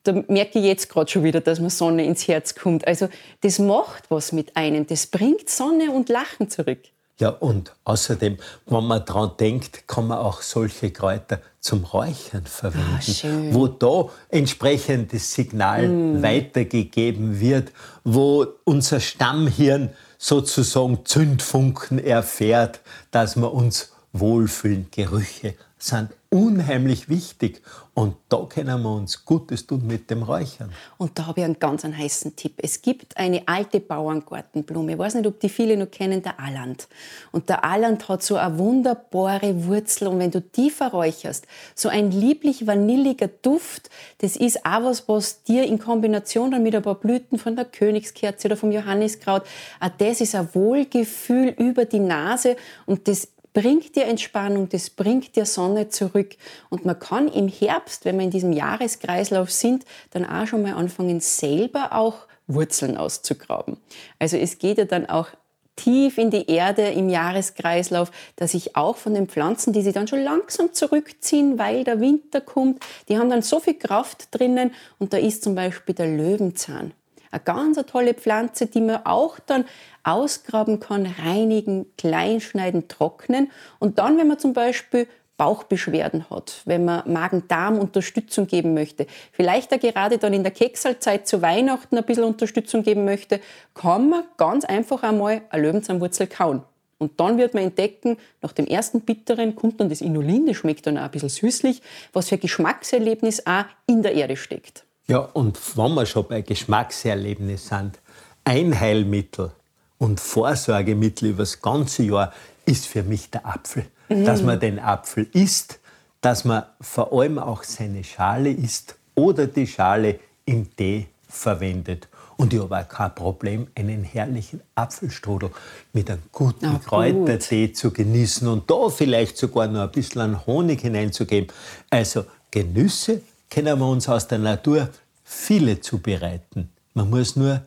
Da 0.04 0.14
merke 0.28 0.60
ich 0.60 0.66
jetzt 0.66 0.90
gerade 0.90 1.12
schon 1.12 1.24
wieder, 1.24 1.42
dass 1.42 1.60
mir 1.60 1.70
Sonne 1.70 2.06
ins 2.06 2.28
Herz 2.28 2.56
kommt. 2.56 2.88
Also 2.88 3.10
das 3.42 3.60
macht 3.60 4.10
was 4.10 4.32
mit 4.32 4.56
einem. 4.56 4.88
Das 4.88 5.08
bringt 5.08 5.50
Sonne 5.50 5.92
und 5.92 6.10
Lachen 6.10 6.50
zurück. 6.50 6.80
Ja, 7.20 7.30
und 7.30 7.74
außerdem, 7.84 8.38
wenn 8.68 8.84
man 8.86 9.04
daran 9.04 9.32
denkt, 9.38 9.88
kann 9.90 10.08
man 10.08 10.20
auch 10.20 10.42
solche 10.42 10.92
Kräuter 10.92 11.42
zum 11.60 11.84
Räuchern 11.84 12.46
verwenden, 12.46 13.52
ah, 13.52 13.54
wo 13.54 13.68
da 13.68 14.10
entsprechendes 14.30 15.34
Signal 15.34 15.90
mm. 15.90 16.24
weitergegeben 16.24 17.42
wird, 17.42 17.74
wo 18.06 18.48
unser 18.64 19.02
Stammhirn 19.02 19.90
sozusagen 20.18 21.06
Zündfunken 21.06 22.00
erfährt, 22.00 22.80
dass 23.12 23.36
wir 23.36 23.54
uns 23.54 23.92
wohlfühlen. 24.14 24.88
Gerüche 24.92 25.56
sind 25.80 26.10
unheimlich 26.30 27.10
wichtig. 27.10 27.62
Und 27.94 28.16
da 28.30 28.46
können 28.48 28.82
wir 28.84 28.94
uns 28.96 29.26
Gutes 29.26 29.66
tun 29.66 29.88
mit 29.88 30.10
dem 30.10 30.24
Räuchern. 30.24 30.72
Und 30.98 31.18
da 31.18 31.26
habe 31.26 31.40
ich 31.40 31.46
einen 31.46 31.60
ganz 31.60 31.84
einen 31.84 31.98
heißen 31.98 32.36
Tipp. 32.36 32.54
Es 32.58 32.82
gibt 32.82 33.18
eine 33.18 33.48
alte 33.48 33.80
Bauerngartenblume. 33.80 34.94
Ich 34.94 34.98
weiß 34.98 35.16
nicht, 35.16 35.28
ob 35.28 35.40
die 35.40 35.50
viele 35.50 35.76
noch 35.76 35.90
kennen, 35.90 36.22
der 36.22 36.40
Aland. 36.40 36.88
Und 37.32 37.50
der 37.50 37.66
Aland 37.66 38.08
hat 38.08 38.24
so 38.24 38.36
eine 38.36 38.58
wunderbare 38.58 39.66
Wurzel. 39.66 40.08
Und 40.08 40.20
wenn 40.20 40.32
du 40.32 40.42
die 40.42 40.70
verräucherst, 40.70 41.48
so 41.76 41.90
ein 41.90 42.12
lieblich 42.12 42.68
vanilliger 42.68 43.28
Duft, 43.28 43.90
das 44.20 44.36
ist 44.36 44.66
auch 44.66 44.84
was, 44.84 45.08
was 45.08 45.44
dir 45.44 45.64
in 45.64 45.80
Kombination 45.80 46.52
dann 46.52 46.64
mit 46.64 46.76
ein 46.76 46.84
paar 46.84 46.96
Blüten 46.96 47.40
von 47.40 47.56
der 47.56 47.66
Königskerze 47.66 48.48
oder 48.48 48.58
vom 48.58 48.72
Johanniskraut, 48.72 49.44
auch 49.80 49.90
das 49.98 50.22
ist 50.22 50.36
ein 50.36 50.48
Wohlgefühl 50.54 51.50
über 51.58 51.86
die 51.86 52.00
Nase. 52.00 52.56
Und 52.86 53.08
das 53.08 53.30
bringt 53.54 53.96
dir 53.96 54.06
Entspannung, 54.06 54.70
das 54.70 54.90
bringt 54.90 55.36
dir 55.36 55.46
Sonne 55.46 55.90
zurück. 55.90 56.36
Und 56.70 56.86
man 56.86 57.00
kann 57.00 57.28
im 57.28 57.48
Herbst, 57.48 58.06
wenn 58.06 58.18
wir 58.18 58.26
in 58.26 58.32
diesem 58.32 58.54
Jahreskreislauf 58.54 59.52
sind, 59.52 59.86
dann 60.12 60.26
auch 60.26 60.48
schon 60.48 60.62
mal 60.62 60.74
anfangen, 60.74 61.20
selber 61.20 61.94
auch 61.94 62.28
Wurzeln 62.48 62.98
auszugraben. 62.98 63.78
Also 64.18 64.38
es 64.38 64.58
geht 64.58 64.78
ja 64.78 64.86
dann 64.86 65.08
auch 65.08 65.30
tief 65.76 66.18
in 66.18 66.30
die 66.30 66.50
Erde 66.50 66.90
im 66.90 67.10
Jahreskreislauf, 67.10 68.12
dass 68.36 68.54
ich 68.54 68.76
auch 68.76 68.98
von 68.98 69.14
den 69.14 69.28
Pflanzen, 69.28 69.72
die 69.72 69.82
sich 69.82 69.94
dann 69.94 70.08
schon 70.08 70.22
langsam 70.22 70.74
zurückziehen, 70.74 71.58
weil 71.58 71.84
der 71.84 72.02
Winter 72.02 72.42
kommt, 72.42 72.84
die 73.08 73.18
haben 73.18 73.30
dann 73.30 73.42
so 73.42 73.60
viel 73.60 73.76
Kraft 73.76 74.28
drinnen 74.32 74.72
und 74.98 75.14
da 75.14 75.18
ist 75.18 75.44
zum 75.44 75.56
Beispiel 75.56 75.96
der 75.96 76.08
Löwenzahn. 76.08 76.92
Eine 77.32 77.42
ganz 77.42 77.80
tolle 77.86 78.14
Pflanze, 78.14 78.68
die 78.68 78.82
man 78.82 79.06
auch 79.06 79.40
dann 79.40 79.66
ausgraben 80.04 80.80
kann, 80.80 81.06
reinigen, 81.06 81.86
kleinschneiden, 81.98 82.88
trocknen. 82.88 83.52
Und 83.80 84.00
dann, 84.00 84.18
wenn 84.18 84.28
man 84.28 84.40
zum 84.40 84.54
Beispiel 84.54 85.08
Bauchbeschwerden 85.40 86.30
hat, 86.30 86.62
wenn 86.66 86.84
man 86.84 87.12
Magen-Darm 87.12 87.80
Unterstützung 87.80 88.46
geben 88.46 88.74
möchte, 88.74 89.08
vielleicht 89.32 89.74
auch 89.74 89.80
gerade 89.80 90.18
dann 90.18 90.34
in 90.34 90.44
der 90.44 90.52
Keksalzeit 90.52 91.28
zu 91.28 91.42
Weihnachten 91.42 91.98
ein 91.98 92.04
bisschen 92.04 92.26
Unterstützung 92.26 92.84
geben 92.84 93.06
möchte, 93.06 93.40
kann 93.74 94.10
man 94.10 94.26
ganz 94.36 94.66
einfach 94.66 95.02
einmal 95.02 95.42
eine 95.50 95.64
Löwenzahnwurzel 95.64 96.28
kauen. 96.28 96.64
Und 96.98 97.22
dann 97.22 97.38
wird 97.38 97.54
man 97.54 97.64
entdecken, 97.64 98.18
nach 98.42 98.52
dem 98.52 98.68
ersten 98.68 99.00
Bitteren 99.02 99.56
kommt 99.56 99.80
dann 99.80 99.88
das 99.88 100.02
Inulin, 100.02 100.46
das 100.46 100.58
schmeckt 100.58 100.86
dann 100.86 100.98
auch 100.98 101.04
ein 101.04 101.12
bisschen 101.12 101.30
süßlich, 101.30 101.82
was 102.12 102.28
für 102.28 102.36
ein 102.36 102.42
Geschmackserlebnis 102.42 103.48
auch 103.48 103.64
in 103.88 104.04
der 104.04 104.16
Erde 104.16 104.36
steckt. 104.36 104.84
Ja, 105.10 105.20
und 105.34 105.60
wenn 105.76 105.96
wir 105.96 106.06
schon 106.06 106.28
bei 106.28 106.42
Geschmackserlebnis 106.42 107.70
sind, 107.70 107.98
Einheilmittel 108.44 109.52
und 109.98 110.20
Vorsorgemittel 110.20 111.30
über 111.30 111.42
das 111.42 111.60
ganze 111.60 112.04
Jahr 112.04 112.32
ist 112.66 112.86
für 112.86 113.02
mich 113.02 113.32
der 113.32 113.44
Apfel. 113.44 113.86
Mhm. 114.08 114.26
Dass 114.26 114.44
man 114.44 114.60
den 114.60 114.78
Apfel 114.78 115.28
isst, 115.34 115.80
dass 116.22 116.46
man 116.46 116.64
vor 116.80 117.12
allem 117.12 117.40
auch 117.40 117.64
seine 117.64 118.04
Schale 118.04 118.52
isst 118.52 118.98
oder 119.16 119.48
die 119.48 119.66
Schale 119.66 120.20
im 120.46 120.76
Tee 120.76 121.08
verwendet. 121.28 122.08
Und 122.38 122.54
ich 122.54 122.62
habe 122.62 122.78
auch 122.78 122.88
kein 122.88 123.16
Problem, 123.16 123.68
einen 123.74 124.04
herrlichen 124.04 124.62
Apfelstrudel 124.76 125.50
mit 125.92 126.12
einem 126.12 126.22
guten 126.32 126.68
Ach, 126.68 126.86
Kräutertee 126.86 127.68
gut. 127.68 127.78
zu 127.78 127.92
genießen 127.92 128.48
und 128.48 128.70
da 128.70 128.90
vielleicht 128.90 129.38
sogar 129.38 129.66
noch 129.68 129.82
ein 129.82 129.92
bisschen 129.92 130.46
Honig 130.46 130.82
hineinzugeben. 130.82 131.52
Also 131.90 132.26
Genüsse 132.52 133.22
können 133.50 133.80
wir 133.80 133.88
uns 133.88 134.08
aus 134.08 134.28
der 134.28 134.40
Natur 134.40 134.90
viele 135.24 135.80
zubereiten. 135.82 136.70
Man 136.94 137.10
muss 137.10 137.36
nur 137.36 137.62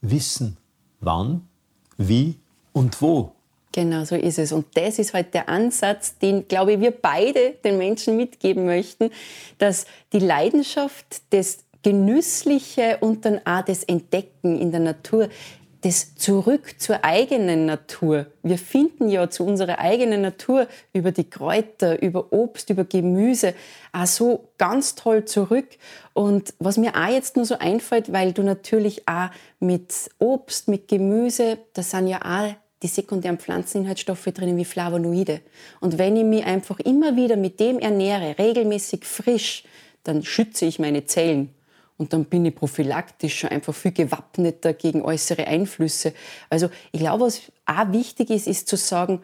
wissen, 0.00 0.56
wann, 1.00 1.48
wie 1.96 2.36
und 2.72 3.00
wo. 3.00 3.32
Genau, 3.72 4.04
so 4.04 4.16
ist 4.16 4.38
es. 4.38 4.52
Und 4.52 4.66
das 4.74 4.98
ist 4.98 5.12
halt 5.12 5.34
der 5.34 5.48
Ansatz, 5.48 6.16
den, 6.18 6.48
glaube 6.48 6.74
ich, 6.74 6.80
wir 6.80 6.92
beide 6.92 7.52
den 7.64 7.76
Menschen 7.76 8.16
mitgeben 8.16 8.64
möchten, 8.64 9.10
dass 9.58 9.86
die 10.12 10.18
Leidenschaft, 10.18 11.22
das 11.30 11.58
Genüssliche 11.82 12.98
und 13.00 13.24
dann 13.24 13.40
auch 13.44 13.62
das 13.62 13.84
Entdecken 13.84 14.58
in 14.58 14.70
der 14.70 14.80
Natur, 14.80 15.28
das 15.86 16.16
Zurück 16.16 16.80
zur 16.80 17.04
eigenen 17.04 17.64
Natur. 17.64 18.26
Wir 18.42 18.58
finden 18.58 19.08
ja 19.08 19.30
zu 19.30 19.44
unserer 19.44 19.78
eigenen 19.78 20.20
Natur 20.20 20.66
über 20.92 21.12
die 21.12 21.30
Kräuter, 21.30 22.02
über 22.02 22.32
Obst, 22.32 22.70
über 22.70 22.84
Gemüse 22.84 23.54
auch 23.92 24.06
so 24.06 24.48
ganz 24.58 24.96
toll 24.96 25.26
zurück. 25.26 25.68
Und 26.12 26.54
was 26.58 26.76
mir 26.76 26.96
auch 26.96 27.08
jetzt 27.08 27.36
nur 27.36 27.44
so 27.44 27.58
einfällt, 27.58 28.12
weil 28.12 28.32
du 28.32 28.42
natürlich 28.42 29.06
auch 29.06 29.28
mit 29.60 29.94
Obst, 30.18 30.66
mit 30.66 30.88
Gemüse, 30.88 31.58
das 31.74 31.92
sind 31.92 32.08
ja 32.08 32.20
auch 32.20 32.52
die 32.82 32.88
sekundären 32.88 33.38
Pflanzeninhaltsstoffe 33.38 34.24
drinnen 34.24 34.56
wie 34.56 34.64
Flavonoide. 34.64 35.40
Und 35.80 35.98
wenn 35.98 36.16
ich 36.16 36.24
mich 36.24 36.44
einfach 36.44 36.80
immer 36.80 37.14
wieder 37.14 37.36
mit 37.36 37.60
dem 37.60 37.78
ernähre, 37.78 38.36
regelmäßig 38.40 39.04
frisch, 39.04 39.62
dann 40.02 40.24
schütze 40.24 40.66
ich 40.66 40.80
meine 40.80 41.04
Zellen. 41.06 41.55
Und 41.98 42.12
dann 42.12 42.26
bin 42.26 42.44
ich 42.44 42.54
prophylaktisch 42.54 43.38
schon 43.38 43.50
einfach 43.50 43.74
viel 43.74 43.92
gewappneter 43.92 44.74
gegen 44.74 45.02
äußere 45.02 45.46
Einflüsse. 45.46 46.12
Also 46.50 46.68
ich 46.92 47.00
glaube, 47.00 47.24
was 47.24 47.42
auch 47.64 47.92
wichtig 47.92 48.30
ist, 48.30 48.46
ist 48.46 48.68
zu 48.68 48.76
sagen, 48.76 49.22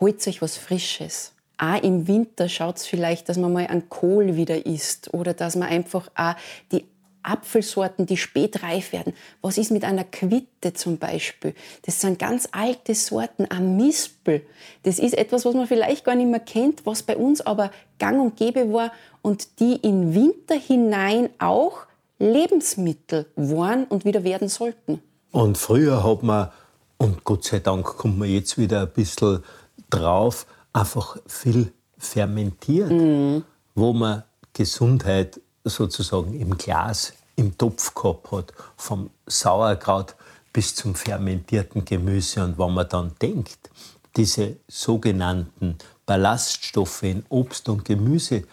holt 0.00 0.26
euch 0.26 0.40
was 0.40 0.56
Frisches. 0.56 1.32
Auch 1.58 1.82
im 1.82 2.06
Winter 2.06 2.48
schaut 2.48 2.76
es 2.76 2.86
vielleicht, 2.86 3.28
dass 3.28 3.38
man 3.38 3.52
mal 3.52 3.66
einen 3.66 3.88
Kohl 3.88 4.36
wieder 4.36 4.66
isst 4.66 5.14
oder 5.14 5.34
dass 5.34 5.56
man 5.56 5.68
einfach 5.68 6.08
auch 6.14 6.34
die 6.70 6.84
Apfelsorten, 7.26 8.06
die 8.06 8.16
spät 8.16 8.62
reif 8.62 8.92
werden. 8.92 9.12
Was 9.42 9.58
ist 9.58 9.72
mit 9.72 9.84
einer 9.84 10.04
Quitte 10.04 10.74
zum 10.74 10.98
Beispiel? 10.98 11.54
Das 11.82 12.00
sind 12.00 12.18
ganz 12.20 12.48
alte 12.52 12.94
Sorten, 12.94 13.46
ein 13.46 13.76
Mispel. 13.76 14.46
Das 14.84 15.00
ist 15.00 15.18
etwas, 15.18 15.44
was 15.44 15.54
man 15.54 15.66
vielleicht 15.66 16.04
gar 16.04 16.14
nicht 16.14 16.30
mehr 16.30 16.40
kennt, 16.40 16.86
was 16.86 17.02
bei 17.02 17.16
uns 17.16 17.40
aber 17.40 17.72
gang 17.98 18.20
und 18.20 18.36
gäbe 18.36 18.72
war 18.72 18.92
und 19.22 19.58
die 19.58 19.74
in 19.74 20.14
Winter 20.14 20.54
hinein 20.54 21.30
auch 21.38 21.86
Lebensmittel 22.18 23.26
waren 23.36 23.84
und 23.84 24.04
wieder 24.04 24.24
werden 24.24 24.48
sollten. 24.48 25.02
Und 25.32 25.58
früher 25.58 26.02
hat 26.02 26.22
man, 26.22 26.50
und 26.98 27.24
Gott 27.24 27.44
sei 27.44 27.58
Dank 27.58 27.84
kommt 27.84 28.18
man 28.18 28.28
jetzt 28.28 28.56
wieder 28.56 28.82
ein 28.82 28.90
bisschen 28.90 29.42
drauf, 29.90 30.46
einfach 30.72 31.16
viel 31.26 31.72
fermentiert, 31.98 32.90
mm. 32.90 33.38
wo 33.74 33.92
man 33.92 34.22
Gesundheit 34.52 35.40
sozusagen 35.64 36.38
im 36.38 36.56
Glas, 36.56 37.12
im 37.36 37.56
Topf 37.58 37.94
gehabt 37.94 38.32
hat, 38.32 38.52
vom 38.76 39.10
Sauerkraut 39.26 40.14
bis 40.52 40.74
zum 40.74 40.94
fermentierten 40.94 41.84
Gemüse. 41.84 42.42
Und 42.42 42.58
wenn 42.58 42.72
man 42.72 42.88
dann 42.88 43.12
denkt, 43.20 43.70
diese 44.16 44.56
sogenannten 44.68 45.76
Ballaststoffe 46.06 47.02
in 47.02 47.24
Obst 47.28 47.68
und 47.68 47.84
Gemüse, 47.84 48.44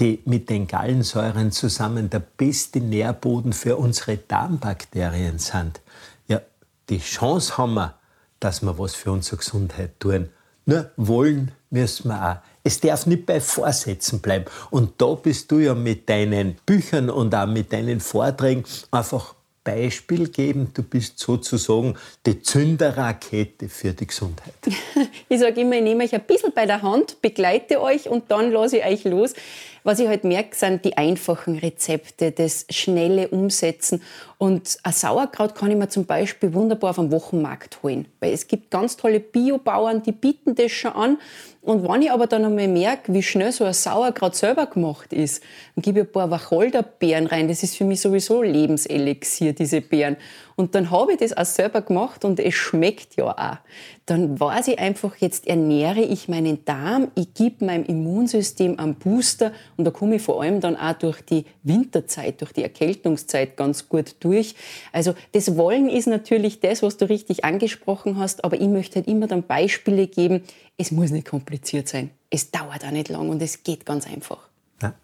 die 0.00 0.22
mit 0.24 0.48
den 0.48 0.66
Gallensäuren 0.66 1.52
zusammen 1.52 2.08
der 2.08 2.20
beste 2.20 2.80
Nährboden 2.80 3.52
für 3.52 3.76
unsere 3.76 4.16
Darmbakterien 4.16 5.38
sind, 5.38 5.80
ja, 6.26 6.40
die 6.88 6.98
Chance 6.98 7.58
haben 7.58 7.74
wir, 7.74 7.94
dass 8.40 8.62
wir 8.62 8.78
was 8.78 8.94
für 8.94 9.12
unsere 9.12 9.36
Gesundheit 9.36 10.00
tun. 10.00 10.30
Nur 10.64 10.90
wollen 10.96 11.52
müssen 11.68 12.08
wir 12.08 12.30
auch. 12.30 12.36
Es 12.64 12.80
darf 12.80 13.06
nicht 13.06 13.26
bei 13.26 13.40
Vorsätzen 13.40 14.20
bleiben. 14.20 14.46
Und 14.70 15.00
da 15.00 15.14
bist 15.14 15.50
du 15.50 15.58
ja 15.58 15.74
mit 15.74 16.08
deinen 16.08 16.56
Büchern 16.66 17.10
und 17.10 17.34
auch 17.34 17.46
mit 17.46 17.72
deinen 17.72 18.00
Vorträgen 18.00 18.64
einfach 18.90 19.34
Beispiel 19.62 20.28
geben. 20.28 20.70
Du 20.74 20.82
bist 20.82 21.18
sozusagen 21.18 21.96
die 22.26 22.40
Zünderrakete 22.42 23.68
für 23.68 23.92
die 23.92 24.06
Gesundheit. 24.06 24.54
Ich 25.28 25.38
sage 25.38 25.60
immer, 25.60 25.76
ich 25.76 25.82
nehme 25.82 26.02
euch 26.02 26.12
ein 26.12 26.22
bisschen 26.22 26.52
bei 26.52 26.66
der 26.66 26.82
Hand, 26.82 27.22
begleite 27.22 27.80
euch 27.80 28.08
und 28.08 28.30
dann 28.32 28.50
lasse 28.50 28.78
ich 28.78 28.84
euch 28.84 29.04
los. 29.04 29.32
Was 29.82 29.98
ich 29.98 30.08
halt 30.08 30.24
merke, 30.24 30.54
sind 30.54 30.84
die 30.84 30.96
einfachen 30.96 31.58
Rezepte, 31.58 32.32
das 32.32 32.66
schnelle 32.70 33.28
Umsetzen. 33.28 34.02
Und 34.38 34.78
ein 34.82 34.92
Sauerkraut 34.92 35.54
kann 35.54 35.70
ich 35.70 35.76
mir 35.76 35.88
zum 35.88 36.06
Beispiel 36.06 36.52
wunderbar 36.54 36.94
vom 36.94 37.10
Wochenmarkt 37.10 37.82
holen. 37.82 38.06
Weil 38.20 38.32
es 38.32 38.46
gibt 38.46 38.70
ganz 38.70 38.96
tolle 38.96 39.20
Biobauern, 39.20 40.02
die 40.02 40.12
bieten 40.12 40.54
das 40.54 40.72
schon 40.72 40.92
an. 40.92 41.18
Und 41.62 41.86
wenn 41.86 42.02
ich 42.02 42.10
aber 42.10 42.26
dann 42.26 42.44
einmal 42.44 42.68
merke, 42.68 43.12
wie 43.12 43.22
schnell 43.22 43.52
so 43.52 43.64
ein 43.64 43.74
Sauerkraut 43.74 44.34
selber 44.34 44.66
gemacht 44.66 45.12
ist, 45.12 45.42
dann 45.74 45.82
gebe 45.82 46.00
ich 46.00 46.06
ein 46.06 46.12
paar 46.12 46.30
Wacholderbeeren 46.30 47.26
rein. 47.26 47.48
Das 47.48 47.62
ist 47.62 47.76
für 47.76 47.84
mich 47.84 48.00
sowieso 48.00 48.42
Lebenselixier, 48.42 49.52
diese 49.52 49.82
Beeren. 49.82 50.16
Und 50.60 50.74
dann 50.74 50.90
habe 50.90 51.12
ich 51.12 51.18
das 51.18 51.34
auch 51.34 51.46
selber 51.46 51.80
gemacht 51.80 52.22
und 52.22 52.38
es 52.38 52.52
schmeckt 52.52 53.16
ja 53.16 53.30
auch. 53.30 53.56
Dann 54.04 54.38
weiß 54.38 54.68
ich 54.68 54.78
einfach, 54.78 55.16
jetzt 55.16 55.46
ernähre 55.46 56.02
ich 56.02 56.28
meinen 56.28 56.66
Darm, 56.66 57.10
ich 57.14 57.32
gebe 57.32 57.64
meinem 57.64 57.86
Immunsystem 57.86 58.78
einen 58.78 58.96
Booster 58.96 59.52
und 59.78 59.86
da 59.86 59.90
komme 59.90 60.16
ich 60.16 60.22
vor 60.22 60.42
allem 60.42 60.60
dann 60.60 60.76
auch 60.76 60.92
durch 60.92 61.22
die 61.22 61.46
Winterzeit, 61.62 62.42
durch 62.42 62.52
die 62.52 62.62
Erkältungszeit 62.62 63.56
ganz 63.56 63.88
gut 63.88 64.16
durch. 64.20 64.54
Also 64.92 65.14
das 65.32 65.56
Wollen 65.56 65.88
ist 65.88 66.06
natürlich 66.06 66.60
das, 66.60 66.82
was 66.82 66.98
du 66.98 67.08
richtig 67.08 67.42
angesprochen 67.46 68.18
hast, 68.18 68.44
aber 68.44 68.60
ich 68.60 68.68
möchte 68.68 68.96
halt 68.96 69.08
immer 69.08 69.28
dann 69.28 69.44
Beispiele 69.44 70.08
geben, 70.08 70.42
es 70.76 70.90
muss 70.90 71.10
nicht 71.10 71.26
kompliziert 71.26 71.88
sein. 71.88 72.10
Es 72.28 72.50
dauert 72.50 72.84
auch 72.84 72.90
nicht 72.90 73.08
lang 73.08 73.30
und 73.30 73.40
es 73.40 73.62
geht 73.62 73.86
ganz 73.86 74.06
einfach. 74.06 74.50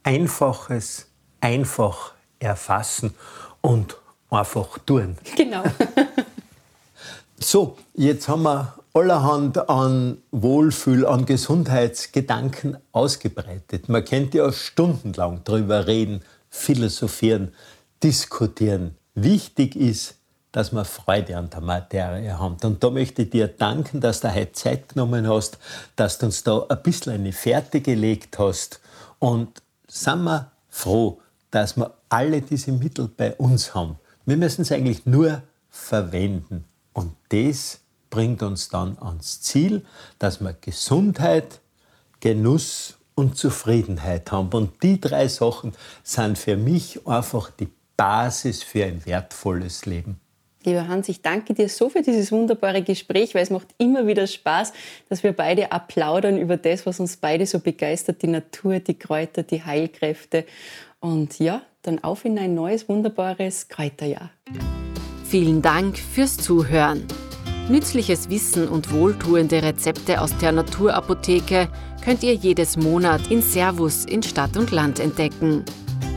Einfaches, 0.03 1.07
einfach 1.41 2.13
erfassen 2.41 3.15
und 3.63 3.97
einfach 4.31 4.79
tun. 4.79 5.17
Genau. 5.37 5.63
so, 7.39 7.77
jetzt 7.95 8.29
haben 8.29 8.43
wir 8.43 8.75
allerhand 8.93 9.69
an 9.69 10.19
Wohlfühl, 10.31 11.07
an 11.07 11.27
Gesundheitsgedanken 11.27 12.79
ausgebreitet. 12.93 13.89
Man 13.89 14.05
könnte 14.05 14.39
ja 14.39 14.53
stundenlang 14.53 15.43
darüber 15.45 15.87
reden, 15.87 16.23
philosophieren, 16.49 17.53
diskutieren. 18.03 18.97
Wichtig 19.15 19.77
ist, 19.77 20.15
dass 20.53 20.73
wir 20.73 20.87
Freude 20.87 21.37
an 21.37 21.51
der 21.51 21.61
Materie 21.61 22.39
haben. 22.39 22.57
Und 22.63 22.83
da 22.83 22.89
möchte 22.89 23.23
ich 23.23 23.31
dir 23.31 23.49
danken, 23.49 24.01
dass 24.01 24.21
du 24.21 24.35
heute 24.35 24.53
Zeit 24.53 24.89
genommen 24.89 25.29
hast, 25.29 25.59
dass 25.97 26.17
du 26.17 26.27
uns 26.27 26.45
da 26.45 26.65
ein 26.67 26.83
bisschen 26.83 27.13
eine 27.13 27.33
Fährte 27.33 27.83
gelegt 27.83 28.39
hast. 28.39 28.81
Und 29.19 29.63
sind 29.87 30.25
wir 30.25 30.51
froh, 30.71 31.21
dass 31.51 31.77
wir 31.77 31.93
alle 32.09 32.41
diese 32.41 32.73
Mittel 32.73 33.09
bei 33.15 33.35
uns 33.35 33.75
haben. 33.75 33.99
Wir 34.27 34.37
müssen 34.37 34.63
es 34.63 34.73
eigentlich 34.73 35.07
nur 35.07 35.43
verwenden. 35.71 36.65
Und 36.93 37.13
das 37.29 37.81
bringt 38.11 38.43
uns 38.43 38.69
dann 38.69 38.99
ans 39.01 39.41
Ziel, 39.41 39.85
dass 40.19 40.41
wir 40.41 40.53
Gesundheit, 40.61 41.61
Genuss 42.19 42.99
und 43.15 43.37
Zufriedenheit 43.37 44.33
haben. 44.33 44.49
Und 44.51 44.83
die 44.83 45.01
drei 45.01 45.29
Sachen 45.29 45.73
sind 46.03 46.39
für 46.39 46.57
mich 46.57 47.07
einfach 47.07 47.51
die 47.53 47.69
Basis 47.97 48.65
für 48.65 48.85
ein 48.85 49.07
wertvolles 49.07 49.87
Leben. 49.87 50.21
Lieber 50.65 50.89
Hans, 50.89 51.09
ich 51.09 51.23
danke 51.23 51.55
dir 51.55 51.69
so 51.69 51.89
für 51.89 52.03
dieses 52.03 52.33
wunderbare 52.33 52.83
Gespräch, 52.83 53.37
weil 53.37 53.45
es 53.45 53.51
macht 53.51 53.69
immer 53.79 54.09
wieder 54.09 54.27
Spaß, 54.27 54.73
dass 55.09 55.23
wir 55.23 55.33
beide 55.33 55.71
applaudern 55.71 56.37
über 56.37 56.57
das, 56.57 56.85
was 56.85 56.99
uns 56.99 57.17
beide 57.17 57.47
so 57.47 57.61
begeistert, 57.61 58.23
die 58.23 58.27
Natur, 58.27 58.81
die 58.81 58.99
Kräuter, 58.99 59.45
die 59.45 59.63
Heilkräfte. 59.63 60.45
Und 60.99 61.39
ja, 61.39 61.63
dann 61.87 62.03
auf 62.03 62.25
in 62.25 62.39
ein 62.39 62.55
neues, 62.55 62.89
wunderbares 62.89 63.69
Kräuterjahr. 63.69 64.31
Vielen 65.25 65.63
Dank 65.63 65.99
fürs 65.99 66.37
Zuhören. 66.37 67.05
Nützliches 67.69 68.31
Wissen 68.31 68.69
und 68.69 68.93
wohltuende 68.93 69.63
Rezepte 69.63 70.21
aus 70.21 70.37
der 70.39 70.53
Naturapotheke 70.53 71.69
könnt 72.05 72.23
ihr 72.23 72.35
jedes 72.35 72.77
Monat 72.77 73.29
in 73.31 73.43
Servus 73.43 74.05
in 74.05 74.23
Stadt 74.23 74.57
und 74.57 74.71
Land 74.71 75.01
entdecken. 75.01 75.65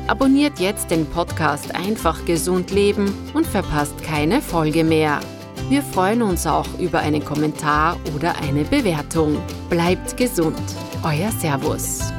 Abonniert 0.05 0.59
jetzt 0.59 0.91
den 0.91 1.05
Podcast 1.07 1.73
Einfach 1.73 2.25
gesund 2.25 2.71
leben 2.71 3.13
und 3.33 3.47
verpasst 3.47 4.01
keine 4.03 4.41
Folge 4.41 4.83
mehr. 4.83 5.19
Wir 5.69 5.81
freuen 5.81 6.21
uns 6.21 6.47
auch 6.47 6.67
über 6.79 6.99
einen 6.99 7.23
Kommentar 7.23 7.97
oder 8.15 8.35
eine 8.41 8.63
Bewertung. 8.63 9.37
Bleibt 9.69 10.17
gesund. 10.17 10.61
Euer 11.03 11.31
Servus. 11.31 12.11